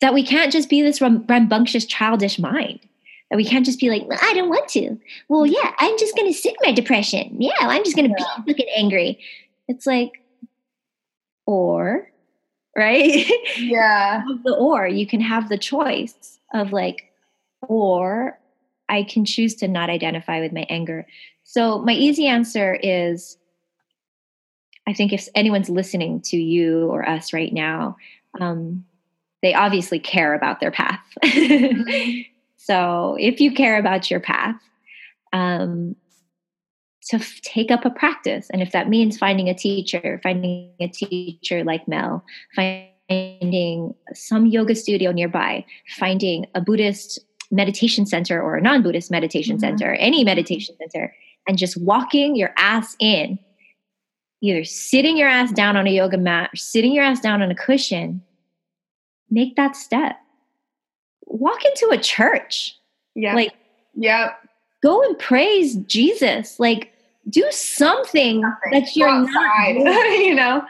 that 0.00 0.14
we 0.14 0.22
can't 0.22 0.52
just 0.52 0.68
be 0.68 0.82
this 0.82 1.00
rambunctious, 1.00 1.84
childish 1.84 2.38
mind. 2.38 2.80
We 3.34 3.44
can't 3.44 3.66
just 3.66 3.80
be 3.80 3.90
like, 3.90 4.06
well, 4.06 4.18
I 4.22 4.32
don't 4.34 4.48
want 4.48 4.68
to. 4.70 4.96
Well, 5.28 5.42
mm-hmm. 5.42 5.52
yeah, 5.52 5.72
I'm 5.78 5.98
just 5.98 6.16
going 6.16 6.32
to 6.32 6.38
sit 6.38 6.52
in 6.52 6.68
my 6.68 6.72
depression. 6.72 7.40
Yeah, 7.40 7.52
I'm 7.60 7.84
just 7.84 7.96
going 7.96 8.08
to 8.08 8.14
yeah. 8.18 8.42
be 8.42 8.52
looking 8.52 8.68
angry. 8.74 9.20
It's 9.68 9.86
like, 9.86 10.22
or, 11.46 12.10
right? 12.76 13.30
Yeah. 13.58 14.22
the 14.44 14.54
or, 14.54 14.86
you 14.86 15.06
can 15.06 15.20
have 15.20 15.48
the 15.48 15.58
choice 15.58 16.38
of 16.54 16.72
like, 16.72 17.12
or 17.62 18.38
I 18.88 19.02
can 19.02 19.24
choose 19.24 19.54
to 19.56 19.68
not 19.68 19.90
identify 19.90 20.40
with 20.40 20.52
my 20.52 20.64
anger. 20.70 21.06
So, 21.44 21.78
my 21.80 21.92
easy 21.92 22.26
answer 22.26 22.74
is 22.74 23.36
I 24.88 24.94
think 24.94 25.12
if 25.12 25.28
anyone's 25.34 25.68
listening 25.68 26.22
to 26.22 26.38
you 26.38 26.86
or 26.86 27.06
us 27.06 27.34
right 27.34 27.52
now, 27.52 27.98
um, 28.40 28.86
they 29.42 29.52
obviously 29.52 29.98
care 29.98 30.32
about 30.32 30.60
their 30.60 30.70
path. 30.70 31.00
so 32.68 33.16
if 33.18 33.40
you 33.40 33.54
care 33.54 33.78
about 33.78 34.10
your 34.10 34.20
path, 34.20 34.60
um, 35.32 35.96
to 37.08 37.16
f- 37.16 37.40
take 37.40 37.70
up 37.70 37.86
a 37.86 37.90
practice, 37.90 38.50
and 38.52 38.60
if 38.60 38.72
that 38.72 38.90
means 38.90 39.16
finding 39.16 39.48
a 39.48 39.54
teacher, 39.54 40.20
finding 40.22 40.70
a 40.78 40.88
teacher 40.88 41.64
like 41.64 41.88
Mel, 41.88 42.22
finding 42.54 43.94
some 44.12 44.44
yoga 44.44 44.74
studio 44.74 45.12
nearby, 45.12 45.64
finding 45.96 46.44
a 46.54 46.60
Buddhist 46.60 47.18
meditation 47.50 48.04
center 48.04 48.42
or 48.42 48.56
a 48.56 48.60
non-Buddhist 48.60 49.10
meditation 49.10 49.56
mm-hmm. 49.56 49.78
center, 49.78 49.94
any 49.94 50.22
meditation 50.22 50.76
center, 50.78 51.14
and 51.46 51.56
just 51.56 51.80
walking 51.80 52.36
your 52.36 52.52
ass 52.58 52.94
in, 53.00 53.38
either 54.42 54.62
sitting 54.64 55.16
your 55.16 55.28
ass 55.28 55.52
down 55.52 55.78
on 55.78 55.86
a 55.86 55.90
yoga 55.90 56.18
mat 56.18 56.50
or 56.52 56.56
sitting 56.56 56.92
your 56.92 57.04
ass 57.04 57.20
down 57.20 57.40
on 57.40 57.50
a 57.50 57.54
cushion 57.54 58.20
make 59.30 59.56
that 59.56 59.74
step. 59.74 60.16
Walk 61.28 61.64
into 61.64 61.88
a 61.90 61.98
church. 61.98 62.76
Yeah. 63.14 63.34
Like, 63.34 63.54
yeah. 63.94 64.32
Go 64.82 65.02
and 65.02 65.18
praise 65.18 65.76
Jesus. 65.76 66.58
Like, 66.58 66.92
do 67.28 67.46
something, 67.50 68.42
something. 68.42 68.70
that 68.72 68.96
you're 68.96 69.08
outside, 69.08 69.76
not, 69.76 70.10
you 70.18 70.34
know, 70.34 70.62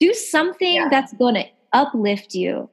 do 0.00 0.12
something 0.12 0.74
yeah. 0.74 0.88
that's 0.90 1.12
going 1.14 1.34
to 1.34 1.44
uplift 1.72 2.34
you, 2.34 2.68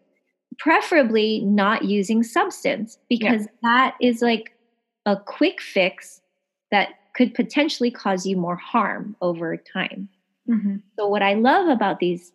preferably 0.59 1.39
not 1.41 1.85
using 1.85 2.23
substance, 2.23 2.97
because 3.09 3.43
yeah. 3.43 3.47
that 3.61 3.95
is 4.01 4.21
like 4.21 4.53
a 5.05 5.15
quick 5.15 5.61
fix 5.61 6.21
that 6.71 6.89
could 7.15 7.33
potentially 7.33 7.91
cause 7.91 8.25
you 8.25 8.35
more 8.35 8.55
harm 8.55 9.15
over 9.21 9.55
time. 9.55 10.09
Mm-hmm. 10.49 10.77
So, 10.97 11.07
what 11.07 11.21
I 11.21 11.35
love 11.35 11.67
about 11.69 11.99
these 11.99 12.33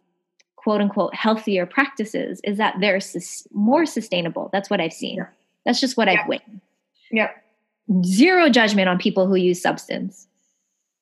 quote 0.69 0.83
unquote 0.83 1.14
healthier 1.14 1.64
practices 1.64 2.43
is 2.45 2.59
that 2.59 2.75
they're 2.79 3.01
sus- 3.01 3.49
more 3.55 3.87
sustainable. 3.87 4.51
That's 4.53 4.69
what 4.69 4.83
I've 4.83 4.93
seen. 4.93 5.16
Yeah. 5.16 5.27
That's 5.64 5.81
just 5.81 5.97
what 5.97 6.09
yeah. 6.09 6.21
I've 6.21 6.29
witnessed. 6.29 6.62
Yeah. 7.11 7.31
Zero 8.05 8.51
judgment 8.51 8.87
on 8.87 8.99
people 8.99 9.27
who 9.27 9.37
use 9.37 9.62
substance. 9.62 10.29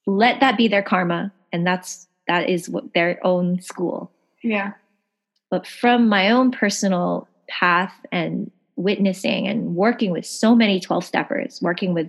Let 0.06 0.38
that 0.38 0.56
be 0.56 0.68
their 0.68 0.84
karma, 0.84 1.32
and 1.50 1.66
that's 1.66 2.06
that 2.28 2.48
is 2.48 2.68
what 2.68 2.94
their 2.94 3.18
own 3.26 3.60
school. 3.60 4.12
Yeah. 4.40 4.74
But 5.50 5.66
from 5.66 6.08
my 6.08 6.30
own 6.30 6.52
personal 6.52 7.26
path 7.48 7.92
and 8.12 8.52
witnessing 8.76 9.48
and 9.48 9.74
working 9.74 10.12
with 10.12 10.26
so 10.26 10.54
many 10.54 10.78
12 10.78 11.04
steppers, 11.04 11.60
working 11.60 11.92
with 11.92 12.08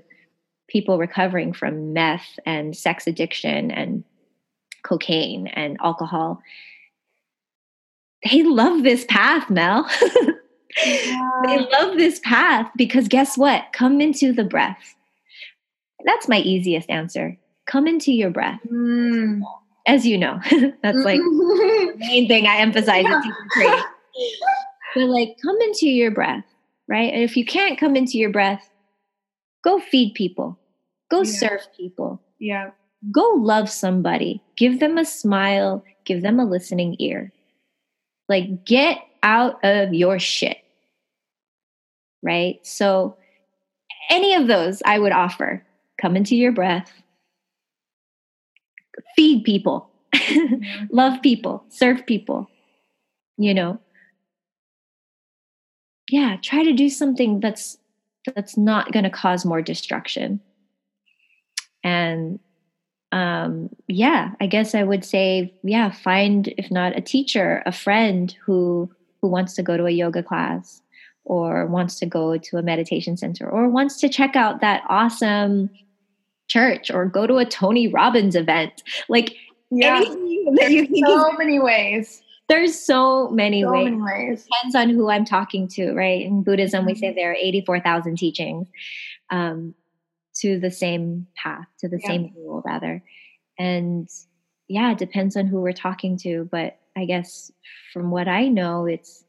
people 0.68 1.00
recovering 1.00 1.54
from 1.54 1.92
meth 1.92 2.38
and 2.46 2.78
sex 2.78 3.08
addiction 3.08 3.72
and 3.72 4.04
cocaine 4.84 5.48
and 5.48 5.76
alcohol, 5.84 6.40
they 8.24 8.44
love 8.44 8.84
this 8.84 9.06
path, 9.06 9.50
Mel. 9.50 9.88
yeah. 10.86 11.32
They 11.46 11.58
love 11.72 11.98
this 11.98 12.20
path 12.24 12.70
because 12.76 13.08
guess 13.08 13.38
what? 13.38 13.66
Come 13.74 14.02
into 14.02 14.34
the 14.34 14.44
breath. 14.44 14.96
That's 16.06 16.28
my 16.28 16.40
easiest 16.40 16.90
answer. 16.90 17.38
Come 17.66 17.88
into 17.88 18.12
your 18.12 18.30
breath. 18.30 18.60
Mm. 18.72 19.42
As 19.86 20.06
you 20.06 20.18
know, 20.18 20.40
that's 20.84 20.98
like 21.00 21.20
the 21.20 21.94
main 21.98 22.28
thing 22.28 22.48
I 22.48 22.58
emphasize 22.58 23.06
yeah. 23.58 23.84
But 24.96 25.04
like, 25.04 25.38
come 25.42 25.58
into 25.62 25.88
your 25.88 26.12
breath, 26.12 26.44
right? 26.88 27.14
And 27.14 27.24
if 27.24 27.38
you 27.38 27.46
can't 27.46 27.80
come 27.80 27.96
into 27.96 28.18
your 28.18 28.32
breath, 28.32 28.70
go 29.64 29.80
feed 29.80 30.14
people, 30.16 30.58
go 31.12 31.22
yeah. 31.22 31.32
serve 31.32 31.68
people. 31.76 32.22
Yeah. 32.40 32.72
Go 33.12 33.34
love 33.38 33.70
somebody. 33.70 34.42
Give 34.58 34.80
them 34.80 34.98
a 34.98 35.06
smile. 35.06 35.84
Give 36.06 36.22
them 36.22 36.40
a 36.40 36.46
listening 36.46 36.96
ear. 37.00 37.32
Like, 38.30 38.66
get 38.66 39.00
out 39.24 39.64
of 39.64 39.94
your 39.94 40.20
shit. 40.20 40.58
Right? 42.24 42.60
So, 42.66 43.18
any 44.10 44.34
of 44.34 44.48
those 44.48 44.82
I 44.86 45.00
would 45.00 45.12
offer. 45.12 45.64
come 46.00 46.16
into 46.16 46.36
your 46.36 46.52
breath, 46.52 46.92
feed 49.16 49.44
people, 49.44 49.90
love 50.92 51.22
people, 51.24 51.66
serve 51.70 52.06
people, 52.06 52.48
you 53.38 53.54
know. 53.54 53.80
Yeah, 56.10 56.38
try 56.42 56.64
to 56.64 56.74
do 56.74 56.88
something 56.90 57.40
that's 57.40 57.78
that's 58.36 58.58
not 58.58 58.92
going 58.92 59.04
to 59.04 59.10
cause 59.10 59.44
more 59.44 59.62
destruction. 59.62 60.40
And 61.84 62.40
um 63.12 63.70
yeah, 63.88 64.32
I 64.42 64.48
guess 64.48 64.76
I 64.76 64.84
would 64.84 65.06
say 65.06 65.54
yeah, 65.64 65.92
find 65.92 66.48
if 66.58 66.70
not 66.72 66.98
a 66.98 67.02
teacher, 67.02 67.64
a 67.66 67.72
friend 67.72 68.36
who 68.44 68.90
who 69.22 69.28
wants 69.28 69.54
to 69.56 69.64
go 69.64 69.78
to 69.78 69.86
a 69.86 69.92
yoga 69.92 70.24
class 70.24 70.82
or 71.26 71.66
wants 71.66 72.00
to 72.00 72.06
go 72.06 72.38
to 72.38 72.58
a 72.58 72.62
meditation 72.62 73.18
center 73.18 73.50
or 73.50 73.70
wants 73.70 74.00
to 74.00 74.10
check 74.10 74.36
out 74.36 74.62
that 74.62 74.84
awesome 74.90 75.70
church 76.48 76.90
or 76.90 77.06
go 77.06 77.28
to 77.28 77.38
a 77.38 77.46
Tony 77.46 77.88
Robbins 77.88 78.36
event. 78.36 78.84
Like 79.10 79.36
yeah. 79.70 79.98
anything 79.98 80.56
that 80.56 80.72
you 80.72 80.88
think 80.88 81.06
so 81.06 81.32
many 81.34 81.60
ways. 81.60 82.22
There's 82.48 82.80
so 82.80 83.30
many 83.30 83.64
so 83.64 83.72
ways. 83.72 83.92
Many 83.92 84.02
ways. 84.02 84.46
Depends 84.46 84.76
on 84.76 84.90
who 84.90 85.10
I'm 85.10 85.26
talking 85.26 85.68
to, 85.70 85.94
right? 85.94 86.26
In 86.26 86.44
Buddhism, 86.44 86.86
we 86.86 86.96
say 86.96 87.08
mm-hmm. 87.08 87.18
there 87.18 87.32
are 87.32 87.36
84,000 87.36 88.18
teachings 88.18 88.68
um, 89.30 89.76
to 90.42 90.60
the 90.60 90.72
same 90.72 91.28
path, 91.36 91.68
to 91.80 91.88
the 91.88 92.00
yeah. 92.02 92.08
same 92.08 92.32
rule, 92.36 92.62
rather. 92.66 93.04
And 93.58 94.10
yeah, 94.68 94.92
it 94.92 94.98
depends 94.98 95.36
on 95.36 95.48
who 95.48 95.62
we're 95.62 95.74
talking 95.74 96.18
to. 96.20 96.48
But 96.52 96.80
I 96.96 97.06
guess 97.06 97.52
from 97.94 98.12
what 98.12 98.28
I 98.28 98.48
know, 98.48 98.86
it's 98.86 99.24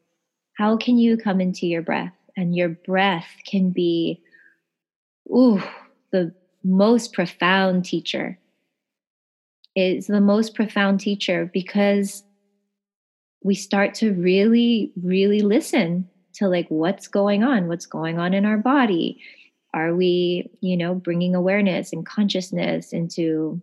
how 0.57 0.77
can 0.77 0.97
you 0.97 1.17
come 1.17 1.39
into 1.39 1.67
your 1.67 1.81
breath? 1.81 2.13
And 2.35 2.55
your 2.55 2.69
breath 2.69 3.27
can 3.45 3.71
be, 3.71 4.21
ooh, 5.29 5.61
the 6.11 6.33
most 6.63 7.13
profound 7.13 7.85
teacher. 7.85 8.39
Is 9.75 10.07
the 10.07 10.19
most 10.19 10.55
profound 10.55 10.99
teacher 10.99 11.49
because 11.53 12.23
we 13.43 13.55
start 13.55 13.93
to 13.95 14.13
really, 14.13 14.91
really 15.01 15.41
listen 15.41 16.09
to 16.33 16.47
like 16.47 16.67
what's 16.69 17.07
going 17.07 17.43
on, 17.43 17.67
what's 17.67 17.85
going 17.85 18.19
on 18.19 18.33
in 18.33 18.45
our 18.45 18.57
body. 18.57 19.21
Are 19.73 19.95
we, 19.95 20.49
you 20.61 20.75
know, 20.75 20.95
bringing 20.95 21.35
awareness 21.35 21.93
and 21.93 22.05
consciousness 22.05 22.91
into 22.91 23.61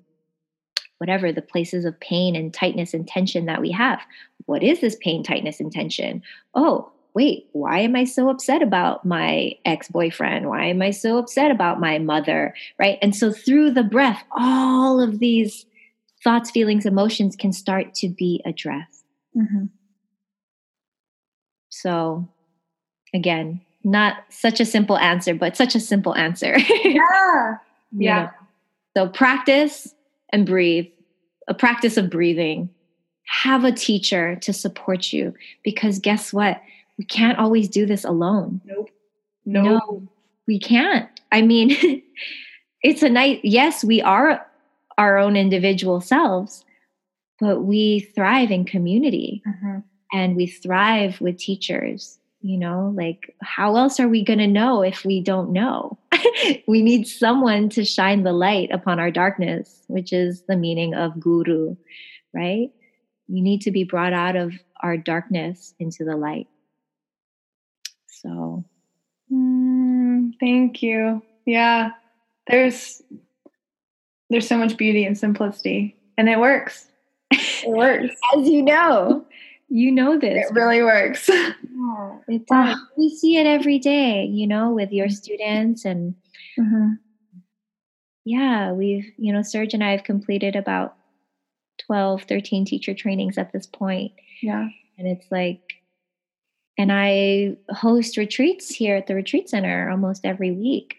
whatever 0.99 1.33
the 1.33 1.43
places 1.43 1.85
of 1.85 1.99
pain 2.01 2.35
and 2.35 2.53
tightness 2.53 2.95
and 2.95 3.07
tension 3.07 3.47
that 3.47 3.61
we 3.61 3.71
have. 3.71 4.01
What 4.47 4.63
is 4.63 4.81
this 4.81 4.97
pain, 5.01 5.23
tightness, 5.23 5.61
and 5.61 5.71
tension? 5.71 6.23
Oh, 6.55 6.91
wait, 7.15 7.49
why 7.53 7.81
am 7.81 7.97
I 7.97 8.05
so 8.05 8.29
upset 8.29 8.63
about 8.63 9.05
my 9.05 9.53
ex 9.65 9.89
boyfriend? 9.89 10.49
Why 10.49 10.67
am 10.67 10.83
I 10.83 10.91
so 10.91 11.19
upset 11.19 11.51
about 11.51 11.81
my 11.81 11.99
mother? 11.99 12.55
Right. 12.79 12.99
And 13.03 13.15
so 13.15 13.33
through 13.33 13.73
the 13.73 13.83
breath, 13.83 14.23
all 14.33 15.01
of 15.01 15.19
these 15.19 15.67
thoughts, 16.23 16.51
feelings, 16.51 16.87
emotions 16.87 17.37
can 17.37 17.53
start 17.53 17.95
to 17.95 18.09
be 18.09 18.43
addressed. 18.45 19.05
Mm-hmm. 19.37 19.67
So, 21.69 22.27
again, 23.13 23.61
not 23.87 24.17
such 24.31 24.59
a 24.59 24.67
simple 24.67 24.99
answer, 24.99 25.33
but 25.33 25.57
such 25.57 25.75
a 25.75 25.81
simple 25.81 26.15
answer. 26.17 26.59
yeah. 26.85 27.57
Yeah. 27.93 28.23
Know? 28.23 28.31
So, 28.97 29.09
practice 29.09 29.95
and 30.31 30.45
breathe, 30.45 30.89
a 31.49 31.55
practice 31.55 31.97
of 31.97 32.11
breathing. 32.11 32.69
Have 33.29 33.65
a 33.65 33.73
teacher 33.73 34.37
to 34.37 34.53
support 34.53 35.13
you 35.13 35.35
because 35.65 35.99
guess 35.99 36.33
what? 36.33 36.61
We 36.99 37.05
can't 37.05 37.39
always 37.39 37.69
do 37.69 37.87
this 37.87 38.05
alone. 38.05 38.61
Nope. 38.65 38.91
Nope. 39.45 39.65
No, 39.65 40.09
we 40.47 40.59
can't. 40.59 41.09
I 41.33 41.43
mean, 41.43 42.03
it's 42.83 43.03
a 43.03 43.09
night. 43.09 43.41
Yes, 43.43 43.85
we 43.85 44.01
are 44.03 44.47
our 44.99 45.19
own 45.19 45.37
individual 45.37 46.01
selves, 46.01 46.65
but 47.41 47.63
we 47.63 48.01
thrive 48.15 48.51
in 48.51 48.65
community 48.65 49.43
mm-hmm. 49.47 49.79
and 50.13 50.37
we 50.37 50.47
thrive 50.47 51.21
with 51.21 51.39
teachers. 51.39 52.19
You 52.41 52.59
know, 52.59 52.93
like 52.95 53.35
how 53.43 53.77
else 53.77 53.99
are 53.99 54.09
we 54.09 54.25
going 54.25 54.39
to 54.39 54.47
know 54.47 54.83
if 54.83 55.05
we 55.05 55.21
don't 55.21 55.53
know? 55.53 55.99
we 56.69 56.83
need 56.83 57.07
someone 57.07 57.69
to 57.71 57.85
shine 57.85 58.23
the 58.23 58.33
light 58.33 58.71
upon 58.71 59.01
our 59.01 59.11
darkness, 59.11 59.83
which 59.89 60.13
is 60.13 60.43
the 60.49 60.57
meaning 60.57 60.95
of 60.95 61.19
guru, 61.19 61.77
right? 62.35 62.69
We 63.29 63.41
need 63.41 63.63
to 63.63 63.71
be 63.71 63.85
brought 63.85 64.13
out 64.13 64.37
of 64.37 64.53
our 64.83 64.97
darkness 64.97 65.75
into 65.79 66.05
the 66.05 66.17
light. 66.17 66.47
So, 68.07 68.65
mm, 69.33 70.33
thank 70.39 70.83
you. 70.83 71.23
Yeah, 71.45 71.91
there's 72.47 73.03
there's 74.31 74.49
so 74.49 74.57
much 74.57 74.77
beauty 74.77 75.05
and 75.05 75.17
simplicity, 75.17 75.97
and 76.19 76.29
it 76.29 76.39
works. 76.39 76.89
It 77.65 77.71
works, 77.71 78.15
as 78.37 78.49
you 78.49 78.63
know. 78.63 79.26
You 79.69 79.91
know 79.91 80.19
this. 80.19 80.49
It 80.49 80.55
really 80.55 80.83
works. 80.83 81.29
Yeah, 81.79 82.19
it 82.27 82.47
does. 82.47 82.79
we 82.97 83.11
see 83.11 83.37
it 83.37 83.47
every 83.47 83.79
day, 83.79 84.25
you 84.25 84.47
know, 84.47 84.73
with 84.73 84.91
your 84.93 85.11
students 85.11 85.85
and 85.85 86.15
mm-hmm. 86.59 86.95
yeah, 88.25 88.73
we've, 88.73 89.13
you 89.19 89.31
know, 89.31 89.43
Serge 89.43 89.75
and 89.75 89.85
I 89.85 89.91
have 89.91 90.03
completed 90.03 90.57
about 90.57 90.97
12, 91.87 92.23
13 92.23 92.65
teacher 92.65 92.95
trainings 92.95 93.37
at 93.39 93.53
this 93.53 93.67
point. 93.67 94.13
Yeah. 94.43 94.69
And 94.99 95.07
it's 95.07 95.27
like, 95.31 95.61
and 96.79 96.91
I 96.93 97.57
host 97.71 98.17
retreats 98.17 98.75
here 98.75 98.97
at 98.97 99.07
the 99.07 99.15
retreat 99.15 99.49
center 99.49 99.91
almost 99.91 100.25
every 100.25 100.53
week. 100.53 100.97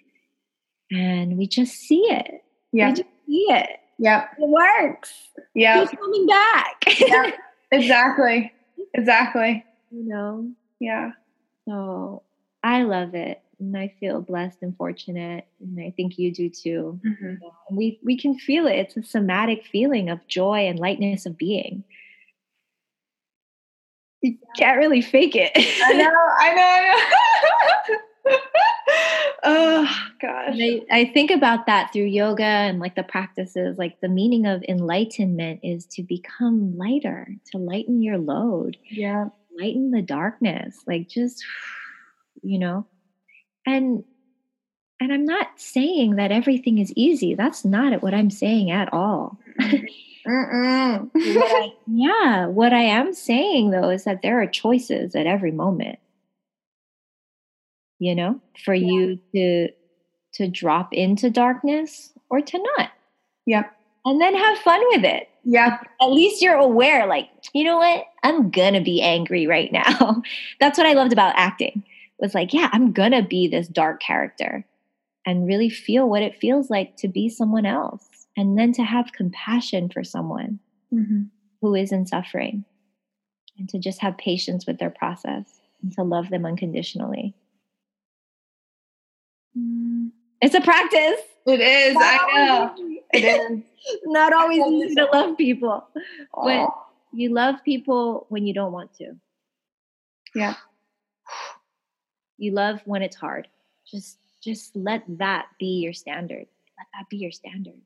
And 0.91 1.37
we 1.37 1.47
just 1.47 1.73
see 1.73 2.01
it. 2.01 2.43
Yeah. 2.71 2.89
We 2.89 2.95
just 2.95 3.09
see 3.25 3.45
it. 3.49 3.69
Yep. 3.99 4.29
It 4.39 4.49
works. 4.49 5.13
Yeah. 5.53 5.85
Keep 5.85 5.99
coming 5.99 6.27
back. 6.27 6.83
yeah. 6.99 7.31
Exactly. 7.71 8.51
Exactly. 8.97 9.63
You 9.91 10.03
know? 10.03 10.51
Yeah. 10.79 11.11
So 11.67 12.23
I 12.63 12.83
love 12.83 13.15
it. 13.15 13.41
And 13.59 13.75
I 13.77 13.93
feel 13.99 14.21
blessed 14.21 14.59
and 14.61 14.75
fortunate. 14.75 15.45
And 15.59 15.79
I 15.79 15.91
think 15.95 16.19
you 16.19 16.31
do 16.31 16.49
too. 16.49 16.99
Mm-hmm. 17.05 17.75
We 17.75 17.99
we 18.03 18.17
can 18.17 18.37
feel 18.37 18.67
it. 18.67 18.75
It's 18.75 18.97
a 18.97 19.03
somatic 19.03 19.65
feeling 19.65 20.09
of 20.09 20.25
joy 20.27 20.67
and 20.67 20.77
lightness 20.77 21.25
of 21.25 21.37
being. 21.37 21.83
You 24.21 24.37
can't 24.57 24.77
really 24.77 25.01
fake 25.01 25.35
it. 25.35 25.51
I 25.55 25.93
know, 25.93 26.11
I 26.39 26.53
know, 26.53 26.61
I 26.61 27.89
know. 27.89 27.97
oh 29.43 29.87
gosh. 30.21 30.55
I, 30.59 30.81
I 30.91 31.11
think 31.13 31.31
about 31.31 31.65
that 31.67 31.91
through 31.93 32.05
yoga 32.05 32.43
and 32.43 32.79
like 32.79 32.95
the 32.95 33.03
practices, 33.03 33.77
like 33.77 33.99
the 34.01 34.09
meaning 34.09 34.45
of 34.45 34.63
enlightenment 34.67 35.61
is 35.63 35.85
to 35.87 36.03
become 36.03 36.77
lighter, 36.77 37.27
to 37.51 37.57
lighten 37.57 38.01
your 38.01 38.17
load. 38.17 38.77
Yeah. 38.89 39.29
lighten 39.59 39.91
the 39.91 40.01
darkness 40.01 40.77
like 40.87 41.07
just 41.09 41.43
you 42.43 42.59
know? 42.59 42.85
And 43.65 44.03
and 44.99 45.13
i'm 45.13 45.25
not 45.25 45.47
saying 45.57 46.15
that 46.15 46.31
everything 46.31 46.79
is 46.79 46.93
easy. 46.95 47.35
That's 47.35 47.65
not 47.65 48.01
what 48.01 48.13
i'm 48.13 48.29
saying 48.29 48.71
at 48.71 48.91
all. 48.93 49.37
Yeah. 51.87 52.47
What 52.47 52.73
i 52.73 52.81
am 52.81 53.13
saying 53.13 53.71
though 53.71 53.89
is 53.89 54.03
that 54.03 54.21
there 54.21 54.41
are 54.41 54.47
choices 54.47 55.15
at 55.15 55.25
every 55.25 55.51
moment 55.51 55.99
you 57.99 58.15
know 58.15 58.39
for 58.63 58.73
yeah. 58.73 58.87
you 58.87 59.19
to 59.33 59.69
to 60.33 60.47
drop 60.47 60.93
into 60.93 61.29
darkness 61.29 62.13
or 62.29 62.41
to 62.41 62.57
not 62.57 62.91
yep 63.45 63.71
and 64.05 64.21
then 64.21 64.35
have 64.35 64.57
fun 64.59 64.81
with 64.91 65.03
it 65.03 65.29
yeah. 65.49 65.79
At 66.01 66.11
least 66.11 66.41
you're 66.41 66.57
aware, 66.57 67.07
like, 67.07 67.29
you 67.53 67.63
know 67.63 67.77
what? 67.77 68.03
I'm 68.21 68.51
gonna 68.51 68.81
be 68.81 69.01
angry 69.01 69.47
right 69.47 69.71
now. 69.71 70.21
That's 70.59 70.77
what 70.77 70.85
I 70.85 70.91
loved 70.91 71.13
about 71.13 71.35
acting. 71.37 71.85
Was 72.19 72.35
like, 72.35 72.53
yeah, 72.53 72.67
I'm 72.73 72.91
gonna 72.91 73.25
be 73.25 73.47
this 73.47 73.69
dark 73.69 74.01
character 74.01 74.65
and 75.25 75.47
really 75.47 75.69
feel 75.69 76.09
what 76.09 76.21
it 76.21 76.35
feels 76.35 76.69
like 76.69 76.97
to 76.97 77.07
be 77.07 77.29
someone 77.29 77.65
else. 77.65 78.03
And 78.35 78.59
then 78.59 78.73
to 78.73 78.83
have 78.83 79.13
compassion 79.13 79.89
for 79.89 80.03
someone 80.03 80.59
mm-hmm. 80.93 81.23
who 81.61 81.75
is 81.75 81.93
in 81.93 82.05
suffering. 82.05 82.65
And 83.57 83.69
to 83.69 83.79
just 83.79 84.01
have 84.01 84.17
patience 84.17 84.67
with 84.67 84.79
their 84.79 84.89
process 84.89 85.61
and 85.81 85.93
to 85.93 86.03
love 86.03 86.29
them 86.29 86.45
unconditionally. 86.45 87.33
Mm. 89.57 90.11
It's 90.41 90.55
a 90.55 90.61
practice. 90.61 91.21
It 91.45 91.61
is. 91.61 91.95
I 91.97 92.17
know. 92.35 93.01
It 93.13 93.23
is. 93.23 93.63
Not 94.05 94.33
always 94.33 94.63
easy 94.65 94.95
to 94.95 95.05
love 95.05 95.37
people. 95.37 95.87
Aww. 96.35 96.43
But 96.43 96.69
you 97.13 97.29
love 97.29 97.55
people 97.63 98.25
when 98.29 98.45
you 98.45 98.53
don't 98.53 98.71
want 98.71 98.93
to. 98.95 99.13
Yeah. 100.35 100.55
You 102.37 102.51
love 102.51 102.81
when 102.85 103.01
it's 103.01 103.15
hard. 103.15 103.47
Just 103.89 104.19
just 104.43 104.75
let 104.75 105.03
that 105.17 105.47
be 105.59 105.79
your 105.79 105.93
standard. 105.93 106.45
Let 106.77 106.87
that 106.93 107.09
be 107.09 107.17
your 107.17 107.31
standard. 107.31 107.81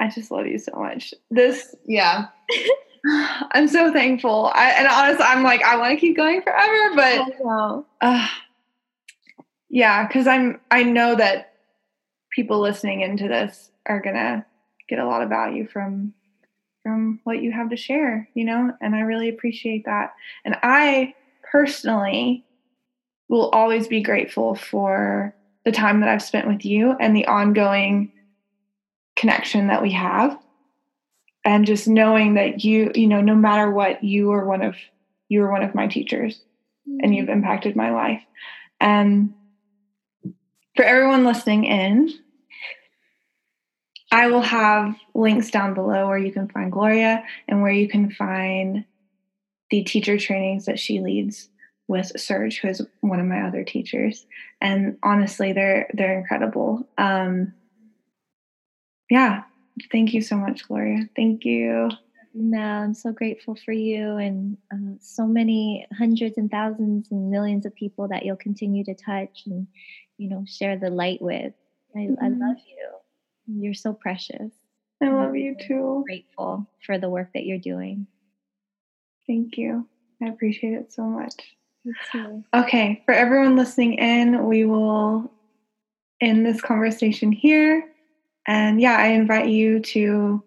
I 0.00 0.08
just 0.08 0.30
love 0.30 0.46
you 0.46 0.58
so 0.58 0.72
much. 0.76 1.12
This, 1.30 1.74
yeah. 1.84 2.26
I'm 3.52 3.68
so 3.68 3.92
thankful. 3.92 4.50
I, 4.54 4.70
and 4.70 4.88
honestly, 4.88 5.24
I'm 5.24 5.42
like, 5.42 5.62
I 5.62 5.76
want 5.76 5.94
to 5.94 6.00
keep 6.00 6.16
going 6.16 6.42
forever, 6.42 6.94
but 6.94 7.80
uh, 8.00 8.28
yeah, 9.68 10.06
because 10.06 10.26
I'm 10.26 10.60
I 10.70 10.82
know 10.82 11.14
that 11.14 11.54
people 12.30 12.60
listening 12.60 13.00
into 13.02 13.28
this 13.28 13.70
are 13.86 14.00
gonna 14.00 14.46
get 14.88 14.98
a 14.98 15.06
lot 15.06 15.22
of 15.22 15.28
value 15.28 15.66
from 15.66 16.14
from 16.82 17.20
what 17.24 17.42
you 17.42 17.52
have 17.52 17.70
to 17.70 17.76
share, 17.76 18.28
you 18.34 18.44
know, 18.44 18.72
and 18.80 18.94
I 18.94 19.00
really 19.00 19.28
appreciate 19.28 19.84
that. 19.84 20.14
And 20.44 20.56
I 20.62 21.14
personally 21.50 22.44
will 23.28 23.50
always 23.50 23.86
be 23.86 24.00
grateful 24.00 24.54
for 24.54 25.34
the 25.64 25.72
time 25.72 26.00
that 26.00 26.08
I've 26.08 26.22
spent 26.22 26.48
with 26.48 26.64
you 26.64 26.92
and 26.98 27.14
the 27.14 27.26
ongoing 27.26 28.10
connection 29.16 29.66
that 29.66 29.82
we 29.82 29.90
have. 29.92 30.38
And 31.44 31.66
just 31.66 31.88
knowing 31.88 32.34
that 32.34 32.64
you, 32.64 32.90
you 32.94 33.06
know, 33.06 33.20
no 33.20 33.34
matter 33.34 33.70
what, 33.70 34.04
you 34.04 34.32
are 34.32 34.44
one 34.44 34.62
of 34.62 34.76
you 35.28 35.42
are 35.42 35.50
one 35.50 35.62
of 35.62 35.74
my 35.74 35.86
teachers 35.86 36.40
mm-hmm. 36.88 36.98
and 37.02 37.14
you've 37.14 37.28
impacted 37.28 37.76
my 37.76 37.90
life. 37.90 38.22
And 38.80 39.34
for 40.76 40.84
everyone 40.84 41.24
listening 41.24 41.64
in, 41.64 42.10
I 44.10 44.28
will 44.28 44.42
have 44.42 44.96
links 45.14 45.50
down 45.50 45.74
below 45.74 46.06
where 46.06 46.18
you 46.18 46.32
can 46.32 46.48
find 46.48 46.72
Gloria 46.72 47.24
and 47.46 47.60
where 47.60 47.72
you 47.72 47.88
can 47.88 48.10
find 48.10 48.84
the 49.70 49.82
teacher 49.84 50.16
trainings 50.16 50.64
that 50.64 50.78
she 50.78 51.00
leads 51.00 51.50
with 51.88 52.12
Serge, 52.16 52.60
who 52.60 52.68
is 52.68 52.82
one 53.00 53.20
of 53.20 53.26
my 53.26 53.42
other 53.42 53.64
teachers. 53.64 54.26
And 54.60 54.98
honestly, 55.02 55.52
they're 55.52 55.90
they're 55.92 56.18
incredible. 56.18 56.88
Um, 56.96 57.54
yeah, 59.10 59.42
thank 59.90 60.14
you 60.14 60.22
so 60.22 60.36
much, 60.36 60.66
Gloria. 60.66 61.08
Thank 61.16 61.44
you. 61.44 61.90
No, 62.34 62.58
I'm 62.58 62.94
so 62.94 63.10
grateful 63.10 63.56
for 63.64 63.72
you 63.72 64.16
and 64.16 64.56
uh, 64.72 64.96
so 65.00 65.26
many 65.26 65.86
hundreds 65.96 66.38
and 66.38 66.50
thousands 66.50 67.10
and 67.10 67.30
millions 67.30 67.66
of 67.66 67.74
people 67.74 68.06
that 68.08 68.24
you'll 68.24 68.36
continue 68.36 68.84
to 68.84 68.94
touch 68.94 69.42
and 69.46 69.66
you 70.18 70.28
know 70.28 70.44
share 70.46 70.76
the 70.76 70.90
light 70.90 71.20
with. 71.20 71.52
I, 71.96 72.00
mm-hmm. 72.00 72.24
I 72.24 72.28
love 72.28 72.58
you. 72.66 73.62
You're 73.62 73.74
so 73.74 73.92
precious. 73.92 74.52
I 75.02 75.08
love 75.08 75.36
you 75.36 75.56
too. 75.56 76.02
Grateful 76.06 76.66
for 76.84 76.98
the 76.98 77.08
work 77.08 77.30
that 77.34 77.44
you're 77.44 77.58
doing. 77.58 78.06
Thank 79.26 79.56
you. 79.56 79.86
I 80.22 80.26
appreciate 80.26 80.74
it 80.74 80.92
so 80.92 81.04
much. 81.04 81.34
Okay, 82.54 83.02
for 83.04 83.14
everyone 83.14 83.56
listening 83.56 83.94
in, 83.94 84.46
we 84.46 84.64
will 84.64 85.30
end 86.20 86.44
this 86.44 86.60
conversation 86.60 87.32
here. 87.32 87.84
And 88.48 88.80
yeah, 88.80 88.96
I 88.96 89.08
invite 89.08 89.50
you 89.50 89.78
to, 89.80 90.42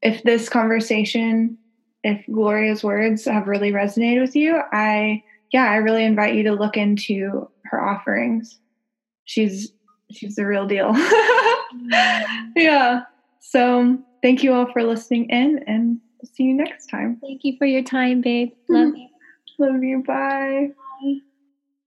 if 0.00 0.22
this 0.22 0.48
conversation, 0.48 1.58
if 2.02 2.24
Gloria's 2.26 2.82
words 2.82 3.26
have 3.26 3.46
really 3.46 3.70
resonated 3.70 4.22
with 4.22 4.34
you, 4.34 4.60
I, 4.72 5.22
yeah, 5.52 5.70
I 5.70 5.76
really 5.76 6.04
invite 6.04 6.34
you 6.34 6.42
to 6.44 6.52
look 6.54 6.78
into 6.78 7.48
her 7.64 7.80
offerings. 7.80 8.58
She's, 9.26 9.70
she's 10.10 10.34
the 10.34 10.46
real 10.46 10.66
deal. 10.66 10.92
yeah. 12.56 13.02
So 13.40 13.98
thank 14.22 14.42
you 14.42 14.54
all 14.54 14.72
for 14.72 14.82
listening 14.82 15.28
in 15.28 15.62
and 15.66 16.00
see 16.24 16.44
you 16.44 16.54
next 16.54 16.86
time. 16.86 17.18
Thank 17.20 17.44
you 17.44 17.58
for 17.58 17.66
your 17.66 17.82
time, 17.82 18.22
babe. 18.22 18.52
Love 18.70 18.88
mm-hmm. 18.88 18.96
you. 18.96 19.08
Love 19.58 19.82
you. 19.82 20.02
Bye. 20.02 20.70
Bye. 21.02 21.18